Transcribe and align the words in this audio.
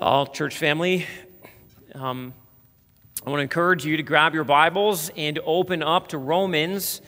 All 0.00 0.26
church 0.26 0.56
family, 0.56 1.06
um, 1.94 2.32
I 3.26 3.28
want 3.28 3.40
to 3.40 3.42
encourage 3.42 3.84
you 3.84 3.98
to 3.98 4.02
grab 4.02 4.32
your 4.32 4.44
Bibles 4.44 5.10
and 5.14 5.38
open 5.44 5.82
up 5.82 6.08
to 6.08 6.16
Romans 6.16 7.02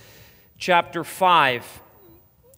chapter 0.58 1.02
5. 1.02 1.81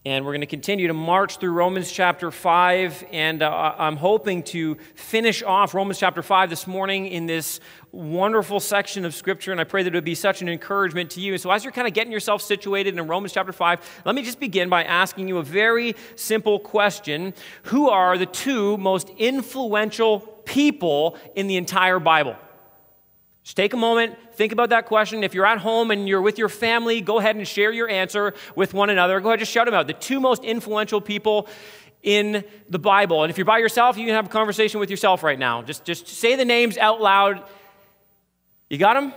And 0.06 0.26
we're 0.26 0.32
going 0.32 0.42
to 0.42 0.46
continue 0.46 0.86
to 0.88 0.92
march 0.92 1.38
through 1.38 1.52
Romans 1.52 1.90
chapter 1.90 2.30
5. 2.30 3.06
And 3.10 3.42
uh, 3.42 3.74
I'm 3.78 3.96
hoping 3.96 4.42
to 4.42 4.76
finish 4.94 5.42
off 5.42 5.72
Romans 5.72 5.98
chapter 5.98 6.22
5 6.22 6.50
this 6.50 6.66
morning 6.66 7.06
in 7.06 7.24
this 7.24 7.58
wonderful 7.90 8.60
section 8.60 9.06
of 9.06 9.14
Scripture. 9.14 9.50
And 9.50 9.58
I 9.58 9.64
pray 9.64 9.82
that 9.82 9.94
it 9.94 9.96
would 9.96 10.04
be 10.04 10.14
such 10.14 10.42
an 10.42 10.48
encouragement 10.50 11.12
to 11.12 11.22
you. 11.22 11.38
So, 11.38 11.50
as 11.50 11.64
you're 11.64 11.72
kind 11.72 11.88
of 11.88 11.94
getting 11.94 12.12
yourself 12.12 12.42
situated 12.42 12.98
in 12.98 13.08
Romans 13.08 13.32
chapter 13.32 13.54
5, 13.54 14.02
let 14.04 14.14
me 14.14 14.22
just 14.22 14.38
begin 14.38 14.68
by 14.68 14.84
asking 14.84 15.26
you 15.28 15.38
a 15.38 15.42
very 15.42 15.96
simple 16.16 16.58
question 16.58 17.32
Who 17.62 17.88
are 17.88 18.18
the 18.18 18.26
two 18.26 18.76
most 18.76 19.08
influential 19.16 20.20
people 20.44 21.16
in 21.34 21.46
the 21.46 21.56
entire 21.56 21.98
Bible? 21.98 22.36
Just 23.44 23.58
take 23.58 23.74
a 23.74 23.76
moment, 23.76 24.16
think 24.34 24.52
about 24.52 24.70
that 24.70 24.86
question. 24.86 25.22
If 25.22 25.34
you're 25.34 25.44
at 25.44 25.58
home 25.58 25.90
and 25.90 26.08
you're 26.08 26.22
with 26.22 26.38
your 26.38 26.48
family, 26.48 27.02
go 27.02 27.18
ahead 27.18 27.36
and 27.36 27.46
share 27.46 27.70
your 27.70 27.90
answer 27.90 28.32
with 28.56 28.72
one 28.72 28.88
another. 28.88 29.20
Go 29.20 29.28
ahead, 29.28 29.38
just 29.38 29.52
shout 29.52 29.66
them 29.66 29.74
out. 29.74 29.86
The 29.86 29.92
two 29.92 30.18
most 30.18 30.44
influential 30.44 30.98
people 30.98 31.46
in 32.02 32.42
the 32.70 32.78
Bible. 32.78 33.22
And 33.22 33.30
if 33.30 33.36
you're 33.36 33.44
by 33.44 33.58
yourself, 33.58 33.98
you 33.98 34.06
can 34.06 34.14
have 34.14 34.26
a 34.26 34.30
conversation 34.30 34.80
with 34.80 34.88
yourself 34.88 35.22
right 35.22 35.38
now. 35.38 35.60
Just, 35.60 35.84
just 35.84 36.08
say 36.08 36.36
the 36.36 36.44
names 36.46 36.78
out 36.78 37.02
loud. 37.02 37.44
You 38.70 38.78
got 38.78 38.94
them? 38.94 39.12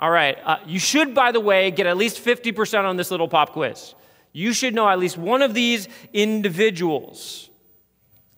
All 0.00 0.10
right. 0.10 0.36
Uh, 0.44 0.56
you 0.66 0.80
should, 0.80 1.14
by 1.14 1.30
the 1.30 1.40
way, 1.40 1.70
get 1.70 1.86
at 1.86 1.96
least 1.96 2.24
50% 2.24 2.84
on 2.84 2.96
this 2.96 3.12
little 3.12 3.28
pop 3.28 3.52
quiz. 3.52 3.94
You 4.32 4.52
should 4.52 4.74
know 4.74 4.88
at 4.88 4.98
least 4.98 5.16
one 5.16 5.42
of 5.42 5.54
these 5.54 5.88
individuals. 6.12 7.48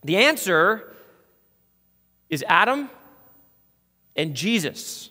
The 0.04 0.18
answer 0.18 0.92
is 2.28 2.44
Adam 2.46 2.90
and 4.16 4.34
Jesus. 4.34 5.10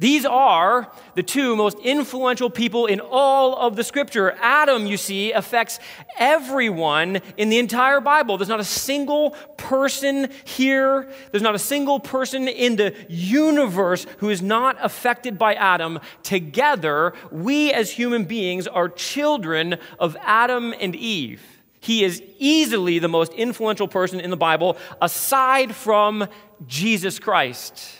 These 0.00 0.24
are 0.24 0.90
the 1.14 1.22
two 1.22 1.54
most 1.56 1.78
influential 1.80 2.48
people 2.48 2.86
in 2.86 3.00
all 3.00 3.54
of 3.54 3.76
the 3.76 3.84
scripture. 3.84 4.34
Adam, 4.40 4.86
you 4.86 4.96
see, 4.96 5.32
affects 5.32 5.78
everyone 6.18 7.20
in 7.36 7.50
the 7.50 7.58
entire 7.58 8.00
Bible. 8.00 8.38
There's 8.38 8.48
not 8.48 8.60
a 8.60 8.64
single 8.64 9.32
person 9.58 10.30
here, 10.44 11.12
there's 11.30 11.42
not 11.42 11.54
a 11.54 11.58
single 11.58 12.00
person 12.00 12.48
in 12.48 12.76
the 12.76 12.94
universe 13.10 14.06
who 14.18 14.30
is 14.30 14.40
not 14.40 14.78
affected 14.80 15.36
by 15.36 15.52
Adam. 15.52 15.98
Together, 16.22 17.12
we 17.30 17.70
as 17.70 17.90
human 17.90 18.24
beings 18.24 18.66
are 18.66 18.88
children 18.88 19.76
of 19.98 20.16
Adam 20.22 20.74
and 20.80 20.96
Eve. 20.96 21.42
He 21.80 22.04
is 22.04 22.22
easily 22.38 23.00
the 23.00 23.08
most 23.08 23.34
influential 23.34 23.86
person 23.86 24.18
in 24.18 24.30
the 24.30 24.36
Bible 24.36 24.78
aside 25.02 25.74
from 25.74 26.26
Jesus 26.66 27.18
Christ. 27.18 27.96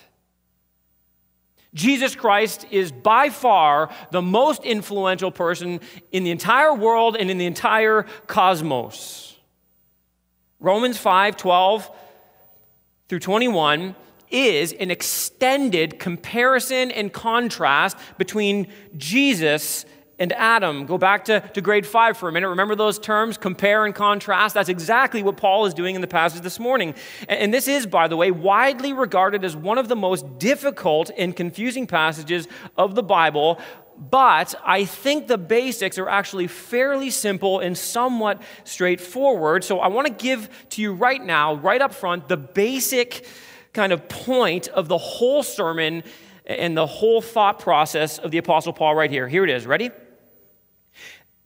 Jesus 1.72 2.16
Christ 2.16 2.67
is 2.70 2.91
by 2.91 3.30
far 3.30 3.91
the 4.11 4.22
most 4.22 4.64
influential 4.64 5.30
person 5.30 5.80
in 6.11 6.25
the 6.25 6.30
entire 6.30 6.75
world 6.75 7.17
and 7.17 7.30
in 7.30 7.39
the 7.39 7.47
entire 7.47 8.05
cosmos. 8.27 9.36
Romans 10.58 10.98
5 10.98 11.36
12 11.36 11.91
through 13.08 13.20
21 13.20 13.94
is 14.30 14.72
an 14.74 14.91
extended 14.91 15.98
comparison 15.98 16.91
and 16.91 17.12
contrast 17.12 17.97
between 18.19 18.69
Jesus 18.97 19.84
and 20.20 20.34
Adam. 20.34 20.84
Go 20.84 20.98
back 20.98 21.24
to, 21.24 21.40
to 21.40 21.60
grade 21.60 21.86
five 21.86 22.16
for 22.16 22.28
a 22.28 22.32
minute. 22.32 22.50
Remember 22.50 22.76
those 22.76 22.98
terms, 22.98 23.38
compare 23.38 23.86
and 23.86 23.94
contrast? 23.94 24.54
That's 24.54 24.68
exactly 24.68 25.22
what 25.22 25.38
Paul 25.38 25.64
is 25.64 25.74
doing 25.74 25.94
in 25.94 26.02
the 26.02 26.06
passage 26.06 26.42
this 26.42 26.60
morning. 26.60 26.94
And, 27.27 27.40
and 27.40 27.54
this 27.54 27.66
is, 27.66 27.86
by 27.86 28.06
the 28.06 28.16
way, 28.16 28.30
widely 28.30 28.92
regarded 28.92 29.44
as 29.44 29.56
one 29.56 29.78
of 29.78 29.88
the 29.88 29.96
most 29.96 30.38
difficult 30.38 31.10
and 31.16 31.34
confusing 31.34 31.86
passages 31.86 32.46
of 32.77 32.94
the 32.94 33.02
Bible. 33.02 33.58
But 33.98 34.55
I 34.64 34.84
think 34.84 35.27
the 35.27 35.39
basics 35.39 35.98
are 35.98 36.08
actually 36.08 36.46
fairly 36.46 37.11
simple 37.11 37.61
and 37.61 37.77
somewhat 37.77 38.40
straightforward. 38.64 39.64
So 39.64 39.80
I 39.80 39.89
want 39.89 40.06
to 40.06 40.12
give 40.12 40.48
to 40.70 40.83
you 40.83 40.92
right 40.92 41.22
now, 41.22 41.55
right 41.55 41.80
up 41.80 41.95
front, 41.95 42.28
the 42.28 42.36
basic 42.36 43.27
kind 43.72 43.92
of 43.92 44.08
point 44.08 44.68
of 44.68 44.89
the 44.89 44.98
whole 44.98 45.42
sermon 45.42 46.02
and 46.45 46.77
the 46.77 46.86
whole 46.86 47.22
thought 47.22 47.58
process 47.58 48.18
of 48.18 48.30
the 48.30 48.39
Apostle 48.39 48.72
Paul 48.72 48.95
right 48.95 49.11
here. 49.11 49.28
Here 49.28 49.45
it 49.45 49.50
is. 49.50 49.66
Ready? 49.66 49.90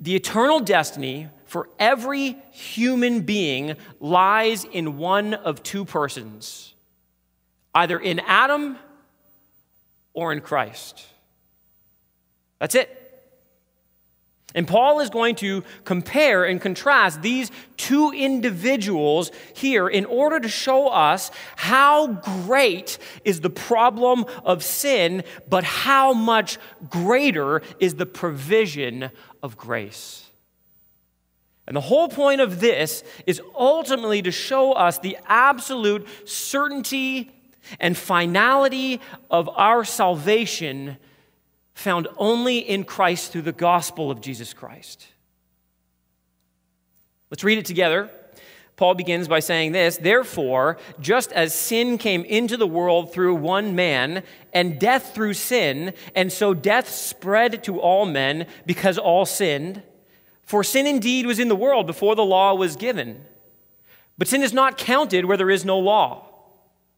The 0.04 0.14
eternal 0.14 0.60
destiny 0.60 1.28
for 1.46 1.70
every 1.78 2.36
human 2.50 3.22
being 3.22 3.76
lies 4.00 4.64
in 4.64 4.98
one 4.98 5.32
of 5.32 5.62
two 5.62 5.86
persons 5.86 6.74
either 7.74 7.98
in 7.98 8.20
Adam 8.20 8.76
or 10.12 10.30
in 10.30 10.42
Christ. 10.42 11.06
That's 12.58 12.74
it. 12.74 13.03
And 14.54 14.68
Paul 14.68 15.00
is 15.00 15.10
going 15.10 15.34
to 15.36 15.64
compare 15.84 16.44
and 16.44 16.60
contrast 16.60 17.22
these 17.22 17.50
two 17.76 18.12
individuals 18.12 19.32
here 19.52 19.88
in 19.88 20.04
order 20.04 20.38
to 20.38 20.48
show 20.48 20.86
us 20.88 21.32
how 21.56 22.06
great 22.06 22.98
is 23.24 23.40
the 23.40 23.50
problem 23.50 24.24
of 24.44 24.62
sin, 24.62 25.24
but 25.48 25.64
how 25.64 26.12
much 26.12 26.58
greater 26.88 27.62
is 27.80 27.96
the 27.96 28.06
provision 28.06 29.10
of 29.42 29.56
grace. 29.56 30.24
And 31.66 31.76
the 31.76 31.80
whole 31.80 32.08
point 32.08 32.40
of 32.40 32.60
this 32.60 33.02
is 33.26 33.40
ultimately 33.56 34.22
to 34.22 34.30
show 34.30 34.72
us 34.72 34.98
the 34.98 35.18
absolute 35.26 36.06
certainty 36.26 37.32
and 37.80 37.96
finality 37.96 39.00
of 39.30 39.48
our 39.48 39.84
salvation 39.84 40.98
found 41.74 42.08
only 42.16 42.58
in 42.58 42.84
Christ 42.84 43.32
through 43.32 43.42
the 43.42 43.52
gospel 43.52 44.10
of 44.10 44.20
Jesus 44.20 44.52
Christ. 44.52 45.08
Let's 47.30 47.44
read 47.44 47.58
it 47.58 47.66
together. 47.66 48.10
Paul 48.76 48.94
begins 48.94 49.28
by 49.28 49.40
saying 49.40 49.72
this 49.72 49.96
Therefore, 49.96 50.78
just 51.00 51.32
as 51.32 51.54
sin 51.54 51.98
came 51.98 52.24
into 52.24 52.56
the 52.56 52.66
world 52.66 53.12
through 53.12 53.34
one 53.36 53.74
man, 53.74 54.22
and 54.52 54.78
death 54.78 55.14
through 55.14 55.34
sin, 55.34 55.94
and 56.14 56.32
so 56.32 56.54
death 56.54 56.88
spread 56.88 57.62
to 57.64 57.80
all 57.80 58.06
men 58.06 58.46
because 58.66 58.98
all 58.98 59.26
sinned, 59.26 59.82
for 60.42 60.64
sin 60.64 60.86
indeed 60.86 61.26
was 61.26 61.38
in 61.38 61.48
the 61.48 61.56
world 61.56 61.86
before 61.86 62.14
the 62.14 62.24
law 62.24 62.54
was 62.54 62.76
given. 62.76 63.24
But 64.18 64.28
sin 64.28 64.42
is 64.42 64.52
not 64.52 64.78
counted 64.78 65.24
where 65.24 65.36
there 65.36 65.50
is 65.50 65.64
no 65.64 65.78
law. 65.78 66.33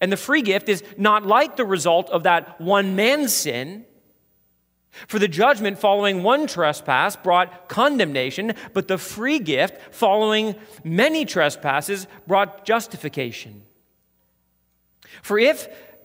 And 0.00 0.12
the 0.12 0.16
free 0.16 0.42
gift 0.42 0.68
is 0.68 0.82
not 0.96 1.26
like 1.26 1.56
the 1.56 1.64
result 1.64 2.10
of 2.10 2.22
that 2.22 2.60
one 2.60 2.96
man's 2.96 3.34
sin. 3.34 3.84
For 5.06 5.18
the 5.18 5.28
judgment 5.28 5.78
following 5.78 6.22
one 6.22 6.46
trespass 6.46 7.16
brought 7.16 7.68
condemnation, 7.68 8.54
but 8.72 8.88
the 8.88 8.98
free 8.98 9.38
gift 9.38 9.94
following 9.94 10.54
many 10.82 11.24
trespasses 11.24 12.06
brought 12.26 12.64
justification. 12.64 13.62
For 15.22 15.38
if 15.38 15.68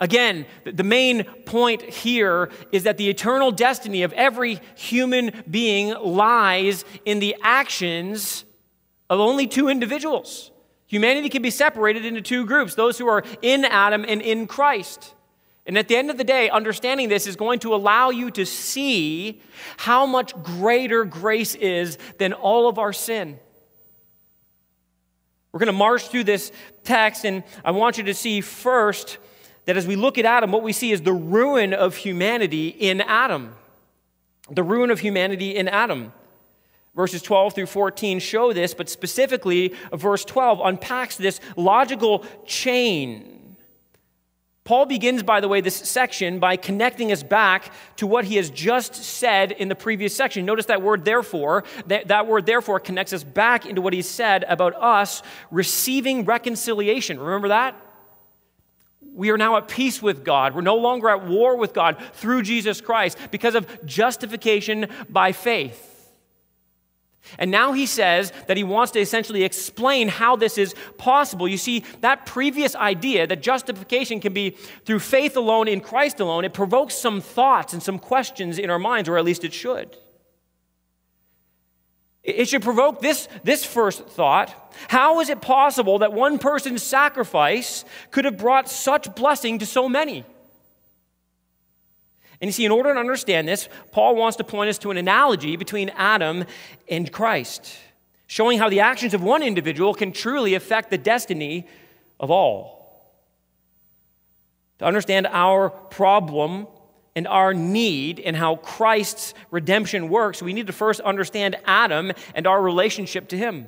Again, 0.00 0.46
the 0.64 0.84
main 0.84 1.24
point 1.24 1.82
here 1.82 2.50
is 2.72 2.84
that 2.84 2.96
the 2.96 3.08
eternal 3.08 3.50
destiny 3.50 4.02
of 4.02 4.12
every 4.14 4.60
human 4.74 5.42
being 5.50 5.94
lies 5.94 6.84
in 7.04 7.18
the 7.18 7.36
actions 7.42 8.44
of 9.10 9.20
only 9.20 9.46
two 9.46 9.68
individuals. 9.68 10.50
Humanity 10.86 11.28
can 11.28 11.42
be 11.42 11.50
separated 11.50 12.04
into 12.04 12.20
two 12.20 12.46
groups 12.46 12.74
those 12.74 12.98
who 12.98 13.06
are 13.06 13.24
in 13.40 13.64
Adam 13.64 14.04
and 14.06 14.20
in 14.20 14.46
Christ. 14.46 15.14
And 15.64 15.78
at 15.78 15.86
the 15.88 15.96
end 15.96 16.10
of 16.10 16.18
the 16.18 16.24
day, 16.24 16.50
understanding 16.50 17.08
this 17.08 17.26
is 17.26 17.36
going 17.36 17.60
to 17.60 17.74
allow 17.74 18.10
you 18.10 18.30
to 18.32 18.44
see 18.44 19.40
how 19.76 20.06
much 20.06 20.34
greater 20.42 21.04
grace 21.04 21.54
is 21.54 21.98
than 22.18 22.32
all 22.32 22.68
of 22.68 22.78
our 22.78 22.92
sin. 22.92 23.38
We're 25.52 25.60
going 25.60 25.66
to 25.66 25.72
march 25.72 26.08
through 26.08 26.24
this 26.24 26.50
text, 26.82 27.24
and 27.24 27.44
I 27.64 27.70
want 27.70 27.98
you 27.98 28.04
to 28.04 28.14
see 28.14 28.40
first 28.40 29.18
that 29.64 29.76
as 29.76 29.86
we 29.86 29.96
look 29.96 30.18
at 30.18 30.24
Adam, 30.24 30.52
what 30.52 30.62
we 30.62 30.72
see 30.72 30.92
is 30.92 31.02
the 31.02 31.12
ruin 31.12 31.72
of 31.72 31.96
humanity 31.96 32.68
in 32.68 33.00
Adam. 33.00 33.54
The 34.50 34.62
ruin 34.62 34.90
of 34.90 35.00
humanity 35.00 35.54
in 35.54 35.68
Adam. 35.68 36.12
Verses 36.94 37.22
12 37.22 37.54
through 37.54 37.66
14 37.66 38.18
show 38.18 38.52
this, 38.52 38.74
but 38.74 38.88
specifically, 38.88 39.74
verse 39.92 40.24
12 40.24 40.60
unpacks 40.62 41.16
this 41.16 41.40
logical 41.56 42.24
chain. 42.44 43.56
Paul 44.64 44.86
begins, 44.86 45.22
by 45.24 45.40
the 45.40 45.48
way, 45.48 45.60
this 45.60 45.74
section 45.74 46.38
by 46.38 46.56
connecting 46.56 47.10
us 47.10 47.22
back 47.22 47.72
to 47.96 48.06
what 48.06 48.24
he 48.24 48.36
has 48.36 48.48
just 48.50 48.94
said 48.94 49.52
in 49.52 49.68
the 49.68 49.74
previous 49.74 50.14
section. 50.14 50.44
Notice 50.44 50.66
that 50.66 50.82
word 50.82 51.04
therefore. 51.04 51.64
That, 51.86 52.08
that 52.08 52.28
word 52.28 52.46
therefore 52.46 52.78
connects 52.78 53.12
us 53.12 53.24
back 53.24 53.66
into 53.66 53.80
what 53.80 53.92
he 53.92 54.02
said 54.02 54.44
about 54.44 54.74
us 54.76 55.22
receiving 55.50 56.24
reconciliation. 56.24 57.18
Remember 57.18 57.48
that? 57.48 57.74
We 59.14 59.30
are 59.30 59.38
now 59.38 59.56
at 59.56 59.68
peace 59.68 60.00
with 60.00 60.24
God. 60.24 60.54
We're 60.54 60.62
no 60.62 60.76
longer 60.76 61.08
at 61.10 61.26
war 61.26 61.56
with 61.56 61.74
God 61.74 62.02
through 62.14 62.42
Jesus 62.42 62.80
Christ 62.80 63.18
because 63.30 63.54
of 63.54 63.84
justification 63.84 64.88
by 65.08 65.32
faith. 65.32 65.88
And 67.38 67.50
now 67.50 67.72
he 67.72 67.86
says 67.86 68.32
that 68.46 68.56
he 68.56 68.64
wants 68.64 68.92
to 68.92 69.00
essentially 69.00 69.44
explain 69.44 70.08
how 70.08 70.36
this 70.36 70.58
is 70.58 70.74
possible. 70.98 71.46
You 71.46 71.56
see, 71.56 71.84
that 72.00 72.26
previous 72.26 72.74
idea 72.74 73.26
that 73.26 73.42
justification 73.42 74.20
can 74.20 74.32
be 74.32 74.50
through 74.84 74.98
faith 74.98 75.36
alone 75.36 75.68
in 75.68 75.80
Christ 75.80 76.20
alone, 76.20 76.44
it 76.44 76.52
provokes 76.52 76.94
some 76.94 77.20
thoughts 77.20 77.72
and 77.72 77.82
some 77.82 77.98
questions 77.98 78.58
in 78.58 78.70
our 78.70 78.78
minds, 78.78 79.08
or 79.08 79.18
at 79.18 79.24
least 79.24 79.44
it 79.44 79.52
should. 79.52 79.96
It 82.22 82.48
should 82.48 82.62
provoke 82.62 83.00
this, 83.00 83.28
this 83.42 83.64
first 83.64 84.06
thought 84.06 84.54
How 84.88 85.20
is 85.20 85.28
it 85.28 85.40
possible 85.40 85.98
that 85.98 86.12
one 86.12 86.38
person's 86.38 86.82
sacrifice 86.82 87.84
could 88.10 88.24
have 88.24 88.38
brought 88.38 88.68
such 88.68 89.14
blessing 89.14 89.58
to 89.58 89.66
so 89.66 89.88
many? 89.88 90.24
And 92.40 92.48
you 92.48 92.52
see, 92.52 92.64
in 92.64 92.72
order 92.72 92.92
to 92.92 92.98
understand 92.98 93.46
this, 93.46 93.68
Paul 93.92 94.16
wants 94.16 94.36
to 94.38 94.44
point 94.44 94.68
us 94.68 94.78
to 94.78 94.90
an 94.90 94.96
analogy 94.96 95.54
between 95.56 95.90
Adam 95.90 96.44
and 96.88 97.12
Christ, 97.12 97.76
showing 98.26 98.58
how 98.58 98.68
the 98.68 98.80
actions 98.80 99.14
of 99.14 99.22
one 99.22 99.44
individual 99.44 99.94
can 99.94 100.10
truly 100.10 100.54
affect 100.54 100.90
the 100.90 100.98
destiny 100.98 101.68
of 102.18 102.32
all. 102.32 102.82
To 104.80 104.84
understand 104.86 105.28
our 105.28 105.70
problem 105.70 106.66
and 107.14 107.26
our 107.28 107.52
need 107.52 108.20
and 108.20 108.36
how 108.36 108.56
Christ's 108.56 109.34
redemption 109.50 110.08
works, 110.08 110.42
we 110.42 110.52
need 110.52 110.66
to 110.66 110.72
first 110.72 111.00
understand 111.00 111.56
Adam 111.64 112.12
and 112.34 112.46
our 112.46 112.60
relationship 112.60 113.28
to 113.28 113.38
him. 113.38 113.66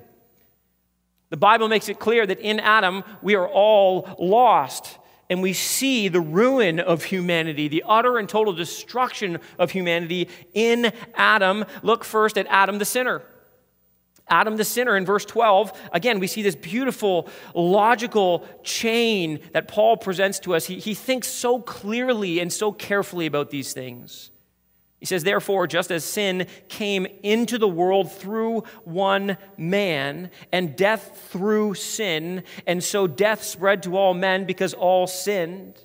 The 1.30 1.36
Bible 1.36 1.68
makes 1.68 1.88
it 1.88 1.98
clear 1.98 2.26
that 2.26 2.40
in 2.40 2.60
Adam 2.60 3.02
we 3.22 3.34
are 3.34 3.48
all 3.48 4.08
lost 4.18 4.98
and 5.30 5.42
we 5.42 5.52
see 5.52 6.08
the 6.08 6.20
ruin 6.20 6.78
of 6.78 7.04
humanity, 7.04 7.68
the 7.68 7.82
utter 7.86 8.18
and 8.18 8.28
total 8.28 8.52
destruction 8.52 9.40
of 9.58 9.70
humanity 9.70 10.28
in 10.52 10.92
Adam. 11.14 11.64
Look 11.82 12.04
first 12.04 12.36
at 12.38 12.46
Adam 12.48 12.78
the 12.78 12.84
sinner. 12.84 13.22
Adam 14.28 14.56
the 14.56 14.64
sinner 14.64 14.96
in 14.96 15.04
verse 15.04 15.24
12, 15.24 15.72
again, 15.92 16.18
we 16.18 16.26
see 16.26 16.42
this 16.42 16.56
beautiful 16.56 17.28
logical 17.54 18.46
chain 18.62 19.38
that 19.52 19.68
Paul 19.68 19.96
presents 19.96 20.38
to 20.40 20.54
us. 20.54 20.64
He, 20.64 20.78
he 20.78 20.94
thinks 20.94 21.28
so 21.28 21.60
clearly 21.60 22.40
and 22.40 22.52
so 22.52 22.72
carefully 22.72 23.26
about 23.26 23.50
these 23.50 23.74
things. 23.74 24.30
He 24.98 25.06
says, 25.06 25.22
Therefore, 25.22 25.66
just 25.66 25.90
as 25.90 26.02
sin 26.02 26.46
came 26.68 27.06
into 27.22 27.58
the 27.58 27.68
world 27.68 28.10
through 28.10 28.60
one 28.84 29.36
man, 29.58 30.30
and 30.50 30.74
death 30.74 31.28
through 31.30 31.74
sin, 31.74 32.44
and 32.66 32.82
so 32.82 33.06
death 33.06 33.42
spread 33.44 33.82
to 33.82 33.98
all 33.98 34.14
men 34.14 34.46
because 34.46 34.72
all 34.72 35.06
sinned. 35.06 35.78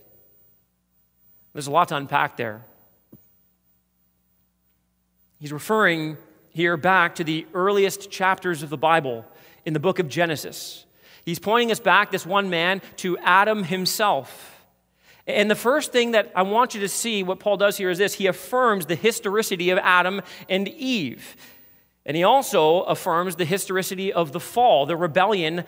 There's 1.51 1.67
a 1.67 1.71
lot 1.71 1.89
to 1.89 1.97
unpack 1.97 2.37
there. 2.37 2.63
He's 5.39 5.51
referring 5.51 6.15
here 6.49 6.77
back 6.77 7.15
to 7.15 7.23
the 7.23 7.45
earliest 7.53 8.09
chapters 8.09 8.63
of 8.63 8.69
the 8.69 8.77
Bible 8.77 9.25
in 9.65 9.73
the 9.73 9.79
book 9.79 9.99
of 9.99 10.07
Genesis. 10.07 10.85
He's 11.25 11.39
pointing 11.39 11.71
us 11.71 11.79
back, 11.79 12.11
this 12.11 12.25
one 12.25 12.49
man, 12.49 12.81
to 12.97 13.17
Adam 13.19 13.63
himself. 13.63 14.65
And 15.27 15.49
the 15.49 15.55
first 15.55 15.91
thing 15.91 16.11
that 16.11 16.31
I 16.35 16.41
want 16.41 16.73
you 16.73 16.81
to 16.81 16.89
see, 16.89 17.21
what 17.21 17.39
Paul 17.39 17.57
does 17.57 17.77
here 17.77 17.91
is 17.91 17.99
this 17.99 18.15
he 18.15 18.25
affirms 18.25 18.87
the 18.87 18.95
historicity 18.95 19.69
of 19.69 19.77
Adam 19.77 20.21
and 20.47 20.67
Eve. 20.67 21.35
And 22.05 22.17
he 22.17 22.23
also 22.23 22.81
affirms 22.81 23.35
the 23.35 23.45
historicity 23.45 24.11
of 24.11 24.31
the 24.31 24.39
fall, 24.39 24.87
the 24.87 24.97
rebellion 24.97 25.65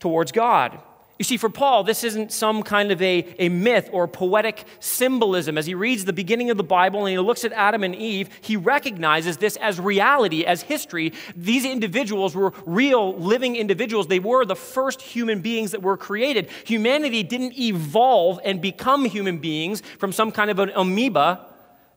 towards 0.00 0.32
God. 0.32 0.78
You 1.20 1.24
see, 1.24 1.36
for 1.36 1.50
Paul, 1.50 1.84
this 1.84 2.02
isn't 2.02 2.32
some 2.32 2.62
kind 2.62 2.90
of 2.90 3.02
a, 3.02 3.26
a 3.38 3.50
myth 3.50 3.90
or 3.92 4.08
poetic 4.08 4.64
symbolism. 4.78 5.58
As 5.58 5.66
he 5.66 5.74
reads 5.74 6.06
the 6.06 6.14
beginning 6.14 6.48
of 6.48 6.56
the 6.56 6.64
Bible 6.64 7.00
and 7.00 7.10
he 7.10 7.18
looks 7.18 7.44
at 7.44 7.52
Adam 7.52 7.84
and 7.84 7.94
Eve, 7.94 8.30
he 8.40 8.56
recognizes 8.56 9.36
this 9.36 9.56
as 9.56 9.78
reality, 9.78 10.46
as 10.46 10.62
history. 10.62 11.12
These 11.36 11.66
individuals 11.66 12.34
were 12.34 12.54
real, 12.64 13.14
living 13.18 13.54
individuals. 13.54 14.06
They 14.06 14.18
were 14.18 14.46
the 14.46 14.56
first 14.56 15.02
human 15.02 15.42
beings 15.42 15.72
that 15.72 15.82
were 15.82 15.98
created. 15.98 16.48
Humanity 16.64 17.22
didn't 17.22 17.58
evolve 17.58 18.40
and 18.42 18.62
become 18.62 19.04
human 19.04 19.40
beings 19.40 19.82
from 19.98 20.12
some 20.12 20.32
kind 20.32 20.50
of 20.50 20.58
an 20.58 20.70
amoeba. 20.74 21.44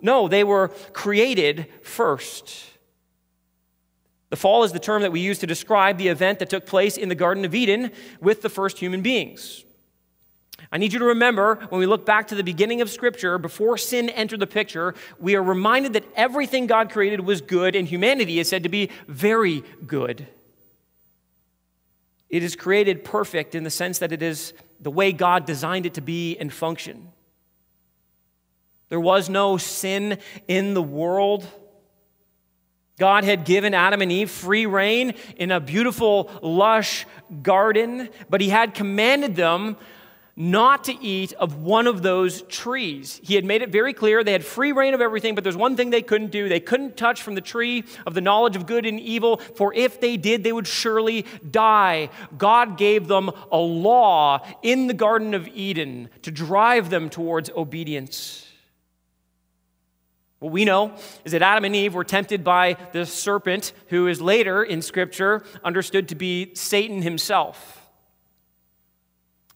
No, 0.01 0.27
they 0.27 0.44
were 0.44 0.68
created 0.92 1.68
first. 1.82 2.73
The 4.34 4.38
fall 4.38 4.63
is 4.63 4.72
the 4.72 4.80
term 4.80 5.04
that 5.04 5.12
we 5.12 5.20
use 5.20 5.38
to 5.38 5.46
describe 5.46 6.00
the 6.00 6.08
event 6.08 6.40
that 6.40 6.50
took 6.50 6.66
place 6.66 6.98
in 6.98 7.08
the 7.08 7.13
Garden 7.13 7.46
of 7.46 7.54
Eden 7.54 7.92
with 8.20 8.42
the 8.42 8.50
first 8.50 8.80
human 8.80 9.04
beings. 9.04 9.63
I 10.72 10.80
need 10.80 10.92
you 10.92 10.98
to 10.98 11.06
remember 11.06 11.63
when 11.70 11.78
we 11.78 11.86
look 11.86 12.04
back 12.04 12.30
to 12.30 12.36
the 12.36 12.44
beginning 12.44 12.82
of 12.82 12.90
Scripture, 12.90 13.38
before 13.38 13.78
sin 13.78 14.10
entered 14.10 14.40
the 14.40 14.48
picture, 14.48 14.96
we 15.20 15.36
are 15.36 15.44
reminded 15.44 15.94
that 15.94 16.06
everything 16.16 16.66
God 16.66 16.90
created 16.90 17.20
was 17.20 17.42
good, 17.42 17.75
and 17.75 17.88
humanity 17.88 18.40
is 18.40 18.50
said 18.50 18.63
to 18.63 18.70
be 18.70 18.90
very 19.08 19.63
good. 19.86 20.25
It 22.28 22.42
is 22.42 22.56
created 22.56 23.04
perfect 23.04 23.54
in 23.54 23.63
the 23.63 23.70
sense 23.70 24.00
that 24.00 24.12
it 24.12 24.24
is 24.24 24.54
the 24.80 24.90
way 24.90 25.12
God 25.12 25.46
designed 25.46 25.86
it 25.86 25.94
to 25.94 26.02
be 26.02 26.38
and 26.38 26.52
function. 26.52 27.10
There 28.90 29.00
was 29.00 29.30
no 29.30 29.58
sin 29.58 30.18
in 30.48 30.74
the 30.74 30.82
world. 30.82 31.48
God 33.00 33.24
had 33.24 33.46
given 33.46 33.74
Adam 33.74 34.02
and 34.02 34.12
Eve 34.12 34.30
free 34.30 34.66
rein 34.66 35.16
in 35.38 35.52
a 35.52 35.60
beautiful, 35.60 36.30
lush 36.42 37.06
garden, 37.42 38.10
but 38.30 38.42
He 38.42 38.50
had 38.50 38.76
commanded 38.76 39.36
them 39.36 39.78
not 40.36 40.86
to 40.86 41.04
eat 41.04 41.32
of 41.34 41.62
one 41.62 41.86
of 41.86 42.02
those 42.02 42.42
trees. 42.44 43.20
He 43.24 43.36
had 43.36 43.46
made 43.46 43.62
it 43.62 43.70
very 43.70 43.94
clear 43.94 44.24
they 44.24 44.32
had 44.32 44.44
free 44.44 44.72
rein 44.72 44.94
of 44.94 45.02
everything, 45.02 45.36
but 45.36 45.44
there's 45.44 45.58
one 45.58 45.76
thing 45.76 45.92
they 45.92 46.02
couldn't 46.02 46.32
do. 46.32 46.50
They 46.50 46.60
couldn't 46.60 46.98
touch 46.98 47.22
from 47.22 47.36
the 47.36 47.42
tree 47.42 47.84
of 48.08 48.14
the 48.16 48.22
knowledge 48.22 48.56
of 48.56 48.66
good 48.66 48.86
and 48.86 49.00
evil, 49.00 49.38
for 49.38 49.74
if 49.74 50.00
they 50.00 50.18
did, 50.18 50.44
they 50.44 50.52
would 50.52 50.68
surely 50.68 51.26
die. 51.50 52.10
God 52.36 52.78
gave 52.78 53.08
them 53.08 53.30
a 53.52 53.58
law 53.58 54.46
in 54.64 54.88
the 54.88 54.94
Garden 54.94 55.34
of 55.36 55.48
Eden 55.50 56.10
to 56.24 56.32
drive 56.32 56.90
them 56.90 57.10
towards 57.10 57.52
obedience. 57.52 58.48
What 60.44 60.52
we 60.52 60.66
know 60.66 60.94
is 61.24 61.32
that 61.32 61.42
Adam 61.42 61.64
and 61.64 61.74
Eve 61.74 61.94
were 61.94 62.04
tempted 62.04 62.44
by 62.44 62.76
the 62.92 63.06
serpent, 63.06 63.72
who 63.88 64.08
is 64.08 64.20
later 64.20 64.62
in 64.62 64.82
Scripture 64.82 65.42
understood 65.64 66.10
to 66.10 66.16
be 66.16 66.54
Satan 66.54 67.02
himself. 67.02 67.90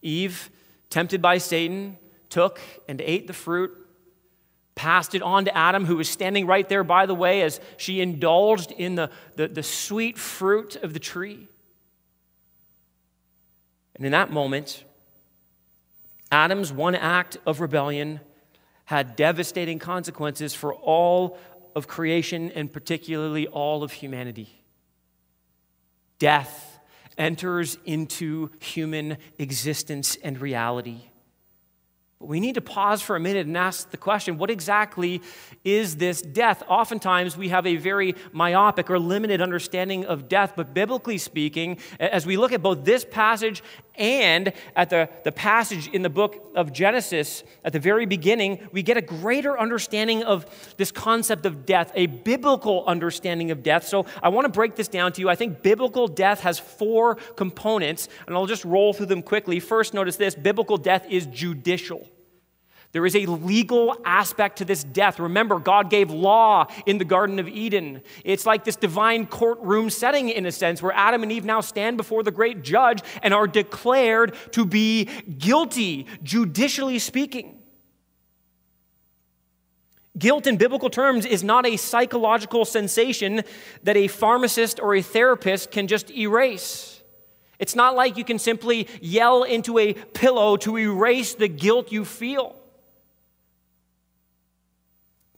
Eve, 0.02 0.50
tempted 0.90 1.22
by 1.22 1.40
Satan, 1.40 1.98
took 2.30 2.62
and 2.88 3.02
ate 3.02 3.28
the 3.28 3.34
fruit, 3.34 3.74
passed 4.76 5.14
it 5.14 5.22
on 5.22 5.44
to 5.44 5.58
Adam, 5.58 5.84
who 5.84 5.98
was 5.98 6.08
standing 6.08 6.48
right 6.48 6.70
there, 6.70 6.86
by 6.86 7.06
the 7.06 7.14
way, 7.14 7.42
as 7.42 7.60
she 7.76 8.00
indulged 8.00 8.72
in 8.72 8.96
the, 8.96 9.10
the, 9.36 9.50
the 9.50 9.64
sweet 9.64 10.18
fruit 10.18 10.78
of 10.78 10.94
the 10.94 11.00
tree. 11.00 11.50
And 13.98 14.06
in 14.06 14.14
that 14.14 14.32
moment, 14.32 14.86
Adam's 16.32 16.72
one 16.72 16.96
act 16.96 17.36
of 17.46 17.60
rebellion 17.60 18.22
had 18.88 19.18
devastating 19.18 19.80
consequences 19.80 20.54
for 20.54 20.74
all 20.74 21.38
of 21.76 21.90
creation 21.90 22.50
and 22.52 22.72
particularly 22.72 23.46
all 23.46 23.84
of 23.84 23.92
humanity. 23.92 24.50
Death 26.20 26.80
enters 27.18 27.78
into 27.84 28.50
human 28.62 29.18
existence 29.38 30.16
and 30.24 30.40
reality. 30.40 31.02
But 32.20 32.30
we 32.30 32.40
need 32.40 32.56
to 32.56 32.62
pause 32.62 33.04
for 33.04 33.16
a 33.16 33.20
minute 33.20 33.46
and 33.46 33.56
ask 33.56 33.92
the 33.92 33.98
question 33.98 34.40
what 34.40 34.50
exactly 34.50 35.22
is 35.64 35.98
this 35.98 36.20
death? 36.22 36.64
Oftentimes, 36.68 37.38
we 37.38 37.50
have 37.50 37.68
a 37.68 37.76
very 37.76 38.16
myopic 38.32 38.90
or 38.90 38.98
limited 38.98 39.40
understanding 39.40 40.04
of 40.06 40.28
death, 40.28 40.54
but 40.56 40.74
biblically 40.74 41.20
speaking, 41.20 41.78
as 42.00 42.26
we 42.26 42.36
look 42.36 42.52
at 42.52 42.64
both 42.64 42.84
this 42.84 43.06
passage 43.06 43.62
and 43.98 44.52
at 44.76 44.90
the, 44.90 45.10
the 45.24 45.32
passage 45.32 45.88
in 45.90 46.02
the 46.02 46.10
book 46.10 46.52
of 46.56 46.74
Genesis 46.74 47.44
at 47.64 47.74
the 47.74 47.80
very 47.80 48.08
beginning, 48.08 48.68
we 48.72 48.82
get 48.82 48.98
a 48.98 49.02
greater 49.02 49.60
understanding 49.60 50.24
of 50.24 50.46
this 50.78 50.92
concept 50.92 51.46
of 51.46 51.68
death, 51.68 51.92
a 51.94 52.08
biblical 52.08 52.84
understanding 52.86 53.52
of 53.52 53.62
death. 53.62 53.88
So 53.88 54.08
I 54.24 54.30
want 54.30 54.46
to 54.46 54.52
break 54.52 54.76
this 54.76 54.88
down 54.88 55.14
to 55.14 55.22
you. 55.22 55.30
I 55.30 55.36
think 55.36 55.62
biblical 55.62 56.08
death 56.08 56.42
has 56.42 56.58
four 56.58 57.16
components, 57.36 58.10
and 58.26 58.36
I'll 58.36 58.48
just 58.48 58.66
roll 58.66 58.94
through 58.94 59.08
them 59.08 59.22
quickly. 59.22 59.60
First, 59.60 59.94
notice 59.94 60.16
this 60.16 60.34
biblical 60.34 60.78
death 60.78 61.06
is 61.10 61.28
judicial. 61.28 62.07
There 62.94 63.06
is 63.06 63.16
a 63.16 63.26
legal 63.26 63.96
aspect 64.06 64.60
to 64.60 64.66
this 64.66 64.84
death. 64.84 65.20
Remember, 65.20 65.60
God 65.60 65.90
gave 65.90 66.10
law 66.10 66.68
in 66.86 66.98
the 66.98 67.06
Garden 67.06 67.38
of 67.38 67.48
Eden. 67.48 68.02
It's 68.24 68.46
like 68.46 68.64
this 68.64 68.76
divine 68.76 69.26
courtroom 69.26 69.90
setting, 69.90 70.30
in 70.30 70.46
a 70.46 70.52
sense, 70.52 70.82
where 70.82 70.94
Adam 70.94 71.22
and 71.24 71.32
Eve 71.32 71.46
now 71.46 71.62
stand 71.62 71.98
before 71.98 72.24
the 72.24 72.32
great 72.32 72.64
judge 72.64 73.02
and 73.22 73.34
are 73.34 73.48
declared 73.48 74.36
to 74.52 74.66
be 74.66 75.06
guilty, 75.38 76.08
judicially 76.24 77.00
speaking. 77.00 77.62
Guilt 80.18 80.48
in 80.48 80.58
biblical 80.58 80.90
terms 80.90 81.26
is 81.26 81.44
not 81.44 81.66
a 81.68 81.78
psychological 81.78 82.66
sensation 82.66 83.44
that 83.84 83.98
a 83.98 84.08
pharmacist 84.08 84.80
or 84.80 84.96
a 84.96 85.02
therapist 85.02 85.70
can 85.70 85.88
just 85.88 86.10
erase. 86.10 87.04
It's 87.60 87.76
not 87.76 87.96
like 87.96 88.18
you 88.18 88.24
can 88.24 88.40
simply 88.40 88.88
yell 89.02 89.44
into 89.44 89.78
a 89.78 89.94
pillow 89.94 90.58
to 90.58 90.78
erase 90.78 91.36
the 91.36 91.48
guilt 91.48 91.92
you 91.92 92.06
feel. 92.06 92.56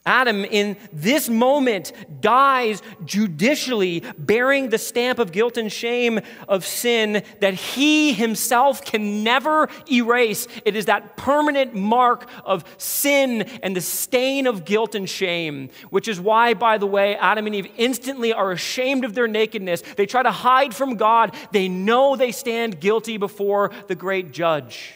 Adam, 0.09 0.43
in 0.43 0.75
this 0.91 1.29
moment, 1.29 1.93
dies 2.19 2.81
judicially, 3.05 4.03
bearing 4.17 4.69
the 4.69 4.77
stamp 4.79 5.19
of 5.19 5.31
guilt 5.31 5.55
and 5.55 5.71
shame 5.71 6.19
of 6.47 6.65
sin 6.65 7.23
that 7.41 7.53
he 7.53 8.11
himself 8.11 8.83
can 8.83 9.23
never 9.23 9.69
erase. 9.89 10.47
It 10.65 10.75
is 10.75 10.85
that 10.85 11.15
permanent 11.15 11.75
mark 11.75 12.27
of 12.43 12.63
sin 12.79 13.43
and 13.61 13.75
the 13.75 13.81
stain 13.81 14.47
of 14.47 14.65
guilt 14.65 14.95
and 14.95 15.07
shame, 15.07 15.69
which 15.91 16.07
is 16.07 16.19
why, 16.19 16.55
by 16.55 16.79
the 16.79 16.87
way, 16.87 17.15
Adam 17.15 17.45
and 17.45 17.53
Eve 17.53 17.67
instantly 17.77 18.33
are 18.33 18.51
ashamed 18.51 19.05
of 19.05 19.13
their 19.13 19.27
nakedness. 19.27 19.83
They 19.95 20.07
try 20.07 20.23
to 20.23 20.31
hide 20.31 20.73
from 20.73 20.95
God. 20.95 21.35
They 21.51 21.67
know 21.67 22.15
they 22.15 22.31
stand 22.31 22.79
guilty 22.79 23.17
before 23.17 23.69
the 23.87 23.93
great 23.93 24.31
judge. 24.31 24.95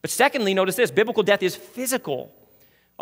But 0.00 0.10
secondly, 0.10 0.54
notice 0.54 0.76
this 0.76 0.92
biblical 0.92 1.24
death 1.24 1.42
is 1.42 1.56
physical. 1.56 2.32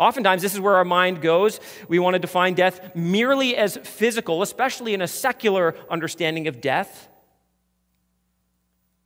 Oftentimes, 0.01 0.41
this 0.41 0.55
is 0.55 0.59
where 0.59 0.77
our 0.77 0.83
mind 0.83 1.21
goes. 1.21 1.59
We 1.87 1.99
want 1.99 2.15
to 2.15 2.19
define 2.19 2.55
death 2.55 2.95
merely 2.95 3.55
as 3.55 3.77
physical, 3.77 4.41
especially 4.41 4.95
in 4.95 5.01
a 5.01 5.07
secular 5.07 5.75
understanding 5.91 6.47
of 6.47 6.59
death. 6.59 7.07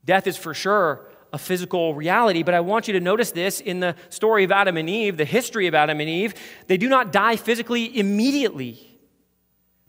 Death 0.05 0.25
is 0.25 0.37
for 0.37 0.53
sure 0.53 1.05
a 1.33 1.37
physical 1.37 1.93
reality, 1.93 2.43
but 2.43 2.53
I 2.53 2.61
want 2.61 2.87
you 2.87 2.93
to 2.93 3.01
notice 3.01 3.31
this 3.31 3.59
in 3.59 3.81
the 3.81 3.93
story 4.07 4.45
of 4.45 4.53
Adam 4.53 4.77
and 4.77 4.89
Eve, 4.89 5.17
the 5.17 5.25
history 5.25 5.67
of 5.67 5.75
Adam 5.75 5.99
and 5.99 6.09
Eve. 6.09 6.33
They 6.67 6.77
do 6.77 6.87
not 6.87 7.11
die 7.11 7.35
physically 7.35 7.99
immediately. 7.99 8.94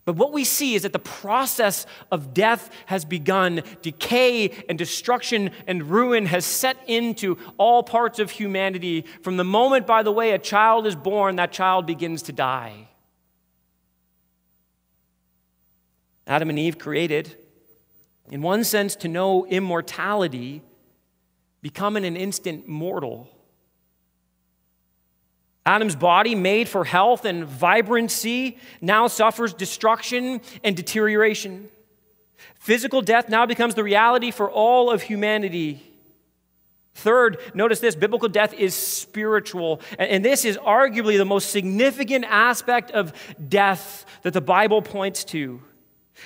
But 0.06 0.14
what 0.14 0.32
we 0.32 0.44
see 0.44 0.76
is 0.76 0.82
that 0.82 0.92
the 0.92 1.00
process 1.00 1.84
of 2.12 2.32
death 2.32 2.70
has 2.86 3.04
begun. 3.04 3.62
Decay 3.82 4.64
and 4.68 4.78
destruction 4.78 5.50
and 5.66 5.90
ruin 5.90 6.26
has 6.26 6.46
set 6.46 6.76
into 6.86 7.36
all 7.58 7.82
parts 7.82 8.20
of 8.20 8.30
humanity. 8.30 9.04
From 9.22 9.36
the 9.36 9.44
moment, 9.44 9.84
by 9.84 10.04
the 10.04 10.12
way, 10.12 10.30
a 10.30 10.38
child 10.38 10.86
is 10.86 10.94
born, 10.94 11.36
that 11.36 11.50
child 11.50 11.86
begins 11.86 12.22
to 12.22 12.32
die. 12.32 12.88
Adam 16.24 16.50
and 16.50 16.58
Eve 16.58 16.78
created, 16.78 17.36
in 18.30 18.42
one 18.42 18.62
sense, 18.62 18.94
to 18.96 19.08
know 19.08 19.44
immortality, 19.46 20.62
become 21.62 21.96
an 21.96 22.04
instant 22.16 22.68
mortal. 22.68 23.28
Adam's 25.66 25.96
body, 25.96 26.36
made 26.36 26.68
for 26.68 26.84
health 26.84 27.24
and 27.24 27.44
vibrancy, 27.44 28.56
now 28.80 29.08
suffers 29.08 29.52
destruction 29.52 30.40
and 30.62 30.76
deterioration. 30.76 31.68
Physical 32.54 33.02
death 33.02 33.28
now 33.28 33.44
becomes 33.46 33.74
the 33.74 33.82
reality 33.82 34.30
for 34.30 34.50
all 34.50 34.90
of 34.90 35.02
humanity. 35.02 35.82
Third, 36.94 37.38
notice 37.52 37.80
this 37.80 37.96
biblical 37.96 38.28
death 38.28 38.54
is 38.54 38.74
spiritual. 38.74 39.80
And 39.98 40.24
this 40.24 40.44
is 40.44 40.56
arguably 40.56 41.18
the 41.18 41.24
most 41.26 41.50
significant 41.50 42.24
aspect 42.24 42.90
of 42.92 43.12
death 43.48 44.06
that 44.22 44.32
the 44.32 44.40
Bible 44.40 44.80
points 44.80 45.24
to. 45.24 45.60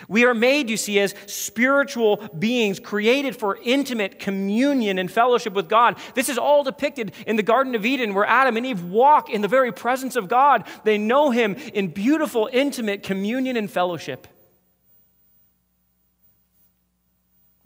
We 0.08 0.24
are 0.24 0.34
made, 0.34 0.70
you 0.70 0.76
see, 0.76 0.98
as 1.00 1.14
spiritual 1.26 2.16
beings 2.38 2.80
created 2.80 3.36
for 3.36 3.58
intimate 3.62 4.18
communion 4.18 4.98
and 4.98 5.10
fellowship 5.10 5.52
with 5.52 5.68
God. 5.68 5.98
This 6.14 6.28
is 6.28 6.38
all 6.38 6.62
depicted 6.62 7.12
in 7.26 7.36
the 7.36 7.42
Garden 7.42 7.74
of 7.74 7.84
Eden, 7.84 8.14
where 8.14 8.24
Adam 8.24 8.56
and 8.56 8.66
Eve 8.66 8.84
walk 8.84 9.30
in 9.30 9.42
the 9.42 9.48
very 9.48 9.72
presence 9.72 10.16
of 10.16 10.28
God. 10.28 10.64
They 10.84 10.98
know 10.98 11.30
Him 11.30 11.54
in 11.74 11.88
beautiful, 11.88 12.48
intimate 12.52 13.02
communion 13.02 13.56
and 13.56 13.70
fellowship. 13.70 14.26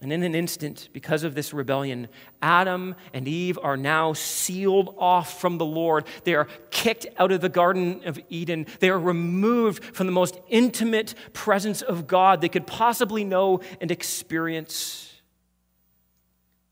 And 0.05 0.13
in 0.13 0.23
an 0.23 0.35
instant, 0.35 0.91
because 0.93 1.25
of 1.25 1.35
this 1.35 1.55
rebellion, 1.55 2.09
Adam 2.43 2.95
and 3.15 3.27
Eve 3.27 3.59
are 3.63 3.79
now 3.79 4.13
sealed 4.13 4.95
off 4.99 5.41
from 5.41 5.57
the 5.57 5.65
Lord. 5.65 6.05
They 6.25 6.35
are 6.35 6.47
kicked 6.71 7.07
out 7.17 7.33
of 7.33 7.41
the 7.41 7.49
Garden 7.49 8.03
of 8.05 8.21
Eden. 8.29 8.67
They 8.81 8.91
are 8.91 8.99
removed 8.99 9.83
from 9.83 10.07
the 10.07 10.13
most 10.13 10.39
intimate 10.51 11.15
presence 11.33 11.81
of 11.81 12.07
God 12.07 12.43
they 12.43 12.51
could 12.51 12.67
possibly 12.67 13.25
know 13.25 13.61
and 13.81 13.91
experience. 13.91 15.11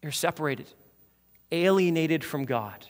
They're 0.02 0.12
separated, 0.12 0.66
alienated 1.50 2.24
from 2.24 2.44
God 2.44 2.84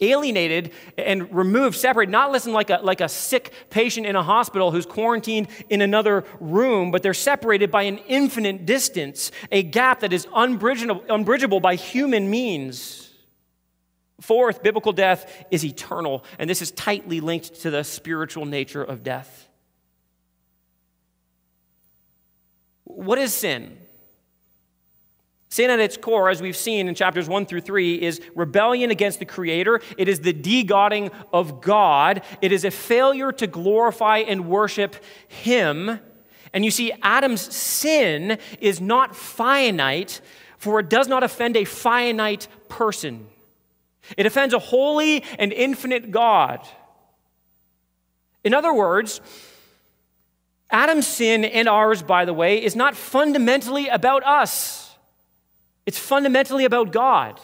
alienated 0.00 0.72
and 0.96 1.32
removed, 1.34 1.76
separated, 1.76 2.10
not 2.10 2.32
listen 2.32 2.52
like 2.52 2.70
a, 2.70 2.80
like 2.82 3.00
a 3.00 3.08
sick 3.08 3.52
patient 3.70 4.06
in 4.06 4.16
a 4.16 4.22
hospital 4.22 4.70
who's 4.70 4.86
quarantined 4.86 5.48
in 5.68 5.80
another 5.82 6.24
room, 6.40 6.90
but 6.90 7.02
they're 7.02 7.14
separated 7.14 7.70
by 7.70 7.82
an 7.82 7.98
infinite 8.08 8.66
distance, 8.66 9.30
a 9.50 9.62
gap 9.62 10.00
that 10.00 10.12
is 10.12 10.26
unbridgeable, 10.34 11.04
unbridgeable 11.08 11.60
by 11.60 11.74
human 11.74 12.30
means. 12.30 13.10
Fourth, 14.20 14.62
biblical 14.62 14.92
death 14.92 15.44
is 15.50 15.64
eternal, 15.64 16.24
and 16.38 16.48
this 16.48 16.60
is 16.60 16.70
tightly 16.70 17.20
linked 17.20 17.62
to 17.62 17.70
the 17.70 17.82
spiritual 17.82 18.44
nature 18.44 18.84
of 18.84 19.02
death. 19.02 19.48
What 22.84 23.18
is 23.18 23.32
sin? 23.32 23.79
Sin 25.52 25.68
at 25.68 25.80
its 25.80 25.96
core, 25.96 26.30
as 26.30 26.40
we've 26.40 26.56
seen 26.56 26.86
in 26.86 26.94
chapters 26.94 27.28
1 27.28 27.46
through 27.46 27.62
3, 27.62 28.00
is 28.00 28.20
rebellion 28.36 28.92
against 28.92 29.18
the 29.18 29.24
Creator. 29.24 29.80
It 29.98 30.08
is 30.08 30.20
the 30.20 30.32
de-godding 30.32 31.10
of 31.32 31.60
God. 31.60 32.22
It 32.40 32.52
is 32.52 32.64
a 32.64 32.70
failure 32.70 33.32
to 33.32 33.48
glorify 33.48 34.18
and 34.18 34.46
worship 34.46 34.94
Him. 35.26 35.98
And 36.52 36.64
you 36.64 36.70
see, 36.70 36.92
Adam's 37.02 37.40
sin 37.54 38.38
is 38.60 38.80
not 38.80 39.16
finite, 39.16 40.20
for 40.56 40.78
it 40.78 40.88
does 40.88 41.08
not 41.08 41.24
offend 41.24 41.56
a 41.56 41.64
finite 41.64 42.46
person. 42.68 43.26
It 44.16 44.26
offends 44.26 44.54
a 44.54 44.60
holy 44.60 45.24
and 45.36 45.52
infinite 45.52 46.12
God. 46.12 46.60
In 48.44 48.54
other 48.54 48.72
words, 48.72 49.20
Adam's 50.70 51.08
sin 51.08 51.44
and 51.44 51.68
ours, 51.68 52.02
by 52.02 52.24
the 52.24 52.32
way, 52.32 52.62
is 52.62 52.76
not 52.76 52.94
fundamentally 52.94 53.88
about 53.88 54.24
us. 54.24 54.89
It's 55.86 55.98
fundamentally 55.98 56.64
about 56.64 56.92
God. 56.92 57.40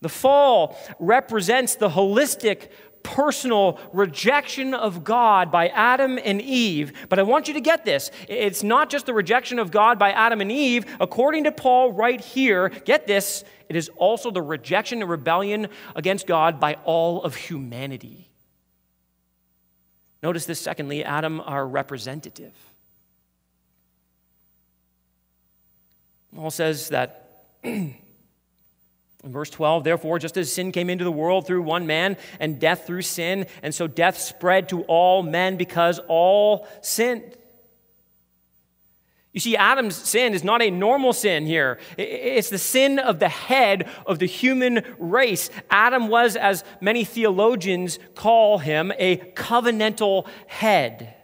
The 0.00 0.08
fall 0.08 0.76
represents 0.98 1.74
the 1.76 1.88
holistic, 1.88 2.68
personal 3.02 3.78
rejection 3.92 4.74
of 4.74 5.04
God 5.04 5.52
by 5.52 5.68
Adam 5.68 6.18
and 6.22 6.42
Eve. 6.42 6.92
But 7.08 7.18
I 7.18 7.22
want 7.22 7.48
you 7.48 7.54
to 7.54 7.60
get 7.60 7.84
this. 7.84 8.10
It's 8.28 8.62
not 8.62 8.90
just 8.90 9.06
the 9.06 9.14
rejection 9.14 9.58
of 9.58 9.70
God 9.70 9.98
by 9.98 10.10
Adam 10.10 10.40
and 10.40 10.50
Eve. 10.50 10.84
According 11.00 11.44
to 11.44 11.52
Paul, 11.52 11.92
right 11.92 12.20
here, 12.20 12.68
get 12.68 13.06
this, 13.06 13.44
it 13.68 13.76
is 13.76 13.88
also 13.96 14.30
the 14.30 14.42
rejection 14.42 15.02
and 15.02 15.10
rebellion 15.10 15.68
against 15.94 16.26
God 16.26 16.58
by 16.58 16.74
all 16.84 17.22
of 17.22 17.36
humanity. 17.36 18.28
Notice 20.22 20.46
this, 20.46 20.60
secondly, 20.60 21.04
Adam, 21.04 21.40
our 21.40 21.66
representative. 21.66 22.54
Paul 26.36 26.50
says 26.50 26.90
that 26.90 27.44
In 29.26 29.32
verse 29.32 29.50
12, 29.50 29.82
therefore, 29.82 30.20
just 30.20 30.36
as 30.36 30.52
sin 30.52 30.70
came 30.70 30.88
into 30.88 31.02
the 31.02 31.10
world 31.10 31.48
through 31.48 31.62
one 31.62 31.84
man, 31.84 32.16
and 32.38 32.60
death 32.60 32.86
through 32.86 33.02
sin, 33.02 33.46
and 33.60 33.74
so 33.74 33.88
death 33.88 34.18
spread 34.18 34.68
to 34.68 34.82
all 34.82 35.24
men 35.24 35.56
because 35.56 35.98
all 36.06 36.68
sinned. 36.80 37.36
You 39.32 39.40
see, 39.40 39.56
Adam's 39.56 39.96
sin 39.96 40.32
is 40.32 40.44
not 40.44 40.62
a 40.62 40.70
normal 40.70 41.12
sin 41.12 41.44
here. 41.44 41.80
It's 41.98 42.50
the 42.50 42.58
sin 42.58 43.00
of 43.00 43.18
the 43.18 43.28
head 43.28 43.88
of 44.06 44.20
the 44.20 44.26
human 44.26 44.84
race. 44.96 45.50
Adam 45.70 46.06
was, 46.06 46.36
as 46.36 46.62
many 46.80 47.04
theologians 47.04 47.98
call 48.14 48.58
him, 48.58 48.92
a 48.96 49.16
covenantal 49.16 50.28
head. 50.46 51.15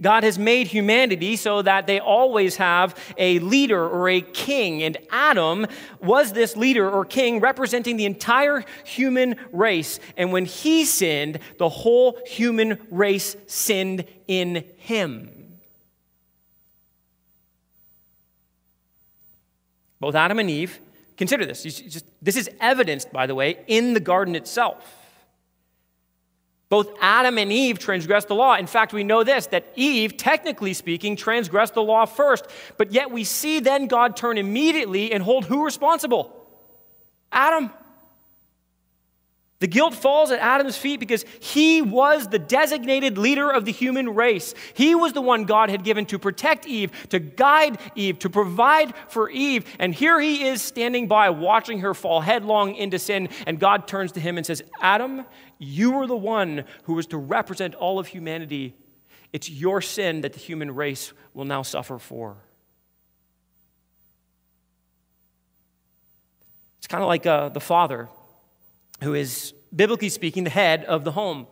God 0.00 0.24
has 0.24 0.38
made 0.38 0.66
humanity 0.66 1.36
so 1.36 1.62
that 1.62 1.86
they 1.86 2.00
always 2.00 2.56
have 2.56 2.96
a 3.16 3.38
leader 3.40 3.86
or 3.86 4.08
a 4.08 4.20
king. 4.20 4.82
And 4.82 4.96
Adam 5.10 5.66
was 6.00 6.32
this 6.32 6.56
leader 6.56 6.90
or 6.90 7.04
king 7.04 7.40
representing 7.40 7.96
the 7.96 8.06
entire 8.06 8.64
human 8.84 9.36
race. 9.52 10.00
And 10.16 10.32
when 10.32 10.44
he 10.44 10.84
sinned, 10.84 11.38
the 11.58 11.68
whole 11.68 12.18
human 12.26 12.78
race 12.90 13.36
sinned 13.46 14.04
in 14.26 14.64
him. 14.76 15.42
both 20.02 20.16
Adam 20.16 20.40
and 20.40 20.50
Eve, 20.50 20.80
consider 21.16 21.46
this. 21.46 21.62
Just, 21.62 22.04
this 22.20 22.36
is 22.36 22.50
evidenced, 22.60 23.12
by 23.12 23.28
the 23.28 23.36
way, 23.36 23.60
in 23.68 23.94
the 23.94 24.00
garden 24.00 24.34
itself. 24.34 25.01
Both 26.72 26.94
Adam 27.02 27.36
and 27.36 27.52
Eve 27.52 27.78
transgressed 27.78 28.28
the 28.28 28.34
law. 28.34 28.56
In 28.56 28.66
fact, 28.66 28.94
we 28.94 29.04
know 29.04 29.24
this 29.24 29.44
that 29.48 29.66
Eve, 29.76 30.16
technically 30.16 30.72
speaking, 30.72 31.16
transgressed 31.16 31.74
the 31.74 31.82
law 31.82 32.06
first. 32.06 32.46
But 32.78 32.92
yet 32.92 33.10
we 33.10 33.24
see 33.24 33.60
then 33.60 33.88
God 33.88 34.16
turn 34.16 34.38
immediately 34.38 35.12
and 35.12 35.22
hold 35.22 35.44
who 35.44 35.66
responsible? 35.66 36.34
Adam. 37.30 37.70
The 39.62 39.68
guilt 39.68 39.94
falls 39.94 40.32
at 40.32 40.40
Adam's 40.40 40.76
feet 40.76 40.98
because 40.98 41.24
he 41.38 41.82
was 41.82 42.26
the 42.26 42.40
designated 42.40 43.16
leader 43.16 43.48
of 43.48 43.64
the 43.64 43.70
human 43.70 44.12
race. 44.12 44.56
He 44.74 44.96
was 44.96 45.12
the 45.12 45.20
one 45.20 45.44
God 45.44 45.70
had 45.70 45.84
given 45.84 46.04
to 46.06 46.18
protect 46.18 46.66
Eve, 46.66 46.90
to 47.10 47.20
guide 47.20 47.78
Eve, 47.94 48.18
to 48.18 48.28
provide 48.28 48.92
for 49.06 49.30
Eve. 49.30 49.64
And 49.78 49.94
here 49.94 50.18
he 50.20 50.48
is 50.48 50.62
standing 50.62 51.06
by, 51.06 51.30
watching 51.30 51.78
her 51.78 51.94
fall 51.94 52.22
headlong 52.22 52.74
into 52.74 52.98
sin. 52.98 53.28
And 53.46 53.60
God 53.60 53.86
turns 53.86 54.10
to 54.12 54.20
him 54.20 54.36
and 54.36 54.44
says, 54.44 54.64
Adam, 54.80 55.26
you 55.60 55.92
were 55.92 56.08
the 56.08 56.16
one 56.16 56.64
who 56.82 56.94
was 56.94 57.06
to 57.06 57.16
represent 57.16 57.76
all 57.76 58.00
of 58.00 58.08
humanity. 58.08 58.74
It's 59.32 59.48
your 59.48 59.80
sin 59.80 60.22
that 60.22 60.32
the 60.32 60.40
human 60.40 60.74
race 60.74 61.12
will 61.34 61.44
now 61.44 61.62
suffer 61.62 62.00
for. 62.00 62.36
It's 66.78 66.88
kind 66.88 67.04
of 67.04 67.06
like 67.06 67.26
uh, 67.26 67.50
the 67.50 67.60
father 67.60 68.08
who 69.02 69.14
is, 69.14 69.52
biblically 69.74 70.08
speaking, 70.08 70.44
the 70.44 70.50
head 70.50 70.84
of 70.84 71.04
the 71.04 71.12
home. 71.12 71.46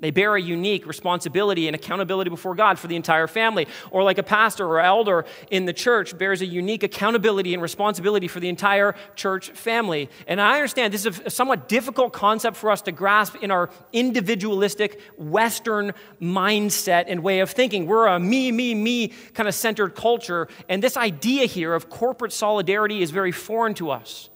They 0.00 0.10
bear 0.10 0.34
a 0.34 0.42
unique 0.42 0.86
responsibility 0.86 1.68
and 1.68 1.74
accountability 1.74 2.28
before 2.28 2.56
God 2.56 2.80
for 2.80 2.88
the 2.88 2.96
entire 2.96 3.28
family. 3.28 3.68
Or, 3.92 4.02
like 4.02 4.18
a 4.18 4.24
pastor 4.24 4.66
or 4.66 4.80
elder 4.80 5.24
in 5.50 5.66
the 5.66 5.72
church 5.72 6.18
bears 6.18 6.42
a 6.42 6.46
unique 6.46 6.82
accountability 6.82 7.54
and 7.54 7.62
responsibility 7.62 8.26
for 8.26 8.40
the 8.40 8.48
entire 8.48 8.96
church 9.14 9.50
family. 9.50 10.10
And 10.26 10.40
I 10.40 10.56
understand 10.56 10.92
this 10.92 11.06
is 11.06 11.20
a 11.24 11.30
somewhat 11.30 11.68
difficult 11.68 12.12
concept 12.12 12.56
for 12.56 12.72
us 12.72 12.82
to 12.82 12.92
grasp 12.92 13.36
in 13.36 13.52
our 13.52 13.70
individualistic 13.92 15.00
Western 15.16 15.92
mindset 16.20 17.04
and 17.06 17.22
way 17.22 17.38
of 17.38 17.50
thinking. 17.52 17.86
We're 17.86 18.08
a 18.08 18.18
me, 18.18 18.50
me, 18.50 18.74
me 18.74 19.08
kind 19.32 19.48
of 19.48 19.54
centered 19.54 19.94
culture. 19.94 20.48
And 20.68 20.82
this 20.82 20.96
idea 20.96 21.46
here 21.46 21.72
of 21.72 21.88
corporate 21.88 22.32
solidarity 22.32 23.00
is 23.00 23.12
very 23.12 23.32
foreign 23.32 23.74
to 23.74 23.92
us. 23.92 24.28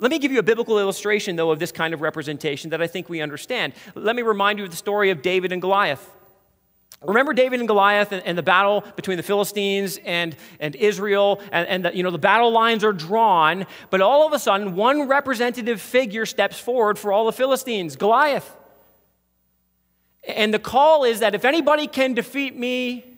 Let 0.00 0.10
me 0.10 0.18
give 0.18 0.32
you 0.32 0.38
a 0.38 0.42
biblical 0.42 0.78
illustration, 0.78 1.36
though, 1.36 1.50
of 1.50 1.58
this 1.58 1.72
kind 1.72 1.92
of 1.92 2.00
representation 2.00 2.70
that 2.70 2.80
I 2.80 2.86
think 2.86 3.08
we 3.10 3.20
understand. 3.20 3.74
Let 3.94 4.16
me 4.16 4.22
remind 4.22 4.58
you 4.58 4.64
of 4.64 4.70
the 4.70 4.76
story 4.76 5.10
of 5.10 5.20
David 5.20 5.52
and 5.52 5.60
Goliath. 5.60 6.10
Remember 7.02 7.32
David 7.32 7.60
and 7.60 7.68
Goliath 7.68 8.12
and, 8.12 8.22
and 8.26 8.36
the 8.36 8.42
battle 8.42 8.82
between 8.96 9.16
the 9.16 9.22
Philistines 9.22 9.98
and, 10.04 10.36
and 10.58 10.74
Israel, 10.76 11.40
and, 11.52 11.68
and 11.68 11.84
the, 11.84 11.96
you 11.96 12.02
know, 12.02 12.10
the 12.10 12.18
battle 12.18 12.50
lines 12.50 12.82
are 12.82 12.92
drawn, 12.92 13.66
but 13.90 14.00
all 14.00 14.26
of 14.26 14.32
a 14.32 14.38
sudden, 14.38 14.74
one 14.74 15.08
representative 15.08 15.80
figure 15.80 16.26
steps 16.26 16.58
forward 16.58 16.98
for 16.98 17.12
all 17.12 17.26
the 17.26 17.32
Philistines 17.32 17.96
Goliath. 17.96 18.56
And 20.26 20.52
the 20.52 20.58
call 20.58 21.04
is 21.04 21.20
that 21.20 21.34
if 21.34 21.44
anybody 21.44 21.86
can 21.86 22.12
defeat 22.12 22.56
me, 22.56 23.09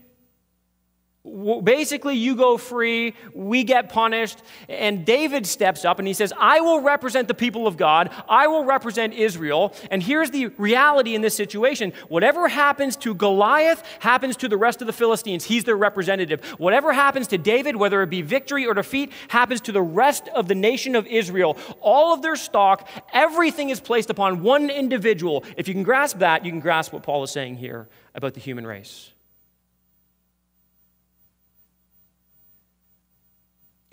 Basically, 1.24 2.16
you 2.16 2.34
go 2.34 2.58
free, 2.58 3.14
we 3.32 3.62
get 3.62 3.90
punished. 3.90 4.42
And 4.68 5.06
David 5.06 5.46
steps 5.46 5.84
up 5.84 6.00
and 6.00 6.08
he 6.08 6.14
says, 6.14 6.32
I 6.36 6.60
will 6.60 6.80
represent 6.80 7.28
the 7.28 7.34
people 7.34 7.68
of 7.68 7.76
God, 7.76 8.10
I 8.28 8.48
will 8.48 8.64
represent 8.64 9.14
Israel. 9.14 9.72
And 9.92 10.02
here's 10.02 10.32
the 10.32 10.46
reality 10.58 11.14
in 11.14 11.22
this 11.22 11.36
situation 11.36 11.92
whatever 12.08 12.48
happens 12.48 12.96
to 12.96 13.14
Goliath 13.14 13.84
happens 14.00 14.36
to 14.38 14.48
the 14.48 14.56
rest 14.56 14.80
of 14.80 14.88
the 14.88 14.92
Philistines. 14.92 15.44
He's 15.44 15.62
their 15.62 15.76
representative. 15.76 16.44
Whatever 16.58 16.92
happens 16.92 17.28
to 17.28 17.38
David, 17.38 17.76
whether 17.76 18.02
it 18.02 18.10
be 18.10 18.22
victory 18.22 18.66
or 18.66 18.74
defeat, 18.74 19.12
happens 19.28 19.60
to 19.62 19.72
the 19.72 19.82
rest 19.82 20.26
of 20.34 20.48
the 20.48 20.56
nation 20.56 20.96
of 20.96 21.06
Israel. 21.06 21.56
All 21.80 22.12
of 22.12 22.22
their 22.22 22.36
stock, 22.36 22.88
everything 23.12 23.70
is 23.70 23.78
placed 23.78 24.10
upon 24.10 24.42
one 24.42 24.70
individual. 24.70 25.44
If 25.56 25.68
you 25.68 25.74
can 25.74 25.84
grasp 25.84 26.18
that, 26.18 26.44
you 26.44 26.50
can 26.50 26.60
grasp 26.60 26.92
what 26.92 27.04
Paul 27.04 27.22
is 27.22 27.30
saying 27.30 27.58
here 27.58 27.88
about 28.12 28.34
the 28.34 28.40
human 28.40 28.66
race. 28.66 29.11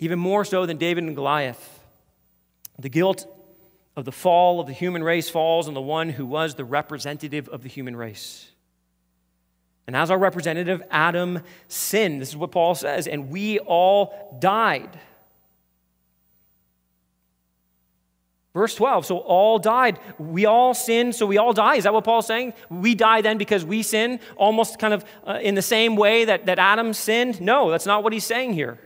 Even 0.00 0.18
more 0.18 0.44
so 0.44 0.66
than 0.66 0.78
David 0.78 1.04
and 1.04 1.14
Goliath. 1.14 1.78
The 2.78 2.88
guilt 2.88 3.26
of 3.96 4.04
the 4.04 4.12
fall 4.12 4.58
of 4.58 4.66
the 4.66 4.72
human 4.72 5.04
race 5.04 5.28
falls 5.28 5.68
on 5.68 5.74
the 5.74 5.80
one 5.80 6.08
who 6.08 6.26
was 6.26 6.54
the 6.54 6.64
representative 6.64 7.48
of 7.50 7.62
the 7.62 7.68
human 7.68 7.94
race. 7.94 8.50
And 9.86 9.94
as 9.94 10.10
our 10.10 10.18
representative, 10.18 10.82
Adam 10.90 11.40
sinned. 11.68 12.20
This 12.20 12.30
is 12.30 12.36
what 12.36 12.50
Paul 12.50 12.74
says, 12.74 13.06
and 13.06 13.30
we 13.30 13.58
all 13.58 14.38
died. 14.40 14.98
Verse 18.54 18.74
12, 18.74 19.06
so 19.06 19.18
all 19.18 19.58
died. 19.58 20.00
We 20.18 20.46
all 20.46 20.74
sinned, 20.74 21.14
so 21.14 21.26
we 21.26 21.38
all 21.38 21.52
die. 21.52 21.76
Is 21.76 21.84
that 21.84 21.94
what 21.94 22.04
Paul's 22.04 22.26
saying? 22.26 22.54
We 22.68 22.94
die 22.96 23.20
then 23.20 23.38
because 23.38 23.64
we 23.64 23.82
sin, 23.82 24.18
almost 24.36 24.78
kind 24.78 24.92
of 24.92 25.04
uh, 25.26 25.38
in 25.40 25.54
the 25.54 25.62
same 25.62 25.94
way 25.94 26.24
that, 26.24 26.46
that 26.46 26.58
Adam 26.58 26.92
sinned? 26.92 27.40
No, 27.40 27.70
that's 27.70 27.86
not 27.86 28.02
what 28.02 28.12
he's 28.12 28.24
saying 28.24 28.54
here. 28.54 28.78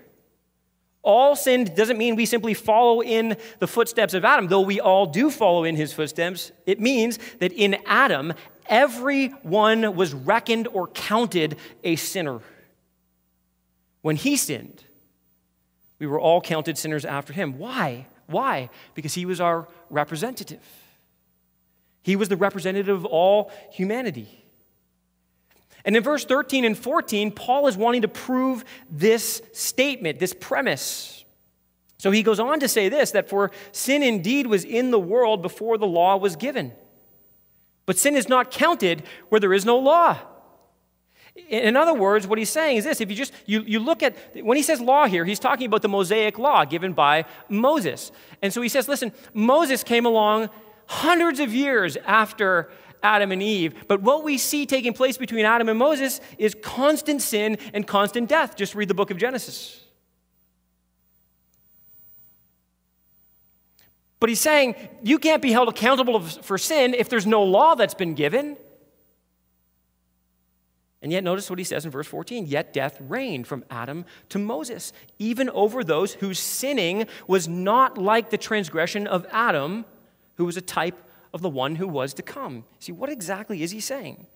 All 1.05 1.37
sinned 1.37 1.77
doesn't 1.77 1.99
mean 1.99 2.17
we 2.17 2.25
simply 2.25 2.55
follow 2.55 3.03
in 3.03 3.37
the 3.59 3.67
footsteps 3.67 4.15
of 4.15 4.25
Adam, 4.25 4.49
though 4.49 4.63
we 4.63 4.81
all 4.81 5.05
do 5.05 5.31
follow 5.31 5.65
in 5.65 5.77
his 5.77 5.93
footsteps. 5.93 6.51
It 6.65 6.81
means 6.81 7.19
that 7.41 7.53
in 7.53 7.77
Adam, 7.85 8.33
everyone 8.67 9.95
was 9.95 10.15
reckoned 10.15 10.67
or 10.69 10.89
counted 10.89 11.57
a 11.85 11.97
sinner. 11.97 12.41
When 14.01 14.17
he 14.17 14.37
sinned, 14.37 14.83
we 15.99 16.07
were 16.07 16.19
all 16.19 16.41
counted 16.41 16.79
sinners 16.79 17.05
after 17.05 17.35
him. 17.35 17.59
Why? 17.59 18.07
Why? 18.27 18.71
Because 18.95 19.13
he 19.13 19.27
was 19.27 19.43
our 19.43 19.69
representative. 19.91 20.65
He 22.03 22.17
was 22.17 22.31
the 22.31 22.37
representative 22.37 22.97
of 22.97 23.05
all 23.05 23.51
humanity. 23.71 24.44
And 25.85 25.97
in 25.97 26.03
verse 26.03 26.25
13 26.25 26.65
and 26.65 26.77
14, 26.77 27.31
Paul 27.31 27.67
is 27.67 27.77
wanting 27.77 28.03
to 28.03 28.09
prove 28.09 28.65
this 28.91 29.43
statement, 29.53 30.19
this 30.19 30.33
premise. 30.33 31.25
So 31.99 32.11
he 32.11 32.23
goes 32.23 32.41
on 32.41 32.61
to 32.61 32.69
say 32.69 32.89
this 32.89 33.13
that 33.13 33.29
for 33.29 33.51
sin 33.73 34.03
indeed 34.03 34.47
was 34.47 34.65
in 34.65 34.91
the 34.91 34.99
world 34.99 35.43
before 35.43 35.79
the 35.79 35.87
law 35.87 36.17
was 36.17 36.37
given. 36.37 36.73
But 37.87 37.99
sin 37.99 38.17
is 38.17 38.29
not 38.29 38.51
counted 38.51 39.03
where 39.29 39.41
there 39.41 39.53
is 39.53 39.65
no 39.65 39.79
law. 39.79 40.19
In 41.49 41.77
other 41.77 41.95
words, 41.95 42.27
what 42.29 42.39
he's 42.39 42.51
saying 42.51 42.77
is 42.77 42.85
this 42.85 43.01
if 43.01 43.11
you 43.11 43.17
just 43.17 43.33
you, 43.45 43.63
you 43.63 43.81
look 43.81 44.03
at 44.03 44.17
when 44.45 44.57
he 44.57 44.63
says 44.63 44.81
law 44.81 45.07
here, 45.07 45.25
he's 45.25 45.41
talking 45.41 45.67
about 45.67 45.83
the 45.83 45.89
Mosaic 45.89 46.39
law 46.39 46.65
given 46.65 46.93
by 46.93 47.25
Moses. 47.49 48.13
And 48.41 48.53
so 48.53 48.63
he 48.63 48.69
says, 48.69 48.87
listen, 48.87 49.13
Moses 49.33 49.83
came 49.83 50.07
along 50.07 50.49
hundreds 50.87 51.41
of 51.41 51.53
years 51.53 51.97
after 52.07 52.71
Adam 53.05 53.31
and 53.31 53.43
Eve. 53.43 53.85
But 53.87 54.03
what 54.03 54.25
we 54.25 54.39
see 54.39 54.67
taking 54.67 54.95
place 54.95 55.17
between 55.17 55.45
Adam 55.45 55.69
and 55.69 55.79
Moses 55.79 56.21
is 56.39 56.57
constant 56.63 57.23
sin 57.23 57.59
and 57.73 57.87
constant 57.87 58.29
death. 58.29 58.57
Just 58.57 58.75
read 58.75 58.89
the 58.89 58.95
book 58.95 59.11
of 59.11 59.19
Genesis. 59.19 59.81
But 64.19 64.31
he's 64.31 64.41
saying 64.41 64.75
you 65.03 65.19
can't 65.19 65.43
be 65.43 65.53
held 65.53 65.69
accountable 65.69 66.19
for 66.21 66.57
sin 66.57 66.95
if 66.95 67.11
there's 67.11 67.27
no 67.27 67.43
law 67.43 67.75
that's 67.75 67.95
been 67.95 68.15
given. 68.15 68.57
And 71.03 71.13
yet, 71.13 71.23
notice 71.23 71.51
what 71.51 71.59
he 71.59 71.65
says 71.67 71.85
in 71.85 71.91
verse 71.91 72.07
14 72.07 72.47
Yet 72.47 72.73
death 72.73 72.97
reigned 72.99 73.47
from 73.47 73.63
Adam 73.69 74.07
to 74.31 74.39
Moses, 74.39 74.95
even 75.19 75.51
over 75.51 75.85
those 75.85 76.15
whose 76.15 76.39
sinning 76.39 77.07
was 77.27 77.47
not 77.47 77.99
like 77.99 78.31
the 78.31 78.39
transgression 78.39 79.07
of 79.07 79.27
Adam, 79.31 79.85
who 80.37 80.47
was 80.47 80.57
a 80.57 80.63
type 80.63 80.97
of 81.35 81.43
the 81.43 81.51
one 81.51 81.77
who 81.77 81.87
was 81.87 82.15
to 82.15 82.23
come. 82.23 82.65
See, 82.79 82.93
what 82.93 83.11
exactly 83.11 83.63
is 83.63 83.73
he 83.73 83.81
saying? 83.81 84.27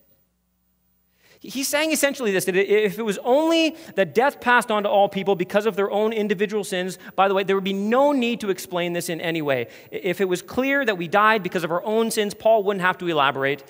He's 1.40 1.68
saying 1.68 1.92
essentially 1.92 2.32
this 2.32 2.46
that 2.46 2.56
if 2.56 2.98
it 2.98 3.04
was 3.04 3.18
only 3.18 3.76
that 3.94 4.12
death 4.12 4.40
passed 4.40 4.72
on 4.72 4.82
to 4.82 4.88
all 4.88 5.08
people 5.08 5.36
because 5.36 5.66
of 5.66 5.76
their 5.76 5.88
own 5.88 6.12
individual 6.12 6.64
sins, 6.64 6.98
by 7.14 7.28
the 7.28 7.34
way, 7.34 7.44
there 7.44 7.54
would 7.54 7.62
be 7.62 7.72
no 7.72 8.10
need 8.10 8.40
to 8.40 8.50
explain 8.50 8.92
this 8.92 9.08
in 9.08 9.20
any 9.20 9.40
way. 9.40 9.68
If 9.92 10.20
it 10.20 10.28
was 10.28 10.42
clear 10.42 10.84
that 10.84 10.98
we 10.98 11.06
died 11.06 11.44
because 11.44 11.62
of 11.62 11.70
our 11.70 11.84
own 11.84 12.10
sins, 12.10 12.34
Paul 12.34 12.64
wouldn't 12.64 12.84
have 12.84 12.98
to 12.98 13.06
elaborate. 13.06 13.62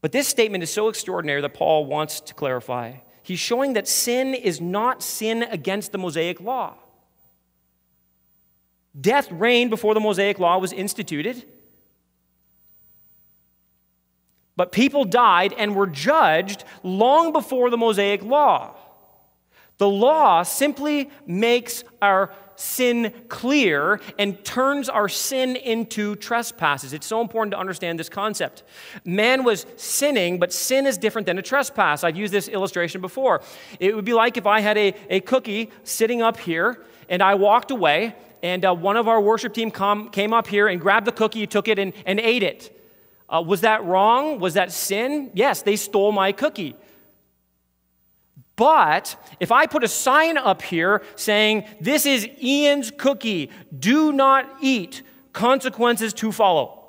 But 0.00 0.10
this 0.10 0.26
statement 0.26 0.64
is 0.64 0.72
so 0.72 0.88
extraordinary 0.88 1.40
that 1.42 1.54
Paul 1.54 1.86
wants 1.86 2.20
to 2.22 2.34
clarify. 2.34 2.94
He's 3.22 3.38
showing 3.38 3.74
that 3.74 3.86
sin 3.86 4.34
is 4.34 4.60
not 4.60 5.04
sin 5.04 5.44
against 5.44 5.92
the 5.92 5.98
Mosaic 5.98 6.40
law. 6.40 6.74
Death 9.00 9.30
reigned 9.30 9.70
before 9.70 9.94
the 9.94 10.00
Mosaic 10.00 10.40
law 10.40 10.58
was 10.58 10.72
instituted. 10.72 11.44
But 14.60 14.72
people 14.72 15.06
died 15.06 15.54
and 15.56 15.74
were 15.74 15.86
judged 15.86 16.64
long 16.82 17.32
before 17.32 17.70
the 17.70 17.78
Mosaic 17.78 18.22
law. 18.22 18.74
The 19.78 19.88
law 19.88 20.42
simply 20.42 21.08
makes 21.26 21.82
our 22.02 22.30
sin 22.56 23.14
clear 23.28 24.02
and 24.18 24.44
turns 24.44 24.90
our 24.90 25.08
sin 25.08 25.56
into 25.56 26.14
trespasses. 26.14 26.92
It's 26.92 27.06
so 27.06 27.22
important 27.22 27.52
to 27.52 27.58
understand 27.58 27.98
this 27.98 28.10
concept. 28.10 28.62
Man 29.02 29.44
was 29.44 29.64
sinning, 29.76 30.38
but 30.38 30.52
sin 30.52 30.86
is 30.86 30.98
different 30.98 31.24
than 31.24 31.38
a 31.38 31.42
trespass. 31.42 32.04
I've 32.04 32.18
used 32.18 32.34
this 32.34 32.46
illustration 32.46 33.00
before. 33.00 33.40
It 33.78 33.96
would 33.96 34.04
be 34.04 34.12
like 34.12 34.36
if 34.36 34.46
I 34.46 34.60
had 34.60 34.76
a, 34.76 34.92
a 35.08 35.20
cookie 35.20 35.70
sitting 35.84 36.20
up 36.20 36.38
here 36.38 36.84
and 37.08 37.22
I 37.22 37.34
walked 37.36 37.70
away, 37.70 38.14
and 38.42 38.62
uh, 38.66 38.74
one 38.74 38.98
of 38.98 39.08
our 39.08 39.22
worship 39.22 39.54
team 39.54 39.70
came 39.70 40.34
up 40.34 40.46
here 40.46 40.68
and 40.68 40.78
grabbed 40.78 41.06
the 41.06 41.12
cookie, 41.12 41.46
took 41.46 41.66
it, 41.66 41.78
and, 41.78 41.94
and 42.04 42.20
ate 42.20 42.42
it. 42.42 42.76
Uh, 43.30 43.42
was 43.46 43.60
that 43.60 43.84
wrong? 43.84 44.40
Was 44.40 44.54
that 44.54 44.72
sin? 44.72 45.30
Yes, 45.34 45.62
they 45.62 45.76
stole 45.76 46.10
my 46.10 46.32
cookie. 46.32 46.74
But 48.56 49.16
if 49.38 49.52
I 49.52 49.66
put 49.66 49.84
a 49.84 49.88
sign 49.88 50.36
up 50.36 50.60
here 50.60 51.02
saying, 51.14 51.64
This 51.80 52.04
is 52.04 52.28
Ian's 52.42 52.90
cookie, 52.90 53.50
do 53.78 54.12
not 54.12 54.50
eat, 54.60 55.02
consequences 55.32 56.12
to 56.14 56.32
follow. 56.32 56.79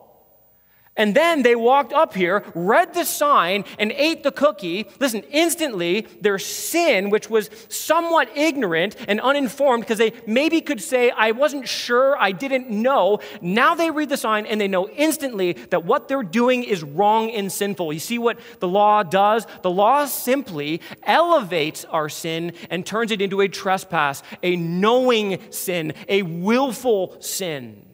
And 0.97 1.15
then 1.15 1.41
they 1.41 1.55
walked 1.55 1.93
up 1.93 2.13
here, 2.13 2.43
read 2.53 2.93
the 2.93 3.05
sign, 3.05 3.63
and 3.79 3.93
ate 3.93 4.23
the 4.23 4.31
cookie. 4.31 4.87
Listen, 4.99 5.21
instantly, 5.31 6.01
their 6.19 6.37
sin, 6.37 7.09
which 7.09 7.29
was 7.29 7.49
somewhat 7.69 8.29
ignorant 8.35 8.97
and 9.07 9.21
uninformed, 9.21 9.83
because 9.83 9.99
they 9.99 10.11
maybe 10.27 10.59
could 10.59 10.81
say, 10.81 11.09
I 11.09 11.31
wasn't 11.31 11.69
sure, 11.69 12.17
I 12.17 12.33
didn't 12.33 12.69
know. 12.69 13.21
Now 13.41 13.73
they 13.73 13.89
read 13.89 14.09
the 14.09 14.17
sign 14.17 14.45
and 14.45 14.59
they 14.59 14.67
know 14.67 14.89
instantly 14.89 15.53
that 15.53 15.85
what 15.85 16.09
they're 16.09 16.23
doing 16.23 16.65
is 16.65 16.83
wrong 16.83 17.31
and 17.31 17.49
sinful. 17.49 17.93
You 17.93 17.99
see 17.99 18.19
what 18.19 18.37
the 18.59 18.67
law 18.67 19.01
does? 19.01 19.47
The 19.61 19.71
law 19.71 20.05
simply 20.05 20.81
elevates 21.03 21.85
our 21.85 22.09
sin 22.09 22.51
and 22.69 22.85
turns 22.85 23.11
it 23.11 23.21
into 23.21 23.39
a 23.39 23.47
trespass, 23.47 24.23
a 24.43 24.57
knowing 24.57 25.39
sin, 25.51 25.93
a 26.09 26.23
willful 26.23 27.15
sin. 27.21 27.85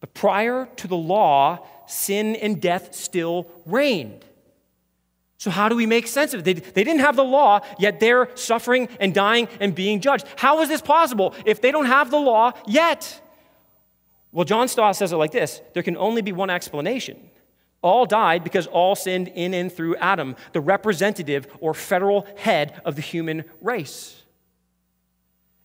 But 0.00 0.14
prior 0.14 0.68
to 0.76 0.88
the 0.88 0.96
law, 0.96 1.66
sin 1.86 2.36
and 2.36 2.60
death 2.60 2.94
still 2.94 3.48
reigned. 3.66 4.24
So, 5.38 5.50
how 5.50 5.68
do 5.68 5.76
we 5.76 5.86
make 5.86 6.08
sense 6.08 6.34
of 6.34 6.40
it? 6.40 6.44
They, 6.44 6.54
they 6.54 6.84
didn't 6.84 7.00
have 7.00 7.14
the 7.14 7.24
law, 7.24 7.60
yet 7.78 8.00
they're 8.00 8.28
suffering 8.36 8.88
and 8.98 9.14
dying 9.14 9.48
and 9.60 9.72
being 9.74 10.00
judged. 10.00 10.26
How 10.36 10.60
is 10.62 10.68
this 10.68 10.80
possible 10.80 11.34
if 11.46 11.60
they 11.60 11.70
don't 11.70 11.86
have 11.86 12.10
the 12.10 12.18
law 12.18 12.52
yet? 12.66 13.20
Well, 14.32 14.44
John 14.44 14.68
Stott 14.68 14.96
says 14.96 15.12
it 15.12 15.16
like 15.16 15.30
this 15.30 15.62
there 15.74 15.82
can 15.82 15.96
only 15.96 16.22
be 16.22 16.32
one 16.32 16.50
explanation. 16.50 17.30
All 17.80 18.06
died 18.06 18.42
because 18.42 18.66
all 18.66 18.96
sinned 18.96 19.28
in 19.28 19.54
and 19.54 19.72
through 19.72 19.94
Adam, 19.96 20.34
the 20.52 20.60
representative 20.60 21.46
or 21.60 21.72
federal 21.72 22.26
head 22.36 22.80
of 22.84 22.96
the 22.96 23.02
human 23.02 23.44
race. 23.60 24.24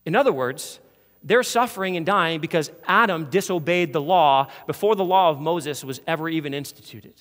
In 0.06 0.16
other 0.16 0.32
words, 0.32 0.80
they're 1.24 1.44
suffering 1.44 1.98
and 1.98 2.06
dying 2.06 2.40
because 2.42 2.72
Adam 2.88 3.30
disobeyed 3.30 3.94
the 3.94 4.02
law 4.02 4.50
before 4.68 4.96
the 4.96 5.06
law 5.06 5.30
of 5.30 5.40
Moses 5.40 5.84
was 5.84 6.02
ever 6.06 6.28
even 6.30 6.54
instituted. 6.54 7.16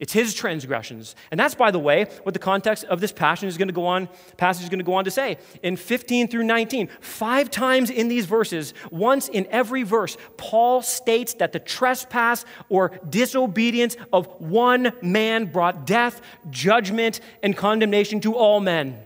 It's 0.00 0.12
his 0.12 0.34
transgressions. 0.34 1.14
And 1.30 1.38
that's, 1.38 1.54
by 1.54 1.70
the 1.70 1.78
way, 1.78 2.06
what 2.24 2.32
the 2.32 2.40
context 2.40 2.84
of 2.84 3.00
this 3.00 3.12
passage 3.12 3.48
is 3.48 3.56
going 3.56 3.68
to 3.68 3.74
go 3.74 3.86
on, 3.86 4.08
passage 4.36 4.64
is 4.64 4.68
going 4.68 4.80
to 4.80 4.84
go 4.84 4.94
on 4.94 5.04
to 5.04 5.10
say. 5.10 5.38
In 5.62 5.76
15 5.76 6.26
through 6.28 6.42
19, 6.42 6.88
five 7.00 7.48
times 7.48 7.90
in 7.90 8.08
these 8.08 8.26
verses, 8.26 8.74
once 8.90 9.28
in 9.28 9.46
every 9.50 9.84
verse, 9.84 10.16
Paul 10.36 10.82
states 10.82 11.34
that 11.34 11.52
the 11.52 11.60
trespass 11.60 12.44
or 12.68 12.98
disobedience 13.08 13.96
of 14.12 14.26
one 14.40 14.92
man 15.00 15.46
brought 15.46 15.86
death, 15.86 16.20
judgment, 16.50 17.20
and 17.42 17.56
condemnation 17.56 18.20
to 18.22 18.34
all 18.34 18.58
men. 18.58 18.98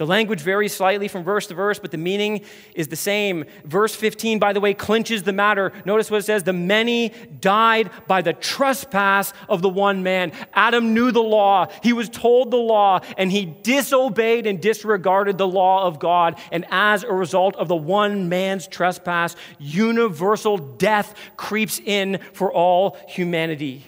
The 0.00 0.06
language 0.06 0.40
varies 0.40 0.74
slightly 0.74 1.08
from 1.08 1.24
verse 1.24 1.46
to 1.48 1.54
verse, 1.54 1.78
but 1.78 1.90
the 1.90 1.98
meaning 1.98 2.40
is 2.74 2.88
the 2.88 2.96
same. 2.96 3.44
Verse 3.66 3.94
15, 3.94 4.38
by 4.38 4.54
the 4.54 4.60
way, 4.60 4.72
clinches 4.72 5.24
the 5.24 5.32
matter. 5.34 5.74
Notice 5.84 6.10
what 6.10 6.20
it 6.20 6.22
says 6.22 6.42
the 6.42 6.54
many 6.54 7.10
died 7.38 7.90
by 8.06 8.22
the 8.22 8.32
trespass 8.32 9.34
of 9.46 9.60
the 9.60 9.68
one 9.68 10.02
man. 10.02 10.32
Adam 10.54 10.94
knew 10.94 11.10
the 11.10 11.22
law, 11.22 11.66
he 11.82 11.92
was 11.92 12.08
told 12.08 12.50
the 12.50 12.56
law, 12.56 13.00
and 13.18 13.30
he 13.30 13.44
disobeyed 13.44 14.46
and 14.46 14.62
disregarded 14.62 15.36
the 15.36 15.46
law 15.46 15.86
of 15.86 15.98
God. 15.98 16.38
And 16.50 16.64
as 16.70 17.04
a 17.04 17.12
result 17.12 17.54
of 17.56 17.68
the 17.68 17.76
one 17.76 18.30
man's 18.30 18.66
trespass, 18.66 19.36
universal 19.58 20.56
death 20.56 21.14
creeps 21.36 21.78
in 21.78 22.20
for 22.32 22.50
all 22.50 22.96
humanity. 23.06 23.84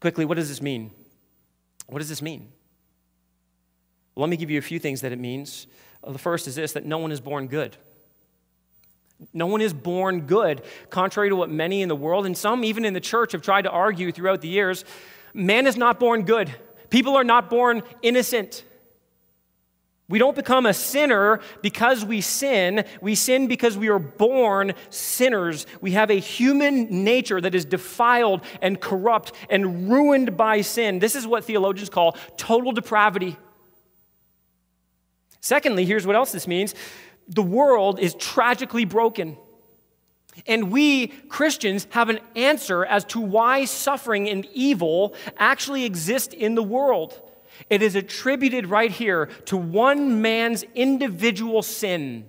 Quickly, 0.00 0.24
what 0.24 0.36
does 0.36 0.48
this 0.48 0.62
mean? 0.62 0.92
What 1.86 1.98
does 1.98 2.08
this 2.08 2.22
mean? 2.22 2.48
Well, 4.20 4.26
let 4.26 4.32
me 4.32 4.36
give 4.36 4.50
you 4.50 4.58
a 4.58 4.62
few 4.62 4.78
things 4.78 5.00
that 5.00 5.12
it 5.12 5.18
means. 5.18 5.66
Uh, 6.04 6.12
the 6.12 6.18
first 6.18 6.46
is 6.46 6.54
this 6.54 6.72
that 6.72 6.84
no 6.84 6.98
one 6.98 7.10
is 7.10 7.22
born 7.22 7.46
good. 7.46 7.78
No 9.32 9.46
one 9.46 9.62
is 9.62 9.72
born 9.72 10.26
good, 10.26 10.62
contrary 10.90 11.30
to 11.30 11.36
what 11.36 11.48
many 11.48 11.80
in 11.80 11.88
the 11.88 11.96
world 11.96 12.26
and 12.26 12.36
some 12.36 12.62
even 12.62 12.84
in 12.84 12.92
the 12.92 13.00
church 13.00 13.32
have 13.32 13.40
tried 13.40 13.62
to 13.62 13.70
argue 13.70 14.12
throughout 14.12 14.42
the 14.42 14.48
years. 14.48 14.84
Man 15.32 15.66
is 15.66 15.78
not 15.78 15.98
born 15.98 16.24
good. 16.24 16.54
People 16.90 17.16
are 17.16 17.24
not 17.24 17.48
born 17.48 17.82
innocent. 18.02 18.62
We 20.10 20.18
don't 20.18 20.36
become 20.36 20.66
a 20.66 20.74
sinner 20.74 21.40
because 21.62 22.04
we 22.04 22.20
sin. 22.20 22.84
We 23.00 23.14
sin 23.14 23.46
because 23.46 23.78
we 23.78 23.88
are 23.88 23.98
born 23.98 24.74
sinners. 24.90 25.64
We 25.80 25.92
have 25.92 26.10
a 26.10 26.20
human 26.20 27.04
nature 27.04 27.40
that 27.40 27.54
is 27.54 27.64
defiled 27.64 28.42
and 28.60 28.78
corrupt 28.78 29.32
and 29.48 29.90
ruined 29.90 30.36
by 30.36 30.60
sin. 30.60 30.98
This 30.98 31.16
is 31.16 31.26
what 31.26 31.44
theologians 31.44 31.88
call 31.88 32.18
total 32.36 32.72
depravity. 32.72 33.38
Secondly, 35.40 35.84
here's 35.84 36.06
what 36.06 36.16
else 36.16 36.32
this 36.32 36.46
means 36.46 36.74
the 37.28 37.42
world 37.42 37.98
is 37.98 38.14
tragically 38.14 38.84
broken. 38.84 39.36
And 40.46 40.70
we 40.70 41.08
Christians 41.08 41.86
have 41.90 42.08
an 42.08 42.20
answer 42.34 42.84
as 42.84 43.04
to 43.06 43.20
why 43.20 43.64
suffering 43.64 44.28
and 44.28 44.46
evil 44.52 45.14
actually 45.36 45.84
exist 45.84 46.32
in 46.34 46.54
the 46.54 46.62
world. 46.62 47.20
It 47.68 47.82
is 47.82 47.94
attributed 47.94 48.66
right 48.66 48.90
here 48.90 49.26
to 49.46 49.56
one 49.56 50.22
man's 50.22 50.64
individual 50.74 51.62
sin. 51.62 52.26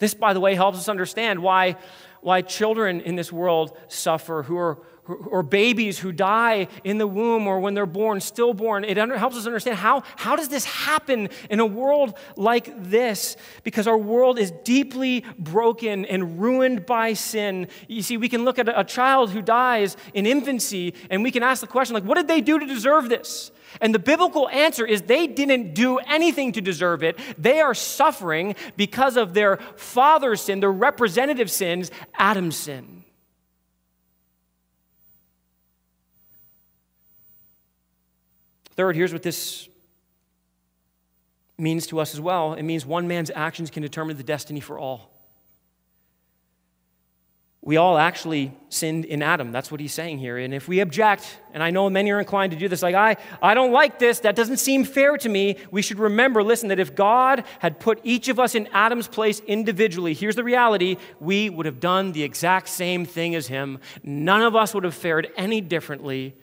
This, 0.00 0.14
by 0.14 0.32
the 0.32 0.40
way, 0.40 0.56
helps 0.56 0.78
us 0.78 0.88
understand 0.88 1.40
why, 1.40 1.76
why 2.20 2.42
children 2.42 3.00
in 3.00 3.14
this 3.14 3.30
world 3.32 3.78
suffer 3.86 4.42
who 4.42 4.56
are 4.56 4.78
or 5.26 5.42
babies 5.42 5.98
who 5.98 6.12
die 6.12 6.68
in 6.84 6.98
the 6.98 7.06
womb 7.06 7.46
or 7.46 7.60
when 7.60 7.74
they're 7.74 7.86
born, 7.86 8.20
stillborn. 8.20 8.84
It 8.84 8.98
under, 8.98 9.16
helps 9.18 9.36
us 9.36 9.46
understand 9.46 9.76
how, 9.78 10.02
how 10.16 10.36
does 10.36 10.48
this 10.48 10.64
happen 10.64 11.28
in 11.48 11.60
a 11.60 11.66
world 11.66 12.16
like 12.36 12.70
this? 12.90 13.36
Because 13.64 13.86
our 13.86 13.98
world 13.98 14.38
is 14.38 14.52
deeply 14.64 15.24
broken 15.38 16.04
and 16.04 16.40
ruined 16.40 16.86
by 16.86 17.14
sin. 17.14 17.68
You 17.88 18.02
see, 18.02 18.16
we 18.16 18.28
can 18.28 18.44
look 18.44 18.58
at 18.58 18.68
a, 18.68 18.80
a 18.80 18.84
child 18.84 19.30
who 19.30 19.42
dies 19.42 19.96
in 20.14 20.26
infancy 20.26 20.94
and 21.08 21.22
we 21.22 21.30
can 21.30 21.42
ask 21.42 21.60
the 21.60 21.66
question, 21.66 21.94
like, 21.94 22.04
what 22.04 22.16
did 22.16 22.28
they 22.28 22.40
do 22.40 22.58
to 22.58 22.66
deserve 22.66 23.08
this? 23.08 23.50
And 23.80 23.94
the 23.94 23.98
biblical 23.98 24.48
answer 24.48 24.86
is 24.86 25.02
they 25.02 25.26
didn't 25.26 25.74
do 25.74 25.98
anything 25.98 26.52
to 26.52 26.60
deserve 26.60 27.02
it. 27.02 27.18
They 27.38 27.60
are 27.60 27.74
suffering 27.74 28.56
because 28.76 29.16
of 29.16 29.34
their 29.34 29.58
father's 29.76 30.40
sin, 30.40 30.60
their 30.60 30.72
representative 30.72 31.50
sins, 31.50 31.90
Adam's 32.14 32.56
sin. 32.56 33.04
Third, 38.76 38.96
here's 38.96 39.12
what 39.12 39.22
this 39.22 39.68
means 41.58 41.86
to 41.88 42.00
us 42.00 42.14
as 42.14 42.20
well 42.20 42.54
it 42.54 42.62
means 42.62 42.86
one 42.86 43.06
man's 43.06 43.30
actions 43.34 43.70
can 43.70 43.82
determine 43.82 44.16
the 44.16 44.22
destiny 44.22 44.60
for 44.60 44.78
all. 44.78 45.09
We 47.62 47.76
all 47.76 47.98
actually 47.98 48.54
sinned 48.70 49.04
in 49.04 49.22
Adam. 49.22 49.52
That's 49.52 49.70
what 49.70 49.80
he's 49.80 49.92
saying 49.92 50.18
here. 50.18 50.38
And 50.38 50.54
if 50.54 50.66
we 50.66 50.80
object, 50.80 51.38
and 51.52 51.62
I 51.62 51.70
know 51.70 51.90
many 51.90 52.10
are 52.10 52.18
inclined 52.18 52.52
to 52.52 52.58
do 52.58 52.68
this, 52.68 52.82
like, 52.82 52.94
I, 52.94 53.18
I 53.42 53.52
don't 53.52 53.70
like 53.70 53.98
this, 53.98 54.20
that 54.20 54.34
doesn't 54.34 54.56
seem 54.56 54.84
fair 54.84 55.18
to 55.18 55.28
me, 55.28 55.58
we 55.70 55.82
should 55.82 55.98
remember, 55.98 56.42
listen, 56.42 56.70
that 56.70 56.78
if 56.78 56.94
God 56.94 57.44
had 57.58 57.78
put 57.78 58.00
each 58.02 58.28
of 58.28 58.40
us 58.40 58.54
in 58.54 58.66
Adam's 58.68 59.08
place 59.08 59.40
individually, 59.40 60.14
here's 60.14 60.36
the 60.36 60.44
reality 60.44 60.96
we 61.20 61.50
would 61.50 61.66
have 61.66 61.80
done 61.80 62.12
the 62.12 62.22
exact 62.22 62.68
same 62.68 63.04
thing 63.04 63.34
as 63.34 63.48
him. 63.48 63.78
None 64.02 64.40
of 64.40 64.56
us 64.56 64.72
would 64.72 64.84
have 64.84 64.94
fared 64.94 65.28
any 65.36 65.60
differently. 65.60 66.34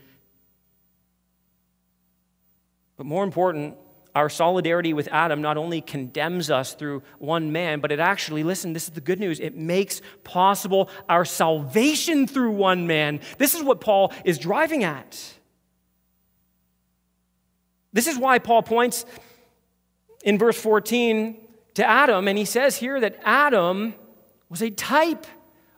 But 2.95 3.07
more 3.07 3.23
important, 3.23 3.75
our 4.17 4.29
solidarity 4.29 4.93
with 4.93 5.07
Adam 5.11 5.43
not 5.43 5.57
only 5.57 5.79
condemns 5.79 6.49
us 6.49 6.73
through 6.73 7.03
one 7.19 7.51
man, 7.51 7.79
but 7.79 7.91
it 7.91 7.99
actually, 7.99 8.43
listen, 8.43 8.73
this 8.73 8.85
is 8.85 8.89
the 8.89 8.99
good 8.99 9.19
news, 9.19 9.39
it 9.39 9.55
makes 9.55 10.01
possible 10.23 10.89
our 11.07 11.23
salvation 11.23 12.25
through 12.25 12.49
one 12.49 12.87
man. 12.87 13.19
This 13.37 13.53
is 13.53 13.61
what 13.61 13.79
Paul 13.79 14.11
is 14.25 14.39
driving 14.39 14.83
at. 14.83 15.21
This 17.93 18.07
is 18.07 18.17
why 18.17 18.39
Paul 18.39 18.63
points 18.63 19.05
in 20.23 20.39
verse 20.39 20.59
14 20.59 21.37
to 21.75 21.85
Adam, 21.87 22.27
and 22.27 22.39
he 22.39 22.45
says 22.45 22.75
here 22.75 22.99
that 22.99 23.19
Adam 23.23 23.93
was 24.49 24.63
a 24.63 24.71
type 24.71 25.27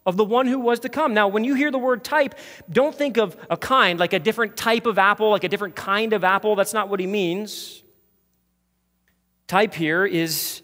of 0.06 0.15
the 0.15 0.23
one 0.23 0.47
who 0.47 0.60
was 0.60 0.80
to 0.80 0.89
come. 0.89 1.13
Now, 1.13 1.28
when 1.28 1.43
you 1.43 1.56
hear 1.56 1.71
the 1.71 1.78
word 1.78 2.06
type, 2.06 2.36
don't 2.71 2.95
think 2.95 3.17
of 3.17 3.36
a 3.49 3.58
kind, 3.58 3.99
like 3.99 4.13
a 4.13 4.19
different 4.19 4.56
type 4.56 4.86
of 4.86 4.97
apple, 4.97 5.30
like 5.30 5.43
a 5.43 5.49
different 5.49 5.75
kind 5.75 6.13
of 6.13 6.23
apple. 6.23 6.56
That's 6.56 6.73
not 6.73 6.88
what 6.88 7.02
he 7.02 7.06
means. 7.06 7.84
Type 9.50 9.74
here 9.74 10.06
is 10.06 10.62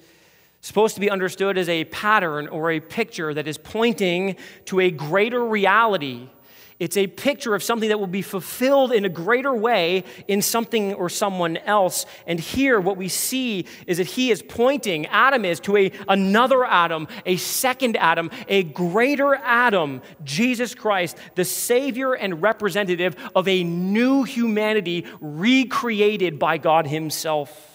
supposed 0.61 0.93
to 0.93 1.01
be 1.01 1.09
understood 1.09 1.57
as 1.57 1.67
a 1.67 1.85
pattern 1.85 2.47
or 2.47 2.69
a 2.69 2.79
picture 2.79 3.33
that 3.33 3.47
is 3.47 3.57
pointing 3.57 4.35
to 4.65 4.79
a 4.79 4.91
greater 4.91 5.43
reality. 5.43 6.29
It's 6.77 6.95
a 6.95 7.07
picture 7.07 7.55
of 7.55 7.63
something 7.63 7.89
that 7.89 7.99
will 7.99 8.05
be 8.05 8.21
fulfilled 8.21 8.91
in 8.91 9.03
a 9.03 9.09
greater 9.09 9.55
way 9.55 10.03
in 10.27 10.43
something 10.43 10.93
or 10.93 11.09
someone 11.09 11.57
else. 11.57 12.05
And 12.27 12.39
here, 12.39 12.79
what 12.79 12.95
we 12.95 13.07
see 13.07 13.65
is 13.87 13.97
that 13.97 14.05
he 14.05 14.29
is 14.29 14.43
pointing, 14.43 15.07
Adam 15.07 15.45
is, 15.45 15.59
to 15.61 15.77
a, 15.77 15.91
another 16.07 16.63
Adam, 16.63 17.07
a 17.25 17.37
second 17.37 17.97
Adam, 17.97 18.29
a 18.47 18.61
greater 18.61 19.33
Adam, 19.33 20.03
Jesus 20.23 20.75
Christ, 20.75 21.17
the 21.33 21.45
Savior 21.45 22.13
and 22.13 22.39
representative 22.39 23.15
of 23.33 23.47
a 23.47 23.63
new 23.63 24.21
humanity 24.21 25.07
recreated 25.19 26.37
by 26.37 26.59
God 26.59 26.85
Himself. 26.85 27.74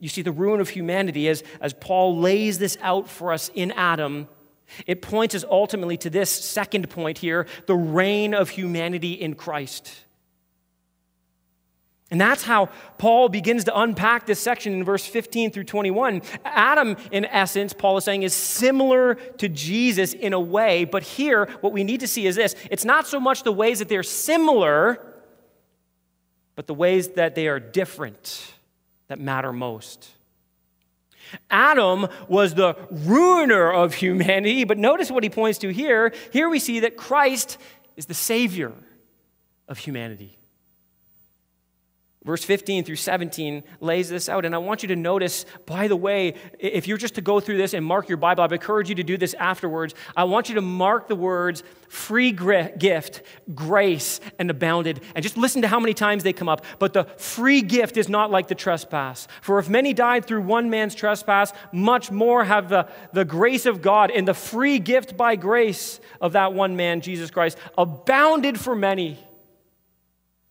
You 0.00 0.08
see, 0.08 0.22
the 0.22 0.32
ruin 0.32 0.60
of 0.60 0.70
humanity, 0.70 1.28
as, 1.28 1.44
as 1.60 1.74
Paul 1.74 2.18
lays 2.18 2.58
this 2.58 2.78
out 2.80 3.08
for 3.08 3.32
us 3.32 3.50
in 3.54 3.70
Adam, 3.72 4.28
it 4.86 5.02
points 5.02 5.34
us 5.34 5.44
ultimately 5.48 5.98
to 5.98 6.10
this 6.10 6.30
second 6.30 6.88
point 6.88 7.18
here 7.18 7.46
the 7.66 7.76
reign 7.76 8.34
of 8.34 8.48
humanity 8.48 9.12
in 9.12 9.34
Christ. 9.34 9.92
And 12.10 12.20
that's 12.20 12.42
how 12.42 12.70
Paul 12.98 13.28
begins 13.28 13.64
to 13.64 13.78
unpack 13.78 14.26
this 14.26 14.40
section 14.40 14.72
in 14.72 14.82
verse 14.82 15.06
15 15.06 15.52
through 15.52 15.64
21. 15.64 16.22
Adam, 16.44 16.96
in 17.12 17.24
essence, 17.26 17.72
Paul 17.72 17.98
is 17.98 18.04
saying, 18.04 18.24
is 18.24 18.34
similar 18.34 19.14
to 19.14 19.48
Jesus 19.48 20.12
in 20.12 20.32
a 20.32 20.40
way, 20.40 20.84
but 20.84 21.04
here, 21.04 21.46
what 21.60 21.72
we 21.72 21.84
need 21.84 22.00
to 22.00 22.08
see 22.08 22.26
is 22.26 22.34
this 22.34 22.56
it's 22.70 22.84
not 22.84 23.06
so 23.06 23.20
much 23.20 23.44
the 23.44 23.52
ways 23.52 23.78
that 23.78 23.88
they're 23.88 24.02
similar, 24.02 25.00
but 26.56 26.66
the 26.66 26.74
ways 26.74 27.10
that 27.10 27.36
they 27.36 27.46
are 27.46 27.60
different 27.60 28.54
that 29.10 29.18
matter 29.18 29.52
most. 29.52 30.08
Adam 31.50 32.06
was 32.28 32.54
the 32.54 32.76
ruiner 32.90 33.70
of 33.70 33.94
humanity, 33.94 34.62
but 34.62 34.78
notice 34.78 35.10
what 35.10 35.24
he 35.24 35.30
points 35.30 35.58
to 35.58 35.68
here. 35.68 36.14
Here 36.32 36.48
we 36.48 36.60
see 36.60 36.80
that 36.80 36.96
Christ 36.96 37.58
is 37.96 38.06
the 38.06 38.14
Savior 38.14 38.72
of 39.66 39.78
humanity. 39.78 40.38
Verse 42.22 42.44
15 42.44 42.84
through 42.84 42.96
17 42.96 43.62
lays 43.80 44.10
this 44.10 44.28
out. 44.28 44.44
And 44.44 44.54
I 44.54 44.58
want 44.58 44.82
you 44.82 44.88
to 44.88 44.96
notice, 44.96 45.46
by 45.64 45.88
the 45.88 45.96
way, 45.96 46.34
if 46.58 46.86
you're 46.86 46.98
just 46.98 47.14
to 47.14 47.22
go 47.22 47.40
through 47.40 47.56
this 47.56 47.72
and 47.72 47.84
mark 47.84 48.10
your 48.10 48.18
Bible, 48.18 48.42
I 48.44 48.46
encourage 48.52 48.90
you 48.90 48.94
to 48.96 49.02
do 49.02 49.16
this 49.16 49.32
afterwards. 49.34 49.94
I 50.14 50.24
want 50.24 50.50
you 50.50 50.56
to 50.56 50.60
mark 50.60 51.08
the 51.08 51.16
words 51.16 51.62
free 51.88 52.30
gift, 52.30 53.22
grace, 53.54 54.20
and 54.38 54.50
abounded. 54.50 55.00
And 55.14 55.22
just 55.22 55.38
listen 55.38 55.62
to 55.62 55.68
how 55.68 55.80
many 55.80 55.94
times 55.94 56.22
they 56.22 56.34
come 56.34 56.48
up. 56.48 56.64
But 56.78 56.92
the 56.92 57.04
free 57.04 57.62
gift 57.62 57.96
is 57.96 58.10
not 58.10 58.30
like 58.30 58.48
the 58.48 58.54
trespass. 58.54 59.26
For 59.40 59.58
if 59.58 59.70
many 59.70 59.94
died 59.94 60.26
through 60.26 60.42
one 60.42 60.68
man's 60.68 60.94
trespass, 60.94 61.54
much 61.72 62.10
more 62.10 62.44
have 62.44 62.68
the, 62.68 62.86
the 63.14 63.24
grace 63.24 63.64
of 63.64 63.80
God 63.80 64.10
and 64.10 64.28
the 64.28 64.34
free 64.34 64.78
gift 64.78 65.16
by 65.16 65.36
grace 65.36 66.00
of 66.20 66.34
that 66.34 66.52
one 66.52 66.76
man, 66.76 67.00
Jesus 67.00 67.30
Christ, 67.30 67.56
abounded 67.78 68.60
for 68.60 68.76
many. 68.76 69.18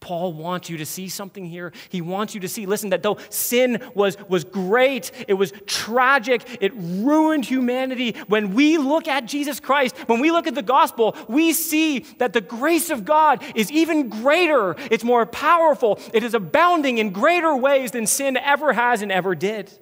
Paul 0.00 0.32
wants 0.32 0.70
you 0.70 0.76
to 0.78 0.86
see 0.86 1.08
something 1.08 1.44
here. 1.44 1.72
He 1.88 2.00
wants 2.00 2.34
you 2.34 2.40
to 2.40 2.48
see, 2.48 2.66
listen, 2.66 2.90
that 2.90 3.02
though 3.02 3.18
sin 3.30 3.82
was, 3.94 4.16
was 4.28 4.44
great, 4.44 5.10
it 5.26 5.34
was 5.34 5.52
tragic, 5.66 6.58
it 6.60 6.72
ruined 6.74 7.44
humanity. 7.44 8.16
When 8.28 8.54
we 8.54 8.78
look 8.78 9.08
at 9.08 9.26
Jesus 9.26 9.58
Christ, 9.58 9.96
when 10.06 10.20
we 10.20 10.30
look 10.30 10.46
at 10.46 10.54
the 10.54 10.62
gospel, 10.62 11.16
we 11.28 11.52
see 11.52 12.00
that 12.18 12.32
the 12.32 12.40
grace 12.40 12.90
of 12.90 13.04
God 13.04 13.42
is 13.54 13.70
even 13.72 14.08
greater, 14.08 14.76
it's 14.90 15.04
more 15.04 15.26
powerful, 15.26 15.98
it 16.14 16.22
is 16.22 16.34
abounding 16.34 16.98
in 16.98 17.10
greater 17.10 17.56
ways 17.56 17.90
than 17.90 18.06
sin 18.06 18.36
ever 18.36 18.72
has 18.72 19.02
and 19.02 19.10
ever 19.10 19.34
did. 19.34 19.72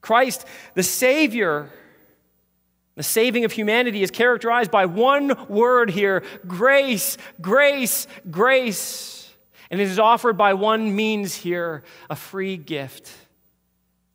Christ, 0.00 0.44
the 0.74 0.82
Savior, 0.82 1.70
the 2.96 3.02
saving 3.02 3.44
of 3.44 3.52
humanity 3.52 4.02
is 4.02 4.10
characterized 4.10 4.70
by 4.70 4.86
one 4.86 5.48
word 5.48 5.90
here 5.90 6.22
grace, 6.46 7.16
grace, 7.40 8.06
grace. 8.30 9.32
And 9.70 9.80
it 9.80 9.88
is 9.88 9.98
offered 9.98 10.36
by 10.36 10.54
one 10.54 10.94
means 10.94 11.34
here 11.34 11.82
a 12.08 12.14
free 12.14 12.56
gift 12.56 13.10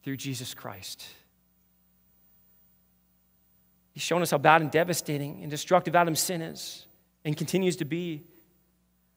through 0.04 0.18
Jesus 0.18 0.54
Christ. 0.54 1.06
He's 3.92 4.04
shown 4.04 4.22
us 4.22 4.32
how 4.32 4.38
bad 4.38 4.62
and 4.62 4.72
devastating 4.72 5.42
and 5.42 5.52
destructive 5.52 5.96
Adam's 5.96 6.22
sin 6.22 6.42
is 6.42 6.86
and 7.26 7.36
continues 7.36 7.76
to 7.78 7.86
be. 7.86 8.24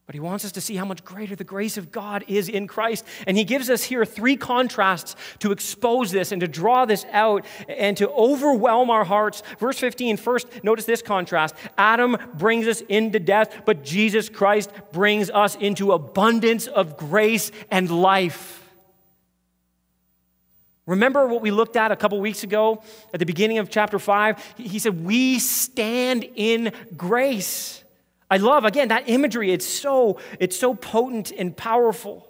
But 0.06 0.16
he 0.16 0.20
wants 0.20 0.44
us 0.44 0.52
to 0.52 0.60
see 0.60 0.74
how 0.74 0.84
much 0.84 1.04
greater 1.04 1.36
the 1.36 1.44
grace 1.44 1.76
of 1.76 1.92
God 1.92 2.24
is 2.26 2.48
in 2.48 2.66
Christ. 2.66 3.04
And 3.26 3.36
he 3.36 3.44
gives 3.44 3.70
us 3.70 3.84
here 3.84 4.04
three 4.04 4.36
contrasts 4.36 5.14
to 5.38 5.52
expose 5.52 6.10
this 6.10 6.32
and 6.32 6.40
to 6.40 6.48
draw 6.48 6.84
this 6.86 7.06
out 7.12 7.46
and 7.68 7.96
to 7.98 8.10
overwhelm 8.10 8.90
our 8.90 9.04
hearts. 9.04 9.44
Verse 9.60 9.78
15, 9.78 10.16
first, 10.16 10.48
notice 10.64 10.86
this 10.86 11.02
contrast 11.02 11.54
Adam 11.78 12.16
brings 12.34 12.66
us 12.66 12.80
into 12.82 13.20
death, 13.20 13.62
but 13.64 13.84
Jesus 13.84 14.28
Christ 14.28 14.70
brings 14.92 15.30
us 15.30 15.54
into 15.54 15.92
abundance 15.92 16.66
of 16.66 16.96
grace 16.96 17.52
and 17.70 17.88
life. 17.88 18.58
Remember 20.84 21.28
what 21.28 21.42
we 21.42 21.52
looked 21.52 21.76
at 21.76 21.92
a 21.92 21.96
couple 21.96 22.20
weeks 22.20 22.42
ago 22.42 22.82
at 23.14 23.20
the 23.20 23.26
beginning 23.26 23.58
of 23.58 23.70
chapter 23.70 24.00
5? 24.00 24.54
He 24.56 24.80
said, 24.80 25.04
We 25.04 25.38
stand 25.38 26.28
in 26.34 26.72
grace. 26.96 27.81
I 28.32 28.38
love, 28.38 28.64
again, 28.64 28.88
that 28.88 29.10
imagery. 29.10 29.52
It's 29.52 29.66
so, 29.66 30.18
it's 30.40 30.58
so 30.58 30.74
potent 30.74 31.32
and 31.32 31.54
powerful. 31.54 32.26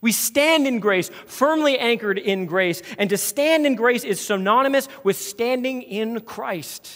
We 0.00 0.10
stand 0.10 0.66
in 0.66 0.80
grace, 0.80 1.08
firmly 1.26 1.78
anchored 1.78 2.18
in 2.18 2.46
grace. 2.46 2.82
And 2.98 3.08
to 3.10 3.16
stand 3.16 3.64
in 3.64 3.76
grace 3.76 4.02
is 4.02 4.20
synonymous 4.20 4.88
with 5.04 5.16
standing 5.16 5.82
in 5.82 6.22
Christ. 6.22 6.92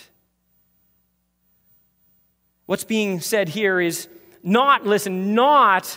What's 2.64 2.83
being 2.83 3.20
said 3.20 3.49
here 3.49 3.81
is 3.81 4.09
not, 4.42 4.85
listen, 4.85 5.37
not 5.37 5.96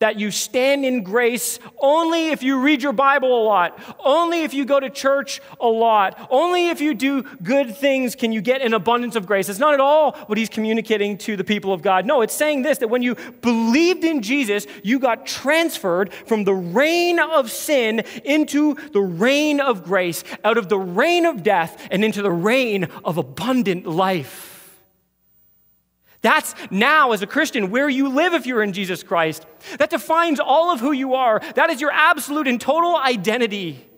that 0.00 0.18
you 0.18 0.30
stand 0.30 0.84
in 0.84 1.02
grace 1.02 1.58
only 1.78 2.28
if 2.28 2.42
you 2.42 2.58
read 2.58 2.82
your 2.82 2.92
Bible 2.92 3.42
a 3.42 3.44
lot, 3.44 3.78
only 4.02 4.42
if 4.42 4.52
you 4.52 4.64
go 4.64 4.80
to 4.80 4.90
church 4.90 5.40
a 5.60 5.66
lot, 5.66 6.26
only 6.30 6.68
if 6.68 6.80
you 6.80 6.94
do 6.94 7.22
good 7.42 7.76
things 7.76 8.14
can 8.14 8.32
you 8.32 8.40
get 8.40 8.62
an 8.62 8.74
abundance 8.74 9.14
of 9.14 9.26
grace. 9.26 9.48
It's 9.48 9.58
not 9.58 9.74
at 9.74 9.80
all 9.80 10.12
what 10.26 10.38
he's 10.38 10.48
communicating 10.48 11.18
to 11.18 11.36
the 11.36 11.44
people 11.44 11.72
of 11.72 11.82
God. 11.82 12.06
No, 12.06 12.22
it's 12.22 12.34
saying 12.34 12.62
this 12.62 12.78
that 12.78 12.88
when 12.88 13.02
you 13.02 13.14
believed 13.42 14.02
in 14.04 14.22
Jesus, 14.22 14.66
you 14.82 14.98
got 14.98 15.26
transferred 15.26 16.12
from 16.12 16.44
the 16.44 16.54
reign 16.54 17.18
of 17.18 17.50
sin 17.50 18.00
into 18.24 18.74
the 18.92 19.00
reign 19.00 19.60
of 19.60 19.84
grace, 19.84 20.24
out 20.44 20.56
of 20.56 20.68
the 20.68 20.78
reign 20.78 21.26
of 21.26 21.42
death 21.42 21.86
and 21.90 22.04
into 22.04 22.22
the 22.22 22.32
reign 22.32 22.84
of 23.04 23.18
abundant 23.18 23.86
life. 23.86 24.49
That's 26.22 26.54
now, 26.70 27.12
as 27.12 27.22
a 27.22 27.26
Christian, 27.26 27.70
where 27.70 27.88
you 27.88 28.08
live 28.08 28.34
if 28.34 28.46
you're 28.46 28.62
in 28.62 28.72
Jesus 28.72 29.02
Christ. 29.02 29.46
That 29.78 29.90
defines 29.90 30.38
all 30.38 30.70
of 30.70 30.80
who 30.80 30.92
you 30.92 31.14
are. 31.14 31.40
That 31.54 31.70
is 31.70 31.80
your 31.80 31.92
absolute 31.92 32.46
and 32.46 32.60
total 32.60 32.96
identity. 32.96 33.89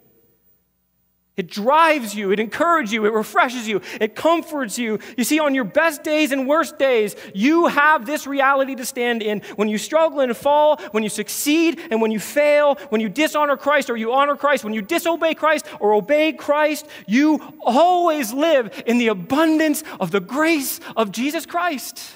It 1.34 1.48
drives 1.48 2.14
you, 2.14 2.30
it 2.30 2.38
encourages 2.40 2.92
you, 2.92 3.06
it 3.06 3.12
refreshes 3.14 3.66
you, 3.66 3.80
it 3.98 4.14
comforts 4.14 4.78
you. 4.78 4.98
You 5.16 5.24
see, 5.24 5.40
on 5.40 5.54
your 5.54 5.64
best 5.64 6.02
days 6.02 6.30
and 6.30 6.46
worst 6.46 6.78
days, 6.78 7.16
you 7.34 7.68
have 7.68 8.04
this 8.04 8.26
reality 8.26 8.74
to 8.74 8.84
stand 8.84 9.22
in. 9.22 9.40
When 9.56 9.68
you 9.68 9.78
struggle 9.78 10.20
and 10.20 10.36
fall, 10.36 10.78
when 10.90 11.02
you 11.02 11.08
succeed 11.08 11.80
and 11.90 12.02
when 12.02 12.10
you 12.10 12.20
fail, 12.20 12.74
when 12.90 13.00
you 13.00 13.08
dishonor 13.08 13.56
Christ 13.56 13.88
or 13.88 13.96
you 13.96 14.12
honor 14.12 14.36
Christ, 14.36 14.62
when 14.62 14.74
you 14.74 14.82
disobey 14.82 15.32
Christ 15.32 15.64
or 15.80 15.94
obey 15.94 16.34
Christ, 16.34 16.86
you 17.06 17.40
always 17.62 18.34
live 18.34 18.82
in 18.86 18.98
the 18.98 19.08
abundance 19.08 19.82
of 20.00 20.10
the 20.10 20.20
grace 20.20 20.80
of 20.96 21.12
Jesus 21.12 21.46
Christ. 21.46 22.12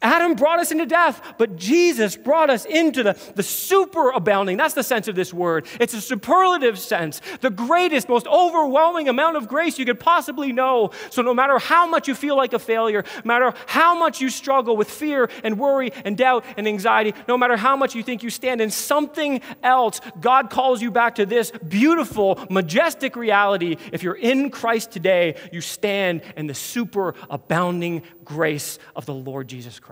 Adam 0.00 0.34
brought 0.34 0.60
us 0.60 0.70
into 0.70 0.86
death, 0.86 1.34
but 1.38 1.56
Jesus 1.56 2.16
brought 2.16 2.50
us 2.50 2.64
into 2.64 3.02
the, 3.02 3.18
the 3.34 3.42
super 3.42 4.10
abounding. 4.10 4.56
That's 4.56 4.74
the 4.74 4.84
sense 4.84 5.08
of 5.08 5.16
this 5.16 5.34
word. 5.34 5.66
It's 5.80 5.92
a 5.92 6.00
superlative 6.00 6.78
sense, 6.78 7.20
the 7.40 7.50
greatest, 7.50 8.08
most 8.08 8.28
overwhelming 8.28 9.08
amount 9.08 9.36
of 9.36 9.48
grace 9.48 9.76
you 9.76 9.84
could 9.84 9.98
possibly 9.98 10.52
know. 10.52 10.92
So, 11.10 11.22
no 11.22 11.34
matter 11.34 11.58
how 11.58 11.88
much 11.88 12.06
you 12.06 12.14
feel 12.14 12.36
like 12.36 12.52
a 12.52 12.60
failure, 12.60 13.02
no 13.24 13.28
matter 13.28 13.52
how 13.66 13.98
much 13.98 14.20
you 14.20 14.30
struggle 14.30 14.76
with 14.76 14.88
fear 14.88 15.28
and 15.42 15.58
worry 15.58 15.92
and 16.04 16.16
doubt 16.16 16.44
and 16.56 16.68
anxiety, 16.68 17.12
no 17.26 17.36
matter 17.36 17.56
how 17.56 17.74
much 17.74 17.96
you 17.96 18.04
think 18.04 18.22
you 18.22 18.30
stand 18.30 18.60
in 18.60 18.70
something 18.70 19.40
else, 19.64 20.00
God 20.20 20.48
calls 20.48 20.80
you 20.80 20.92
back 20.92 21.16
to 21.16 21.26
this 21.26 21.50
beautiful, 21.50 22.38
majestic 22.50 23.16
reality. 23.16 23.76
If 23.92 24.04
you're 24.04 24.14
in 24.14 24.50
Christ 24.50 24.92
today, 24.92 25.34
you 25.52 25.60
stand 25.60 26.22
in 26.36 26.46
the 26.46 26.54
super 26.54 27.16
abounding 27.28 28.04
grace 28.24 28.78
of 28.94 29.04
the 29.04 29.14
Lord 29.14 29.48
Jesus 29.48 29.80
Christ. 29.80 29.87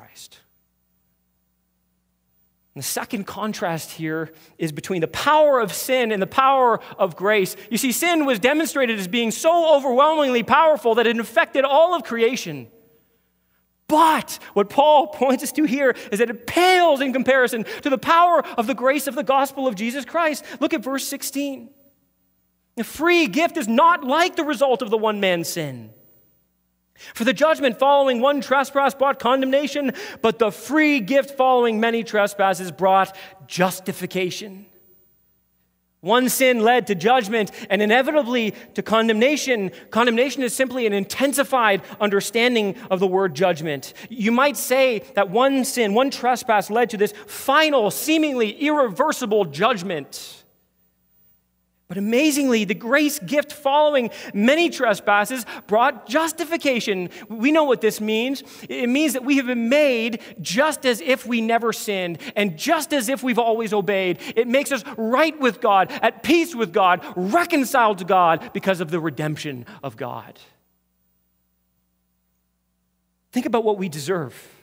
And 2.77 2.83
the 2.83 2.87
second 2.87 3.25
contrast 3.25 3.93
here 3.93 4.31
is 4.59 4.71
between 4.71 5.01
the 5.01 5.09
power 5.09 5.61
of 5.61 5.73
sin 5.73 6.13
and 6.13 6.21
the 6.21 6.27
power 6.27 6.79
of 6.99 7.17
grace. 7.17 7.57
You 7.71 7.79
see, 7.79 7.91
sin 7.91 8.27
was 8.27 8.39
demonstrated 8.39 8.99
as 8.99 9.09
being 9.09 9.31
so 9.31 9.75
overwhelmingly 9.75 10.43
powerful 10.43 10.97
that 10.97 11.07
it 11.07 11.17
infected 11.17 11.65
all 11.65 11.95
of 11.95 12.05
creation. 12.05 12.69
But 13.89 14.39
what 14.53 14.69
Paul 14.69 15.07
points 15.15 15.43
us 15.43 15.53
to 15.53 15.65
here 15.65 15.97
is 16.13 16.19
that 16.19 16.29
it 16.29 16.47
pales 16.47 17.01
in 17.01 17.15
comparison 17.15 17.65
to 17.81 17.89
the 17.89 17.97
power 17.97 18.47
of 18.59 18.67
the 18.67 18.75
grace 18.75 19.07
of 19.07 19.15
the 19.15 19.25
gospel 19.25 19.67
of 19.67 19.75
Jesus 19.75 20.05
Christ. 20.05 20.45
Look 20.61 20.75
at 20.75 20.85
verse 20.85 21.09
16. 21.09 21.71
The 22.77 22.85
free 22.85 23.27
gift 23.27 23.57
is 23.57 23.69
not 23.69 24.05
like 24.05 24.37
the 24.37 24.45
result 24.45 24.83
of 24.83 24.91
the 24.91 24.99
one 24.99 25.19
man's 25.19 25.49
sin. 25.49 25.95
For 27.15 27.25
the 27.25 27.33
judgment 27.33 27.79
following 27.79 28.21
one 28.21 28.41
trespass 28.41 28.95
brought 28.95 29.19
condemnation, 29.19 29.93
but 30.23 30.39
the 30.39 30.51
free 30.51 31.01
gift 31.01 31.37
following 31.37 31.81
many 31.81 32.05
trespasses 32.05 32.71
brought 32.73 33.17
justification. 33.47 34.67
One 36.01 36.29
sin 36.29 36.61
led 36.61 36.87
to 36.87 36.95
judgment 36.95 37.51
and 37.69 37.83
inevitably 37.83 38.55
to 38.75 38.83
condemnation. 38.83 39.73
Condemnation 39.91 40.43
is 40.43 40.55
simply 40.55 40.87
an 40.87 40.93
intensified 40.93 41.83
understanding 42.01 42.77
of 42.91 43.01
the 43.01 43.07
word 43.09 43.35
judgment. 43.35 43.93
You 44.09 44.31
might 44.31 44.57
say 44.57 45.03
that 45.15 45.31
one 45.31 45.65
sin, 45.65 45.95
one 45.95 46.11
trespass 46.11 46.71
led 46.71 46.91
to 46.91 46.97
this 46.97 47.13
final, 47.27 47.91
seemingly 47.91 48.51
irreversible 48.53 49.47
judgment. 49.47 50.45
But 51.89 51.99
amazingly, 51.99 52.65
the 52.65 52.75
grace 52.75 53.21
gift 53.21 53.53
following 53.53 54.11
many 54.35 54.71
trespasses 54.71 55.47
brought 55.69 56.09
justification. 56.09 57.11
We 57.29 57.53
know 57.53 57.63
what 57.63 57.81
this 57.81 58.01
means. 58.01 58.43
It 58.69 58.89
means 58.89 59.13
that 59.13 59.25
we 59.25 59.37
have 59.37 59.47
been 59.47 59.69
made 59.69 60.21
just 60.41 60.85
as 60.85 61.01
if 61.01 61.27
we 61.27 61.41
never 61.41 61.73
sinned 61.73 62.19
and 62.35 62.57
just 62.57 62.93
as 62.93 63.09
if 63.09 63.23
we've 63.23 63.39
always 63.39 63.73
obeyed. 63.73 64.19
It 64.35 64.49
makes 64.49 64.73
us 64.73 64.83
right 64.97 65.39
with 65.39 65.61
God, 65.61 65.93
at 66.03 66.25
peace 66.25 66.57
with 66.57 66.73
God, 66.73 67.05
reconciled 67.15 67.99
to 67.99 68.05
God 68.05 68.51
because 68.53 68.81
of 68.81 68.91
the 68.91 68.99
redemption 68.99 69.65
of 69.85 69.97
God. 69.97 70.41
Think 73.31 73.47
about 73.47 73.63
what 73.63 73.79
we 73.79 73.89
deserve. 73.89 74.56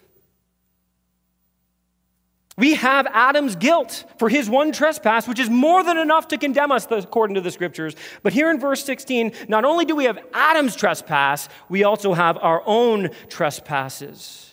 We 2.55 2.75
have 2.75 3.07
Adam's 3.07 3.55
guilt 3.55 4.05
for 4.19 4.29
his 4.29 4.47
one 4.47 4.71
trespass, 4.71 5.27
which 5.27 5.39
is 5.39 5.49
more 5.49 5.83
than 5.83 5.97
enough 5.97 6.27
to 6.27 6.37
condemn 6.37 6.71
us, 6.71 6.85
according 6.89 7.33
to 7.35 7.41
the 7.41 7.49
scriptures. 7.49 7.95
But 8.21 8.33
here 8.33 8.51
in 8.51 8.59
verse 8.59 8.83
16, 8.83 9.31
not 9.47 9.65
only 9.65 9.85
do 9.85 9.95
we 9.95 10.05
have 10.05 10.19
Adam's 10.33 10.75
trespass, 10.75 11.49
we 11.67 11.83
also 11.83 12.13
have 12.13 12.37
our 12.37 12.61
own 12.65 13.09
trespasses. 13.27 14.51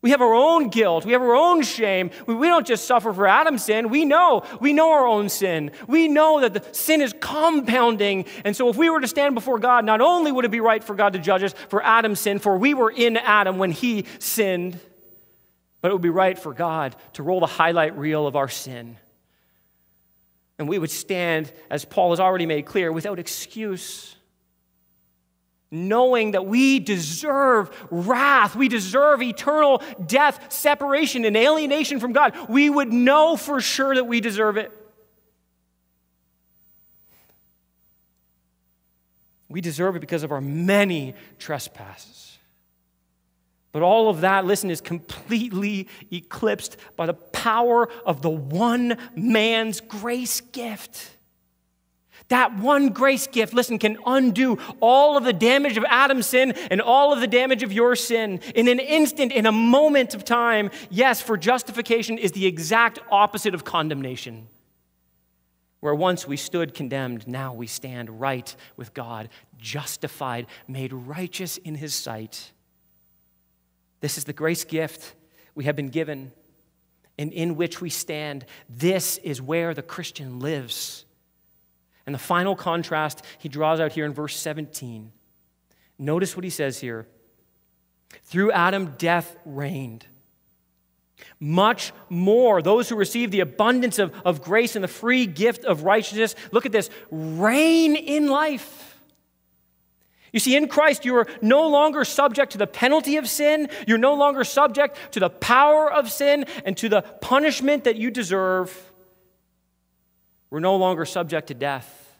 We 0.00 0.10
have 0.10 0.22
our 0.22 0.34
own 0.34 0.68
guilt. 0.68 1.06
We 1.06 1.12
have 1.12 1.22
our 1.22 1.34
own 1.34 1.62
shame. 1.62 2.10
We 2.26 2.46
don't 2.46 2.66
just 2.66 2.86
suffer 2.86 3.12
for 3.12 3.26
Adam's 3.26 3.64
sin. 3.64 3.88
We 3.88 4.04
know. 4.04 4.42
We 4.60 4.74
know 4.74 4.92
our 4.92 5.06
own 5.06 5.30
sin. 5.30 5.70
We 5.86 6.08
know 6.08 6.40
that 6.40 6.52
the 6.52 6.64
sin 6.74 7.00
is 7.00 7.14
compounding. 7.20 8.26
And 8.44 8.54
so 8.54 8.68
if 8.68 8.76
we 8.76 8.90
were 8.90 9.00
to 9.00 9.08
stand 9.08 9.34
before 9.34 9.58
God, 9.58 9.86
not 9.86 10.02
only 10.02 10.30
would 10.30 10.44
it 10.44 10.50
be 10.50 10.60
right 10.60 10.84
for 10.84 10.94
God 10.94 11.14
to 11.14 11.18
judge 11.18 11.42
us 11.42 11.54
for 11.68 11.82
Adam's 11.82 12.20
sin, 12.20 12.38
for 12.38 12.58
we 12.58 12.74
were 12.74 12.90
in 12.90 13.16
Adam 13.16 13.56
when 13.56 13.70
he 13.70 14.04
sinned, 14.18 14.78
but 15.84 15.90
it 15.90 15.92
would 15.96 16.00
be 16.00 16.08
right 16.08 16.38
for 16.38 16.54
God 16.54 16.96
to 17.12 17.22
roll 17.22 17.40
the 17.40 17.46
highlight 17.46 17.98
reel 17.98 18.26
of 18.26 18.36
our 18.36 18.48
sin. 18.48 18.96
And 20.58 20.66
we 20.66 20.78
would 20.78 20.90
stand, 20.90 21.52
as 21.68 21.84
Paul 21.84 22.08
has 22.08 22.20
already 22.20 22.46
made 22.46 22.64
clear, 22.64 22.90
without 22.90 23.18
excuse, 23.18 24.16
knowing 25.70 26.30
that 26.30 26.46
we 26.46 26.80
deserve 26.80 27.70
wrath, 27.90 28.56
we 28.56 28.66
deserve 28.66 29.20
eternal 29.20 29.82
death, 30.06 30.50
separation, 30.50 31.26
and 31.26 31.36
alienation 31.36 32.00
from 32.00 32.14
God. 32.14 32.34
We 32.48 32.70
would 32.70 32.90
know 32.90 33.36
for 33.36 33.60
sure 33.60 33.94
that 33.94 34.04
we 34.04 34.22
deserve 34.22 34.56
it. 34.56 34.72
We 39.50 39.60
deserve 39.60 39.96
it 39.96 40.00
because 40.00 40.22
of 40.22 40.32
our 40.32 40.40
many 40.40 41.14
trespasses. 41.38 42.33
But 43.74 43.82
all 43.82 44.08
of 44.08 44.20
that, 44.20 44.44
listen, 44.46 44.70
is 44.70 44.80
completely 44.80 45.88
eclipsed 46.12 46.76
by 46.96 47.06
the 47.06 47.14
power 47.14 47.88
of 48.06 48.22
the 48.22 48.30
one 48.30 48.96
man's 49.16 49.80
grace 49.80 50.40
gift. 50.40 51.10
That 52.28 52.56
one 52.56 52.90
grace 52.90 53.26
gift, 53.26 53.52
listen, 53.52 53.80
can 53.80 53.98
undo 54.06 54.60
all 54.78 55.16
of 55.16 55.24
the 55.24 55.32
damage 55.32 55.76
of 55.76 55.84
Adam's 55.88 56.26
sin 56.26 56.52
and 56.70 56.80
all 56.80 57.12
of 57.12 57.18
the 57.18 57.26
damage 57.26 57.64
of 57.64 57.72
your 57.72 57.96
sin 57.96 58.38
in 58.54 58.68
an 58.68 58.78
instant, 58.78 59.32
in 59.32 59.44
a 59.44 59.50
moment 59.50 60.14
of 60.14 60.24
time. 60.24 60.70
Yes, 60.88 61.20
for 61.20 61.36
justification 61.36 62.16
is 62.16 62.30
the 62.30 62.46
exact 62.46 63.00
opposite 63.10 63.54
of 63.54 63.64
condemnation. 63.64 64.46
Where 65.80 65.96
once 65.96 66.28
we 66.28 66.36
stood 66.36 66.74
condemned, 66.74 67.26
now 67.26 67.52
we 67.52 67.66
stand 67.66 68.20
right 68.20 68.54
with 68.76 68.94
God, 68.94 69.30
justified, 69.58 70.46
made 70.68 70.92
righteous 70.92 71.56
in 71.56 71.74
his 71.74 71.92
sight. 71.92 72.52
This 74.04 74.18
is 74.18 74.24
the 74.24 74.34
grace 74.34 74.64
gift 74.64 75.14
we 75.54 75.64
have 75.64 75.76
been 75.76 75.88
given 75.88 76.30
and 77.16 77.32
in 77.32 77.56
which 77.56 77.80
we 77.80 77.88
stand. 77.88 78.44
This 78.68 79.16
is 79.16 79.40
where 79.40 79.72
the 79.72 79.80
Christian 79.80 80.40
lives. 80.40 81.06
And 82.04 82.14
the 82.14 82.18
final 82.18 82.54
contrast 82.54 83.24
he 83.38 83.48
draws 83.48 83.80
out 83.80 83.92
here 83.92 84.04
in 84.04 84.12
verse 84.12 84.36
17. 84.36 85.10
Notice 85.98 86.36
what 86.36 86.44
he 86.44 86.50
says 86.50 86.78
here. 86.78 87.06
Through 88.24 88.52
Adam, 88.52 88.92
death 88.98 89.38
reigned. 89.46 90.04
Much 91.40 91.94
more, 92.10 92.60
those 92.60 92.90
who 92.90 92.96
receive 92.96 93.30
the 93.30 93.40
abundance 93.40 93.98
of, 93.98 94.14
of 94.22 94.42
grace 94.42 94.76
and 94.76 94.84
the 94.84 94.88
free 94.88 95.24
gift 95.24 95.64
of 95.64 95.82
righteousness, 95.82 96.34
look 96.52 96.66
at 96.66 96.72
this, 96.72 96.90
reign 97.10 97.96
in 97.96 98.28
life. 98.28 98.93
You 100.34 100.40
see, 100.40 100.56
in 100.56 100.66
Christ, 100.66 101.04
you 101.04 101.14
are 101.14 101.28
no 101.40 101.68
longer 101.68 102.04
subject 102.04 102.52
to 102.52 102.58
the 102.58 102.66
penalty 102.66 103.18
of 103.18 103.28
sin. 103.28 103.68
You're 103.86 103.98
no 103.98 104.14
longer 104.14 104.42
subject 104.42 104.98
to 105.12 105.20
the 105.20 105.30
power 105.30 105.90
of 105.90 106.10
sin 106.10 106.46
and 106.64 106.76
to 106.78 106.88
the 106.88 107.02
punishment 107.02 107.84
that 107.84 107.94
you 107.94 108.10
deserve. 108.10 108.92
We're 110.50 110.58
no 110.58 110.74
longer 110.74 111.04
subject 111.04 111.46
to 111.48 111.54
death. 111.54 112.18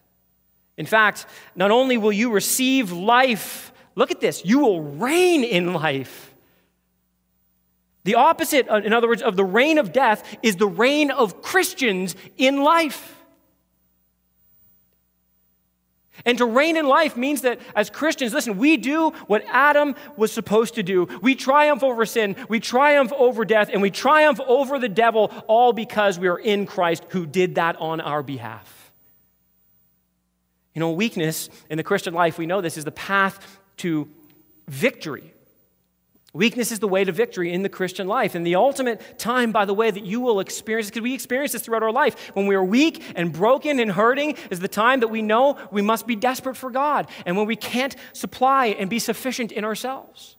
In 0.76 0.86
fact, 0.86 1.26
not 1.56 1.72
only 1.72 1.96
will 1.96 2.12
you 2.12 2.30
receive 2.30 2.92
life, 2.92 3.72
look 3.96 4.12
at 4.12 4.20
this, 4.20 4.44
you 4.44 4.60
will 4.60 4.80
reign 4.80 5.42
in 5.42 5.74
life. 5.74 6.32
The 8.04 8.14
opposite, 8.14 8.68
uh, 8.68 8.76
in 8.76 8.92
other 8.92 9.08
words, 9.08 9.22
of 9.22 9.34
the 9.34 9.44
reign 9.44 9.76
of 9.76 9.92
death 9.92 10.36
is 10.40 10.54
the 10.54 10.68
reign 10.68 11.10
of 11.10 11.42
Christians 11.42 12.14
in 12.36 12.62
life. 12.62 13.23
And 16.24 16.38
to 16.38 16.46
reign 16.46 16.76
in 16.76 16.86
life 16.86 17.16
means 17.16 17.42
that 17.42 17.60
as 17.74 17.90
Christians, 17.90 18.32
listen, 18.32 18.56
we 18.56 18.76
do 18.76 19.10
what 19.26 19.44
Adam 19.48 19.96
was 20.16 20.32
supposed 20.32 20.74
to 20.76 20.82
do. 20.82 21.08
We 21.20 21.34
triumph 21.34 21.82
over 21.82 22.06
sin, 22.06 22.36
we 22.48 22.60
triumph 22.60 23.12
over 23.12 23.44
death, 23.44 23.68
and 23.72 23.82
we 23.82 23.90
triumph 23.90 24.40
over 24.46 24.78
the 24.78 24.88
devil, 24.88 25.32
all 25.48 25.72
because 25.72 26.18
we 26.18 26.28
are 26.28 26.38
in 26.38 26.66
Christ 26.66 27.04
who 27.08 27.26
did 27.26 27.56
that 27.56 27.76
on 27.80 28.00
our 28.00 28.22
behalf. 28.22 28.92
You 30.74 30.80
know, 30.80 30.92
weakness 30.92 31.50
in 31.68 31.78
the 31.78 31.84
Christian 31.84 32.14
life, 32.14 32.38
we 32.38 32.46
know 32.46 32.60
this, 32.60 32.76
is 32.76 32.84
the 32.84 32.92
path 32.92 33.60
to 33.78 34.08
victory. 34.68 35.33
Weakness 36.34 36.72
is 36.72 36.80
the 36.80 36.88
way 36.88 37.04
to 37.04 37.12
victory 37.12 37.52
in 37.52 37.62
the 37.62 37.68
Christian 37.68 38.08
life. 38.08 38.34
And 38.34 38.44
the 38.44 38.56
ultimate 38.56 39.20
time, 39.20 39.52
by 39.52 39.64
the 39.64 39.72
way, 39.72 39.92
that 39.92 40.04
you 40.04 40.20
will 40.20 40.40
experience, 40.40 40.88
because 40.88 41.02
we 41.02 41.14
experience 41.14 41.52
this 41.52 41.62
throughout 41.62 41.84
our 41.84 41.92
life, 41.92 42.30
when 42.34 42.48
we 42.48 42.56
are 42.56 42.64
weak 42.64 43.04
and 43.14 43.32
broken 43.32 43.78
and 43.78 43.92
hurting, 43.92 44.36
is 44.50 44.58
the 44.58 44.66
time 44.66 44.98
that 45.00 45.08
we 45.08 45.22
know 45.22 45.56
we 45.70 45.80
must 45.80 46.08
be 46.08 46.16
desperate 46.16 46.56
for 46.56 46.72
God 46.72 47.08
and 47.24 47.36
when 47.36 47.46
we 47.46 47.54
can't 47.54 47.94
supply 48.12 48.66
and 48.66 48.90
be 48.90 48.98
sufficient 48.98 49.52
in 49.52 49.64
ourselves. 49.64 50.36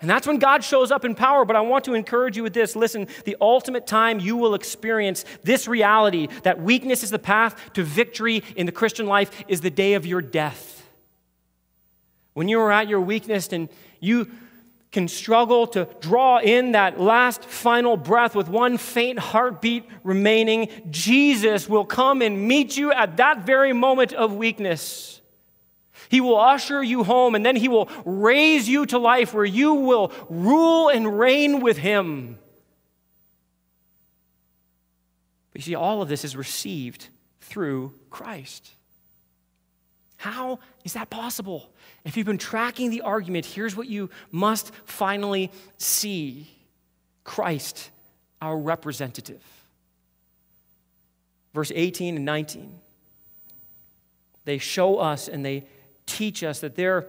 And 0.00 0.10
that's 0.10 0.26
when 0.26 0.40
God 0.40 0.64
shows 0.64 0.90
up 0.90 1.04
in 1.04 1.14
power. 1.14 1.44
But 1.44 1.54
I 1.54 1.60
want 1.60 1.84
to 1.84 1.94
encourage 1.94 2.36
you 2.36 2.42
with 2.42 2.52
this 2.52 2.74
listen, 2.74 3.06
the 3.24 3.36
ultimate 3.40 3.86
time 3.86 4.18
you 4.18 4.36
will 4.36 4.56
experience 4.56 5.24
this 5.44 5.68
reality 5.68 6.26
that 6.42 6.60
weakness 6.60 7.04
is 7.04 7.12
the 7.12 7.20
path 7.20 7.54
to 7.74 7.84
victory 7.84 8.42
in 8.56 8.66
the 8.66 8.72
Christian 8.72 9.06
life 9.06 9.44
is 9.46 9.60
the 9.60 9.70
day 9.70 9.94
of 9.94 10.04
your 10.04 10.20
death. 10.20 10.84
When 12.34 12.48
you 12.48 12.58
are 12.58 12.72
at 12.72 12.88
your 12.88 13.00
weakness 13.00 13.52
and 13.52 13.68
you 14.00 14.28
can 14.92 15.08
struggle 15.08 15.66
to 15.68 15.88
draw 16.00 16.38
in 16.38 16.72
that 16.72 17.00
last 17.00 17.44
final 17.44 17.96
breath 17.96 18.34
with 18.36 18.48
one 18.48 18.76
faint 18.76 19.18
heartbeat 19.18 19.84
remaining, 20.04 20.68
Jesus 20.90 21.68
will 21.68 21.86
come 21.86 22.20
and 22.20 22.46
meet 22.46 22.76
you 22.76 22.92
at 22.92 23.16
that 23.16 23.44
very 23.44 23.72
moment 23.72 24.12
of 24.12 24.34
weakness. 24.34 25.20
He 26.10 26.20
will 26.20 26.38
usher 26.38 26.82
you 26.82 27.04
home 27.04 27.34
and 27.34 27.44
then 27.44 27.56
he 27.56 27.68
will 27.68 27.88
raise 28.04 28.68
you 28.68 28.84
to 28.86 28.98
life 28.98 29.32
where 29.32 29.46
you 29.46 29.72
will 29.72 30.12
rule 30.28 30.90
and 30.90 31.18
reign 31.18 31.60
with 31.60 31.78
him. 31.78 32.38
But 35.52 35.60
you 35.60 35.64
see, 35.64 35.74
all 35.74 36.02
of 36.02 36.10
this 36.10 36.22
is 36.22 36.36
received 36.36 37.08
through 37.40 37.94
Christ. 38.10 38.72
How 40.22 40.60
is 40.84 40.92
that 40.92 41.10
possible? 41.10 41.68
If 42.04 42.16
you've 42.16 42.28
been 42.28 42.38
tracking 42.38 42.90
the 42.90 43.00
argument, 43.00 43.44
here's 43.44 43.74
what 43.74 43.88
you 43.88 44.08
must 44.30 44.72
finally 44.84 45.50
see 45.78 46.48
Christ, 47.24 47.90
our 48.40 48.56
representative. 48.56 49.42
Verse 51.52 51.72
18 51.74 52.14
and 52.14 52.24
19. 52.24 52.72
They 54.44 54.58
show 54.58 54.98
us 54.98 55.26
and 55.26 55.44
they 55.44 55.64
teach 56.06 56.44
us 56.44 56.60
that 56.60 56.76
there, 56.76 57.08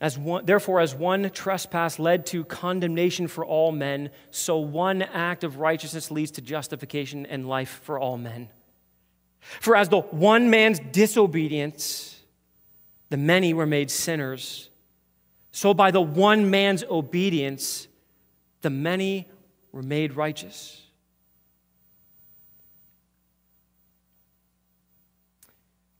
as 0.00 0.18
one, 0.18 0.44
therefore, 0.44 0.80
as 0.80 0.96
one 0.96 1.30
trespass 1.30 2.00
led 2.00 2.26
to 2.26 2.42
condemnation 2.42 3.28
for 3.28 3.44
all 3.44 3.70
men, 3.70 4.10
so 4.32 4.58
one 4.58 5.02
act 5.02 5.44
of 5.44 5.58
righteousness 5.58 6.10
leads 6.10 6.32
to 6.32 6.40
justification 6.40 7.26
and 7.26 7.48
life 7.48 7.80
for 7.84 7.96
all 7.96 8.18
men. 8.18 8.48
For 9.40 9.76
as 9.76 9.88
the 9.88 10.00
one 10.00 10.50
man's 10.50 10.78
disobedience, 10.78 12.20
the 13.10 13.16
many 13.16 13.54
were 13.54 13.66
made 13.66 13.90
sinners, 13.90 14.68
so 15.50 15.74
by 15.74 15.90
the 15.90 16.00
one 16.00 16.50
man's 16.50 16.84
obedience, 16.84 17.88
the 18.60 18.70
many 18.70 19.26
were 19.72 19.82
made 19.82 20.14
righteous. 20.14 20.82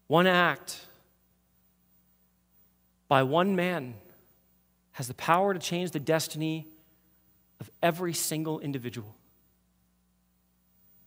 One 0.06 0.26
act 0.26 0.86
by 3.08 3.22
one 3.22 3.56
man 3.56 3.94
has 4.92 5.08
the 5.08 5.14
power 5.14 5.54
to 5.54 5.60
change 5.60 5.90
the 5.90 6.00
destiny 6.00 6.66
of 7.60 7.70
every 7.82 8.14
single 8.14 8.60
individual. 8.60 9.14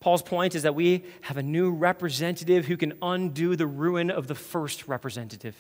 Paul's 0.02 0.24
point 0.24 0.56
is 0.56 0.64
that 0.64 0.76
we 0.76 1.06
have 1.22 1.38
a 1.38 1.44
new 1.44 1.72
representative 1.72 2.66
who 2.66 2.76
can 2.76 2.94
undo 3.02 3.56
the 3.56 3.68
ruin 3.68 4.10
of 4.10 4.28
the 4.28 4.36
first 4.36 4.88
representative. 4.88 5.56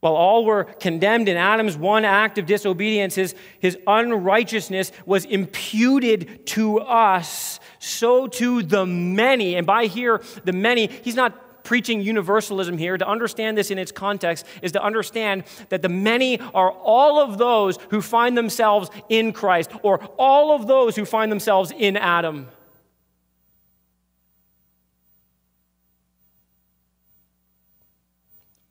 While 0.00 0.14
all 0.14 0.44
were 0.44 0.64
condemned 0.64 1.28
in 1.28 1.36
Adam's 1.36 1.76
one 1.76 2.04
act 2.04 2.36
of 2.38 2.46
disobedience, 2.46 3.14
his, 3.14 3.34
his 3.60 3.78
unrighteousness 3.86 4.92
was 5.06 5.24
imputed 5.24 6.46
to 6.46 6.80
us, 6.80 7.60
so 7.78 8.26
to 8.26 8.62
the 8.62 8.84
many. 8.84 9.54
And 9.54 9.66
by 9.66 9.86
here, 9.86 10.20
the 10.44 10.52
many, 10.52 10.86
he's 10.86 11.16
not 11.16 11.47
preaching 11.68 12.00
universalism 12.00 12.78
here, 12.78 12.96
to 12.96 13.06
understand 13.06 13.58
this 13.58 13.70
in 13.70 13.76
its 13.76 13.92
context, 13.92 14.46
is 14.62 14.72
to 14.72 14.82
understand 14.82 15.44
that 15.68 15.82
the 15.82 15.88
many 15.90 16.40
are 16.54 16.70
all 16.70 17.20
of 17.20 17.36
those 17.36 17.78
who 17.90 18.00
find 18.00 18.38
themselves 18.38 18.88
in 19.10 19.34
Christ, 19.34 19.70
or 19.82 20.02
all 20.16 20.54
of 20.54 20.66
those 20.66 20.96
who 20.96 21.04
find 21.04 21.30
themselves 21.30 21.70
in 21.70 21.98
Adam. 21.98 22.48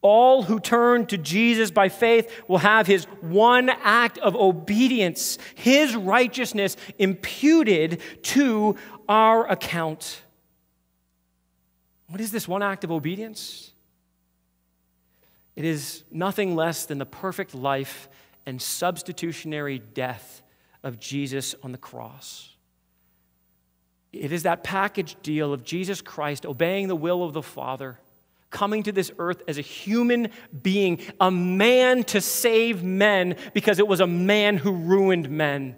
All 0.01 0.41
who 0.41 0.59
turn 0.59 1.05
to 1.05 1.19
Jesus 1.19 1.69
by 1.69 1.89
faith 1.89 2.33
will 2.47 2.57
have 2.57 2.87
his 2.87 3.05
one 3.21 3.69
act 3.69 4.17
of 4.17 4.35
obedience, 4.35 5.37
his 5.53 5.95
righteousness 5.95 6.75
imputed 6.97 8.01
to 8.23 8.75
our 9.07 9.47
account. 9.47 10.23
What 12.09 12.21
is 12.21 12.31
this 12.31 12.47
one 12.47 12.63
act 12.63 12.83
of 12.83 12.91
obedience? 12.91 13.71
It 15.55 15.65
is 15.65 16.03
nothing 16.11 16.55
less 16.55 16.85
than 16.85 16.99
the 16.99 17.05
perfect 17.05 17.55
life 17.55 18.07
and 18.45 18.61
substitutionary 18.61 19.79
death 19.79 20.41
of 20.83 20.99
Jesus 20.99 21.55
on 21.63 21.71
the 21.71 21.77
cross. 21.77 22.55
It 24.13 24.31
is 24.31 24.43
that 24.43 24.63
package 24.63 25.17
deal 25.21 25.53
of 25.53 25.63
Jesus 25.63 26.01
Christ 26.01 26.45
obeying 26.45 26.87
the 26.87 26.95
will 26.95 27.23
of 27.23 27.33
the 27.33 27.43
Father, 27.43 27.99
coming 28.49 28.83
to 28.83 28.91
this 28.91 29.11
earth 29.19 29.43
as 29.47 29.57
a 29.57 29.61
human 29.61 30.29
being, 30.61 31.01
a 31.19 31.29
man 31.29 32.03
to 32.05 32.21
save 32.21 32.83
men 32.83 33.35
because 33.53 33.79
it 33.79 33.87
was 33.87 33.99
a 33.99 34.07
man 34.07 34.57
who 34.57 34.71
ruined 34.71 35.29
men. 35.29 35.75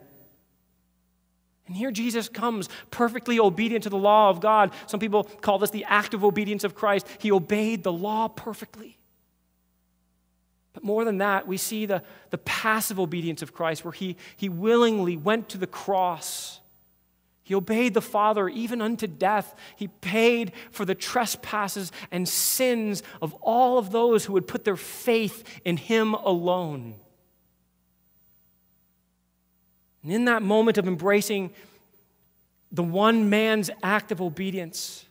And 1.70 1.78
here 1.78 1.92
Jesus 1.92 2.28
comes 2.28 2.68
perfectly 2.90 3.40
obedient 3.40 3.84
to 3.84 3.92
the 3.92 3.98
law 3.98 4.32
of 4.32 4.42
God. 4.42 4.72
Some 4.88 5.00
people 5.00 5.26
call 5.26 5.60
this 5.60 5.70
the 5.70 5.86
active 5.86 6.26
obedience 6.26 6.64
of 6.64 6.74
Christ. 6.74 7.06
He 7.20 7.32
obeyed 7.32 7.84
the 7.84 7.94
law 7.94 8.28
perfectly. 8.28 8.98
But 10.74 10.84
more 10.84 11.06
than 11.06 11.20
that, 11.20 11.48
we 11.48 11.58
see 11.58 11.86
the, 11.86 12.02
the 12.32 12.40
passive 12.40 13.00
obedience 13.00 13.44
of 13.44 13.54
Christ, 13.54 13.86
where 13.86 13.92
he, 13.92 14.18
he 14.36 14.50
willingly 14.50 15.16
went 15.16 15.48
to 15.50 15.60
the 15.60 15.68
cross. 15.68 16.60
He 17.44 17.54
obeyed 17.54 17.94
the 17.94 18.02
Father 18.02 18.50
even 18.50 18.82
unto 18.82 19.06
death. 19.06 19.54
He 19.76 19.90
paid 19.90 20.54
for 20.72 20.86
the 20.86 20.96
trespasses 20.96 21.92
and 22.10 22.28
sins 22.28 23.04
of 23.22 23.36
all 23.42 23.78
of 23.78 23.92
those 23.92 24.26
who 24.26 24.34
would 24.34 24.48
put 24.48 24.64
their 24.64 24.76
faith 24.76 25.44
in 25.64 25.78
Him 25.78 26.16
alone. 26.16 26.96
And 30.04 30.12
in 30.12 30.26
that 30.26 30.42
moment 30.42 30.78
of 30.78 30.88
embracing 30.88 31.52
the 32.72 32.84
one 32.84 33.30
man's 33.30 33.70
act 33.84 34.12
of 34.12 34.22
obedience, 34.22 35.06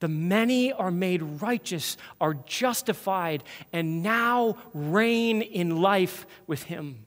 the 0.00 0.08
many 0.08 0.72
are 0.72 0.90
made 0.90 1.22
righteous, 1.22 1.96
are 2.20 2.34
justified, 2.34 3.42
and 3.72 4.02
now 4.02 4.56
reign 4.72 5.42
in 5.42 5.80
life 5.82 6.26
with 6.46 6.64
him. 6.64 7.04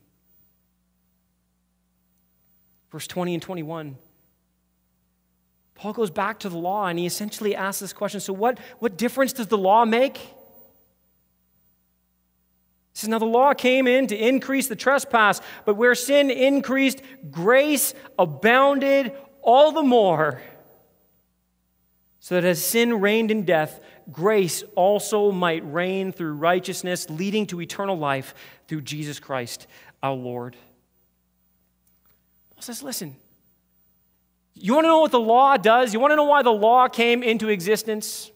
Verse 2.92 3.08
20 3.08 3.36
and 3.36 3.44
21. 3.44 3.96
Paul 5.76 5.94
goes 5.94 6.12
back 6.12 6.40
to 6.40 6.50
the 6.50 6.58
law 6.58 6.86
and 6.86 7.00
he 7.00 7.06
essentially 7.06 7.56
asks 7.56 7.80
this 7.80 7.94
question 7.94 8.20
so, 8.20 8.34
what, 8.34 8.60
what 8.80 8.98
difference 8.98 9.34
does 9.34 9.48
the 9.48 9.58
law 9.58 9.86
make? 9.86 10.20
Says, 12.94 13.10
Now 13.10 13.20
the 13.20 13.26
law 13.26 13.54
came 13.54 13.88
in 13.88 14.08
to 14.08 14.16
increase 14.16 14.68
the 14.68 14.76
trespass, 14.76 15.42
but 15.66 15.76
where 15.76 15.96
sin 15.96 16.30
increased, 16.30 17.02
grace 17.30 17.94
abounded 18.20 19.14
all 19.42 19.72
the 19.72 19.84
more. 19.84 20.42
So 22.20 22.36
that 22.36 22.44
as 22.44 22.64
sin 22.64 23.02
reigned 23.02 23.32
in 23.32 23.46
death, 23.46 23.80
grace 24.12 24.64
also 24.76 25.32
might 25.32 25.64
reign 25.66 26.12
through 26.12 26.34
righteousness, 26.34 27.10
leading 27.10 27.48
to 27.48 27.62
eternal 27.62 27.98
life 27.98 28.36
through 28.68 28.82
Jesus 28.82 29.20
Christ 29.20 29.68
our 30.04 30.14
Lord. 30.14 30.56
Paul 32.56 32.62
says, 32.62 32.84
Listen, 32.84 33.16
you 34.54 34.74
want 34.74 34.86
to 34.86 34.90
know 34.90 35.00
what 35.00 35.12
the 35.12 35.20
law 35.20 35.58
does? 35.58 35.94
You 35.94 36.00
want 36.00 36.12
to 36.12 36.16
know 36.16 36.26
why 36.26 36.44
the 36.44 36.52
law 36.52 36.88
came 36.88 37.24
into 37.24 37.50
existence? 37.50 38.31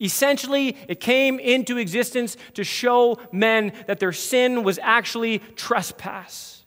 Essentially, 0.00 0.76
it 0.88 1.00
came 1.00 1.38
into 1.38 1.78
existence 1.78 2.36
to 2.54 2.64
show 2.64 3.18
men 3.32 3.72
that 3.86 3.98
their 3.98 4.12
sin 4.12 4.62
was 4.62 4.78
actually 4.82 5.38
trespass. 5.56 6.64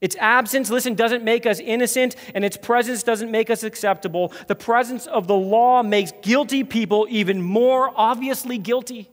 Its 0.00 0.16
absence, 0.18 0.68
listen, 0.68 0.94
doesn't 0.94 1.22
make 1.22 1.46
us 1.46 1.60
innocent, 1.60 2.16
and 2.34 2.44
its 2.44 2.56
presence 2.56 3.04
doesn't 3.04 3.30
make 3.30 3.50
us 3.50 3.62
acceptable. 3.62 4.32
The 4.48 4.56
presence 4.56 5.06
of 5.06 5.28
the 5.28 5.36
law 5.36 5.84
makes 5.84 6.12
guilty 6.22 6.64
people 6.64 7.06
even 7.08 7.40
more 7.40 7.92
obviously 7.94 8.58
guilty. 8.58 9.11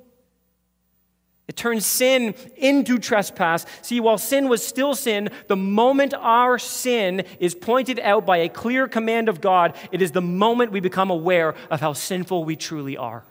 It 1.50 1.56
turns 1.56 1.84
sin 1.84 2.36
into 2.58 3.00
trespass. 3.00 3.66
See, 3.82 4.00
while 4.00 4.20
sin 4.20 4.50
was 4.50 4.66
still 4.66 4.94
sin, 4.94 5.32
the 5.48 5.56
moment 5.56 6.14
our 6.14 6.60
sin 6.60 7.26
is 7.40 7.56
pointed 7.56 8.00
out 8.00 8.24
by 8.24 8.38
a 8.38 8.50
clear 8.50 8.88
command 8.88 9.28
of 9.28 9.42
God, 9.42 9.76
it 9.92 10.00
is 10.00 10.12
the 10.12 10.22
moment 10.22 10.72
we 10.72 10.80
become 10.80 11.10
aware 11.10 11.56
of 11.72 11.82
how 11.82 11.94
sinful 11.94 12.44
we 12.44 12.56
truly 12.56 12.98
are. 12.98 13.24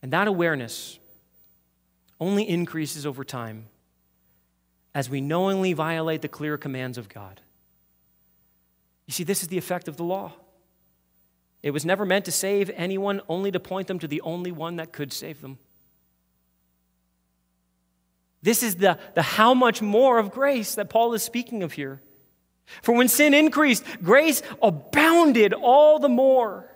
And 0.00 0.14
that 0.14 0.28
awareness 0.28 0.98
only 2.18 2.48
increases 2.48 3.04
over 3.04 3.22
time 3.22 3.66
as 4.94 5.10
we 5.10 5.20
knowingly 5.20 5.74
violate 5.74 6.22
the 6.22 6.28
clear 6.28 6.56
commands 6.56 6.96
of 6.96 7.10
God. 7.10 7.42
You 9.04 9.12
see, 9.12 9.24
this 9.24 9.42
is 9.42 9.48
the 9.48 9.58
effect 9.58 9.88
of 9.88 9.98
the 9.98 10.04
law. 10.04 10.32
It 11.62 11.72
was 11.72 11.84
never 11.84 12.06
meant 12.06 12.24
to 12.24 12.32
save 12.32 12.70
anyone, 12.76 13.20
only 13.28 13.50
to 13.50 13.60
point 13.60 13.88
them 13.88 13.98
to 13.98 14.08
the 14.08 14.22
only 14.22 14.52
one 14.52 14.76
that 14.76 14.90
could 14.90 15.12
save 15.12 15.42
them. 15.42 15.58
This 18.46 18.62
is 18.62 18.76
the, 18.76 18.96
the 19.16 19.22
how 19.22 19.54
much 19.54 19.82
more 19.82 20.20
of 20.20 20.30
grace 20.30 20.76
that 20.76 20.88
Paul 20.88 21.14
is 21.14 21.24
speaking 21.24 21.64
of 21.64 21.72
here. 21.72 22.00
For 22.80 22.94
when 22.94 23.08
sin 23.08 23.34
increased, 23.34 23.84
grace 24.04 24.40
abounded 24.62 25.52
all 25.52 25.98
the 25.98 26.08
more. 26.08 26.70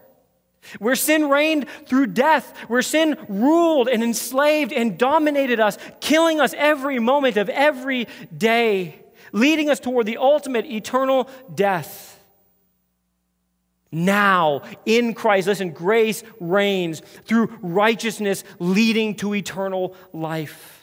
Where 0.81 0.97
sin 0.97 1.29
reigned 1.31 1.69
through 1.87 2.09
death, 2.09 2.59
where 2.67 2.83
sin 2.83 3.17
ruled 3.29 3.89
and 3.89 4.03
enslaved 4.03 4.73
and 4.73 4.99
dominated 4.99 5.61
us, 5.61 5.79
killing 6.01 6.41
us 6.41 6.53
every 6.57 6.99
moment 6.99 7.37
of 7.37 7.49
every 7.49 8.09
day, 8.37 8.97
leading 9.31 9.71
us 9.71 9.79
toward 9.79 10.07
the 10.07 10.17
ultimate 10.17 10.67
eternal 10.67 11.31
death. 11.55 12.21
Now, 13.93 14.63
in 14.85 15.15
Christ, 15.15 15.47
listen, 15.47 15.71
grace 15.71 16.25
reigns 16.41 16.99
through 17.27 17.57
righteousness 17.63 18.43
leading 18.59 19.15
to 19.17 19.37
eternal 19.37 19.95
life. 20.13 20.80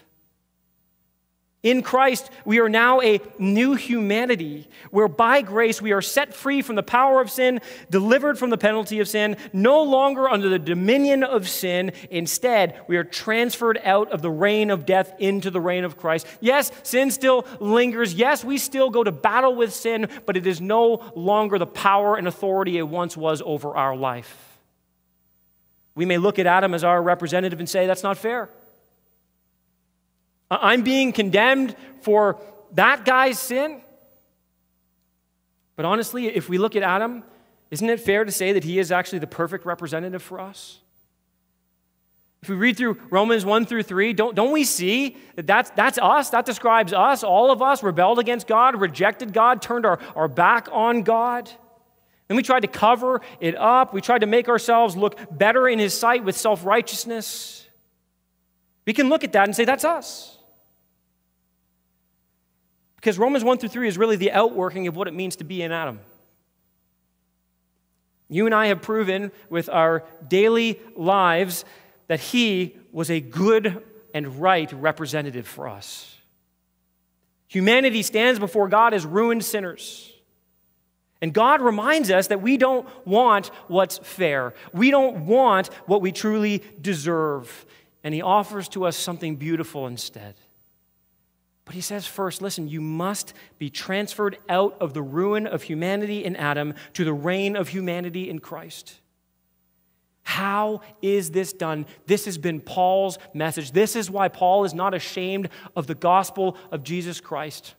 In 1.63 1.81
Christ, 1.81 2.29
we 2.45 2.59
are 2.59 2.69
now 2.69 3.01
a 3.01 3.19
new 3.39 3.73
humanity 3.73 4.69
where 4.91 5.07
by 5.07 5.41
grace 5.41 5.81
we 5.81 5.91
are 5.91 6.03
set 6.03 6.33
free 6.33 6.61
from 6.61 6.75
the 6.75 6.83
power 6.83 7.19
of 7.19 7.31
sin, 7.31 7.61
delivered 7.89 8.37
from 8.37 8.51
the 8.51 8.59
penalty 8.59 8.99
of 8.99 9.07
sin, 9.07 9.35
no 9.53 9.81
longer 9.81 10.29
under 10.29 10.49
the 10.49 10.59
dominion 10.59 11.23
of 11.23 11.49
sin. 11.49 11.93
Instead, 12.11 12.79
we 12.87 12.95
are 12.95 13.03
transferred 13.03 13.81
out 13.83 14.11
of 14.11 14.21
the 14.21 14.29
reign 14.29 14.69
of 14.69 14.85
death 14.85 15.13
into 15.17 15.49
the 15.49 15.59
reign 15.59 15.83
of 15.83 15.97
Christ. 15.97 16.27
Yes, 16.41 16.71
sin 16.83 17.09
still 17.09 17.45
lingers. 17.59 18.13
Yes, 18.13 18.45
we 18.45 18.59
still 18.59 18.91
go 18.91 19.03
to 19.03 19.11
battle 19.11 19.55
with 19.55 19.73
sin, 19.73 20.09
but 20.27 20.37
it 20.37 20.45
is 20.45 20.61
no 20.61 21.11
longer 21.15 21.57
the 21.57 21.65
power 21.65 22.17
and 22.17 22.27
authority 22.27 22.77
it 22.77 22.87
once 22.87 23.17
was 23.17 23.41
over 23.43 23.75
our 23.75 23.95
life. 23.95 24.59
We 25.95 26.05
may 26.05 26.19
look 26.19 26.37
at 26.37 26.45
Adam 26.45 26.75
as 26.75 26.83
our 26.83 27.01
representative 27.01 27.59
and 27.59 27.67
say, 27.67 27.87
that's 27.87 28.03
not 28.03 28.19
fair. 28.19 28.51
I'm 30.49 30.83
being 30.83 31.11
condemned 31.11 31.75
for 32.01 32.39
that 32.73 33.05
guy's 33.05 33.39
sin. 33.39 33.81
But 35.75 35.85
honestly, 35.85 36.27
if 36.27 36.49
we 36.49 36.57
look 36.57 36.75
at 36.75 36.83
Adam, 36.83 37.23
isn't 37.69 37.89
it 37.89 37.99
fair 37.99 38.23
to 38.25 38.31
say 38.31 38.53
that 38.53 38.63
he 38.63 38.79
is 38.79 38.91
actually 38.91 39.19
the 39.19 39.27
perfect 39.27 39.65
representative 39.65 40.23
for 40.23 40.39
us? 40.39 40.79
If 42.41 42.49
we 42.49 42.55
read 42.55 42.77
through 42.77 42.99
Romans 43.09 43.45
1 43.45 43.65
through 43.65 43.83
3, 43.83 44.13
don't, 44.13 44.35
don't 44.35 44.51
we 44.51 44.63
see 44.63 45.17
that 45.35 45.47
that's, 45.47 45.69
that's 45.71 45.97
us? 45.97 46.29
That 46.29 46.45
describes 46.45 46.93
us. 46.93 47.23
All 47.23 47.51
of 47.51 47.61
us 47.61 47.83
rebelled 47.83 48.19
against 48.19 48.47
God, 48.47 48.79
rejected 48.79 49.33
God, 49.33 49.61
turned 49.61 49.85
our, 49.85 49.99
our 50.15 50.27
back 50.27 50.69
on 50.71 51.01
God. 51.01 51.49
Then 52.27 52.37
we 52.37 52.43
tried 52.43 52.61
to 52.61 52.67
cover 52.67 53.21
it 53.39 53.55
up. 53.55 53.93
We 53.93 54.01
tried 54.01 54.19
to 54.19 54.27
make 54.27 54.49
ourselves 54.49 54.95
look 54.95 55.17
better 55.31 55.67
in 55.67 55.79
His 55.79 55.97
sight 55.97 56.23
with 56.23 56.37
self 56.37 56.65
righteousness. 56.65 57.67
We 58.85 58.93
can 58.93 59.09
look 59.09 59.23
at 59.23 59.33
that 59.33 59.45
and 59.45 59.55
say, 59.55 59.65
that's 59.65 59.83
us. 59.83 60.36
Because 63.07 63.19
Romans 63.19 63.45
1 63.45 63.59
through 63.59 63.69
3 63.69 63.87
is 63.87 63.97
really 63.97 64.17
the 64.17 64.33
outworking 64.33 64.87
of 64.87 64.97
what 64.97 65.07
it 65.07 65.13
means 65.13 65.37
to 65.37 65.45
be 65.45 65.61
in 65.61 65.71
Adam. 65.71 66.01
You 68.27 68.45
and 68.47 68.53
I 68.53 68.67
have 68.67 68.81
proven 68.81 69.31
with 69.49 69.69
our 69.69 70.03
daily 70.27 70.81
lives 70.93 71.63
that 72.07 72.19
he 72.19 72.75
was 72.91 73.09
a 73.09 73.21
good 73.21 73.81
and 74.13 74.41
right 74.41 74.69
representative 74.73 75.47
for 75.47 75.69
us. 75.69 76.17
Humanity 77.47 78.01
stands 78.01 78.39
before 78.39 78.67
God 78.67 78.93
as 78.93 79.05
ruined 79.05 79.45
sinners. 79.45 80.11
And 81.21 81.33
God 81.33 81.61
reminds 81.61 82.11
us 82.11 82.27
that 82.27 82.41
we 82.41 82.57
don't 82.57 82.85
want 83.07 83.51
what's 83.69 83.99
fair. 83.99 84.53
We 84.73 84.91
don't 84.91 85.27
want 85.27 85.67
what 85.85 86.01
we 86.01 86.11
truly 86.11 86.61
deserve. 86.81 87.65
And 88.03 88.13
He 88.13 88.21
offers 88.21 88.67
to 88.67 88.83
us 88.83 88.97
something 88.97 89.37
beautiful 89.37 89.87
instead. 89.87 90.35
But 91.67 91.75
he 91.75 91.81
says 91.81 92.07
first, 92.07 92.41
listen, 92.41 92.69
you 92.69 92.79
must 92.79 93.33
be 93.59 93.69
transferred 93.69 94.37
out 94.47 94.77
of 94.79 94.93
the 94.93 95.01
ruin 95.01 95.45
of 95.45 95.63
humanity 95.63 96.23
in 96.23 96.37
Adam 96.37 96.73
to 96.93 97.03
the 97.03 97.13
reign 97.13 97.57
of 97.57 97.67
humanity 97.67 98.29
in 98.29 98.39
Christ. 98.39 99.01
How 100.23 100.79
is 101.01 101.31
this 101.31 101.51
done? 101.51 101.85
This 102.05 102.23
has 102.23 102.37
been 102.37 102.61
Paul's 102.61 103.19
message. 103.33 103.73
This 103.73 103.97
is 103.97 104.09
why 104.09 104.29
Paul 104.29 104.63
is 104.63 104.73
not 104.73 104.93
ashamed 104.93 105.49
of 105.75 105.87
the 105.87 105.95
gospel 105.95 106.55
of 106.71 106.83
Jesus 106.83 107.19
Christ. 107.19 107.75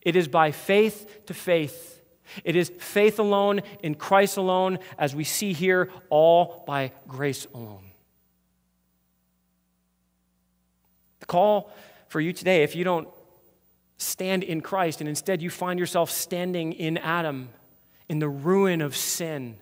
It 0.00 0.16
is 0.16 0.26
by 0.26 0.50
faith 0.50 1.26
to 1.26 1.34
faith. 1.34 2.00
It 2.42 2.56
is 2.56 2.72
faith 2.78 3.18
alone 3.18 3.60
in 3.82 3.96
Christ 3.96 4.38
alone, 4.38 4.78
as 4.98 5.14
we 5.14 5.24
see 5.24 5.52
here, 5.52 5.90
all 6.08 6.64
by 6.66 6.92
grace 7.06 7.46
alone. 7.54 7.84
The 11.18 11.26
call 11.26 11.70
for 12.10 12.20
you 12.20 12.32
today 12.32 12.64
if 12.64 12.74
you 12.74 12.82
don't 12.82 13.08
stand 13.98 14.42
in 14.42 14.60
Christ 14.60 15.00
and 15.00 15.08
instead 15.08 15.40
you 15.40 15.48
find 15.48 15.78
yourself 15.78 16.10
standing 16.10 16.72
in 16.72 16.98
Adam, 16.98 17.50
in 18.08 18.18
the 18.18 18.28
ruin 18.28 18.80
of 18.82 18.96
sin 18.96 19.56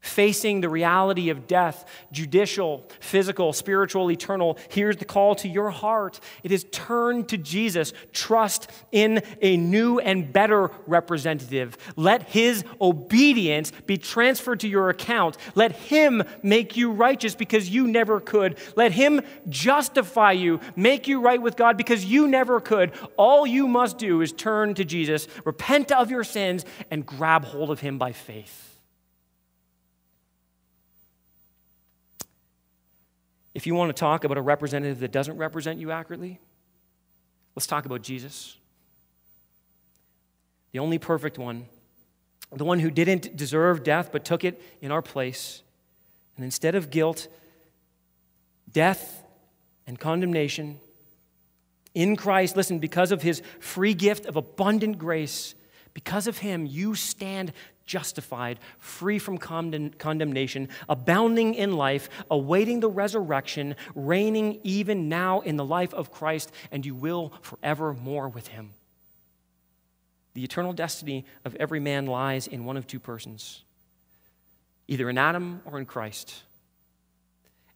facing 0.00 0.60
the 0.60 0.68
reality 0.68 1.28
of 1.28 1.46
death, 1.46 1.84
judicial, 2.10 2.88
physical, 3.00 3.52
spiritual, 3.52 4.10
eternal, 4.10 4.58
here's 4.70 4.96
the 4.96 5.04
call 5.04 5.34
to 5.36 5.48
your 5.48 5.70
heart. 5.70 6.20
It 6.42 6.52
is 6.52 6.64
turn 6.72 7.24
to 7.26 7.36
Jesus. 7.36 7.92
Trust 8.12 8.70
in 8.92 9.22
a 9.42 9.56
new 9.56 9.98
and 9.98 10.32
better 10.32 10.70
representative. 10.86 11.76
Let 11.96 12.22
his 12.24 12.64
obedience 12.80 13.72
be 13.86 13.98
transferred 13.98 14.60
to 14.60 14.68
your 14.68 14.88
account. 14.88 15.36
Let 15.54 15.72
him 15.72 16.22
make 16.42 16.76
you 16.76 16.92
righteous 16.92 17.34
because 17.34 17.68
you 17.68 17.86
never 17.86 18.20
could. 18.20 18.58
Let 18.76 18.92
him 18.92 19.20
justify 19.48 20.32
you, 20.32 20.60
make 20.76 21.08
you 21.08 21.20
right 21.20 21.40
with 21.40 21.56
God 21.56 21.76
because 21.76 22.04
you 22.04 22.26
never 22.26 22.60
could. 22.60 22.92
All 23.16 23.46
you 23.46 23.68
must 23.68 23.98
do 23.98 24.22
is 24.22 24.32
turn 24.32 24.74
to 24.74 24.84
Jesus, 24.84 25.28
repent 25.44 25.92
of 25.92 26.10
your 26.10 26.24
sins, 26.24 26.64
and 26.90 27.04
grab 27.04 27.44
hold 27.44 27.70
of 27.70 27.80
him 27.80 27.98
by 27.98 28.12
faith. 28.12 28.69
If 33.60 33.66
you 33.66 33.74
want 33.74 33.94
to 33.94 34.00
talk 34.00 34.24
about 34.24 34.38
a 34.38 34.40
representative 34.40 35.00
that 35.00 35.12
doesn't 35.12 35.36
represent 35.36 35.78
you 35.78 35.90
accurately, 35.90 36.40
let's 37.54 37.66
talk 37.66 37.84
about 37.84 38.00
Jesus. 38.00 38.56
The 40.72 40.78
only 40.78 40.96
perfect 40.96 41.36
one, 41.36 41.66
the 42.50 42.64
one 42.64 42.80
who 42.80 42.90
didn't 42.90 43.36
deserve 43.36 43.82
death 43.82 44.12
but 44.12 44.24
took 44.24 44.44
it 44.44 44.62
in 44.80 44.90
our 44.90 45.02
place. 45.02 45.62
And 46.36 46.44
instead 46.46 46.74
of 46.74 46.88
guilt, 46.88 47.28
death, 48.72 49.24
and 49.86 50.00
condemnation, 50.00 50.80
in 51.92 52.16
Christ, 52.16 52.56
listen, 52.56 52.78
because 52.78 53.12
of 53.12 53.20
his 53.20 53.42
free 53.58 53.92
gift 53.92 54.24
of 54.24 54.36
abundant 54.36 54.96
grace, 54.96 55.54
because 55.92 56.26
of 56.26 56.38
him, 56.38 56.64
you 56.64 56.94
stand 56.94 57.52
justified, 57.90 58.60
free 58.78 59.18
from 59.18 59.36
condemnation, 59.36 60.68
abounding 60.88 61.54
in 61.54 61.72
life, 61.72 62.08
awaiting 62.30 62.78
the 62.78 62.88
resurrection, 62.88 63.74
reigning 63.96 64.60
even 64.62 65.08
now 65.08 65.40
in 65.40 65.56
the 65.56 65.64
life 65.64 65.92
of 65.92 66.12
Christ, 66.12 66.52
and 66.70 66.86
you 66.86 66.94
will 66.94 67.32
forevermore 67.42 68.28
with 68.28 68.46
him. 68.46 68.70
The 70.34 70.44
eternal 70.44 70.72
destiny 70.72 71.24
of 71.44 71.56
every 71.56 71.80
man 71.80 72.06
lies 72.06 72.46
in 72.46 72.64
one 72.64 72.76
of 72.76 72.86
two 72.86 73.00
persons, 73.00 73.64
either 74.86 75.10
in 75.10 75.18
Adam 75.18 75.60
or 75.64 75.80
in 75.80 75.84
Christ. 75.84 76.44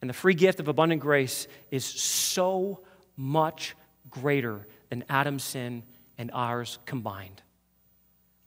And 0.00 0.08
the 0.08 0.14
free 0.14 0.34
gift 0.34 0.60
of 0.60 0.68
abundant 0.68 1.00
grace 1.00 1.48
is 1.72 1.84
so 1.84 2.84
much 3.16 3.74
greater 4.10 4.64
than 4.90 5.02
Adam's 5.08 5.42
sin 5.42 5.82
and 6.18 6.30
ours 6.32 6.78
combined. 6.86 7.42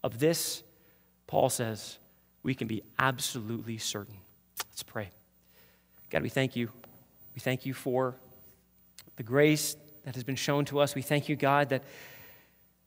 Of 0.01 0.17
this, 0.17 0.63
Paul 1.27 1.49
says 1.49 1.99
we 2.43 2.55
can 2.55 2.67
be 2.67 2.81
absolutely 2.97 3.77
certain. 3.77 4.15
Let's 4.69 4.83
pray. 4.83 5.09
God, 6.09 6.23
we 6.23 6.29
thank 6.29 6.55
you. 6.55 6.69
We 7.35 7.41
thank 7.41 7.65
you 7.65 7.73
for 7.73 8.15
the 9.17 9.23
grace 9.23 9.75
that 10.05 10.15
has 10.15 10.23
been 10.23 10.35
shown 10.35 10.65
to 10.65 10.79
us. 10.79 10.95
We 10.95 11.01
thank 11.01 11.27
you, 11.27 11.35
God, 11.35 11.69
that 11.69 11.83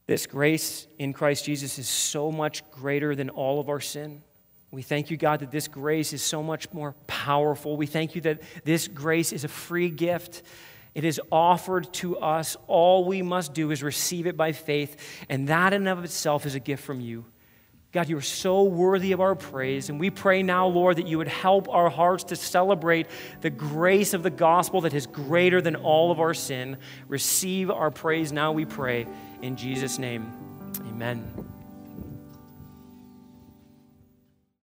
this 0.06 0.26
grace 0.26 0.86
in 0.98 1.12
Christ 1.12 1.44
Jesus 1.44 1.78
is 1.78 1.88
so 1.88 2.32
much 2.32 2.68
greater 2.70 3.14
than 3.14 3.30
all 3.30 3.60
of 3.60 3.68
our 3.68 3.80
sin. 3.80 4.22
We 4.72 4.82
thank 4.82 5.10
you, 5.10 5.16
God, 5.16 5.40
that 5.40 5.50
this 5.50 5.68
grace 5.68 6.12
is 6.12 6.22
so 6.22 6.42
much 6.42 6.72
more 6.72 6.94
powerful. 7.06 7.76
We 7.76 7.86
thank 7.86 8.14
you 8.14 8.20
that 8.22 8.40
this 8.64 8.88
grace 8.88 9.32
is 9.32 9.44
a 9.44 9.48
free 9.48 9.90
gift. 9.90 10.42
It 10.94 11.04
is 11.04 11.20
offered 11.30 11.92
to 11.94 12.18
us. 12.18 12.56
All 12.66 13.04
we 13.04 13.22
must 13.22 13.52
do 13.52 13.70
is 13.70 13.82
receive 13.82 14.26
it 14.26 14.36
by 14.36 14.52
faith, 14.52 14.96
and 15.28 15.48
that 15.48 15.72
in 15.72 15.86
of 15.86 16.04
itself 16.04 16.46
is 16.46 16.54
a 16.54 16.60
gift 16.60 16.82
from 16.82 17.00
you. 17.00 17.24
God, 17.92 18.08
you 18.08 18.16
are 18.16 18.22
so 18.22 18.62
worthy 18.62 19.10
of 19.10 19.20
our 19.20 19.34
praise. 19.34 19.88
And 19.88 19.98
we 19.98 20.10
pray 20.10 20.44
now, 20.44 20.68
Lord, 20.68 20.98
that 20.98 21.08
you 21.08 21.18
would 21.18 21.28
help 21.28 21.68
our 21.68 21.90
hearts 21.90 22.24
to 22.24 22.36
celebrate 22.36 23.08
the 23.40 23.50
grace 23.50 24.14
of 24.14 24.22
the 24.22 24.30
gospel 24.30 24.82
that 24.82 24.94
is 24.94 25.06
greater 25.06 25.60
than 25.60 25.74
all 25.74 26.12
of 26.12 26.20
our 26.20 26.34
sin. 26.34 26.76
Receive 27.08 27.68
our 27.68 27.90
praise 27.90 28.30
now, 28.30 28.52
we 28.52 28.64
pray. 28.64 29.06
In 29.42 29.56
Jesus' 29.56 29.98
name, 29.98 30.30
amen. 30.88 31.49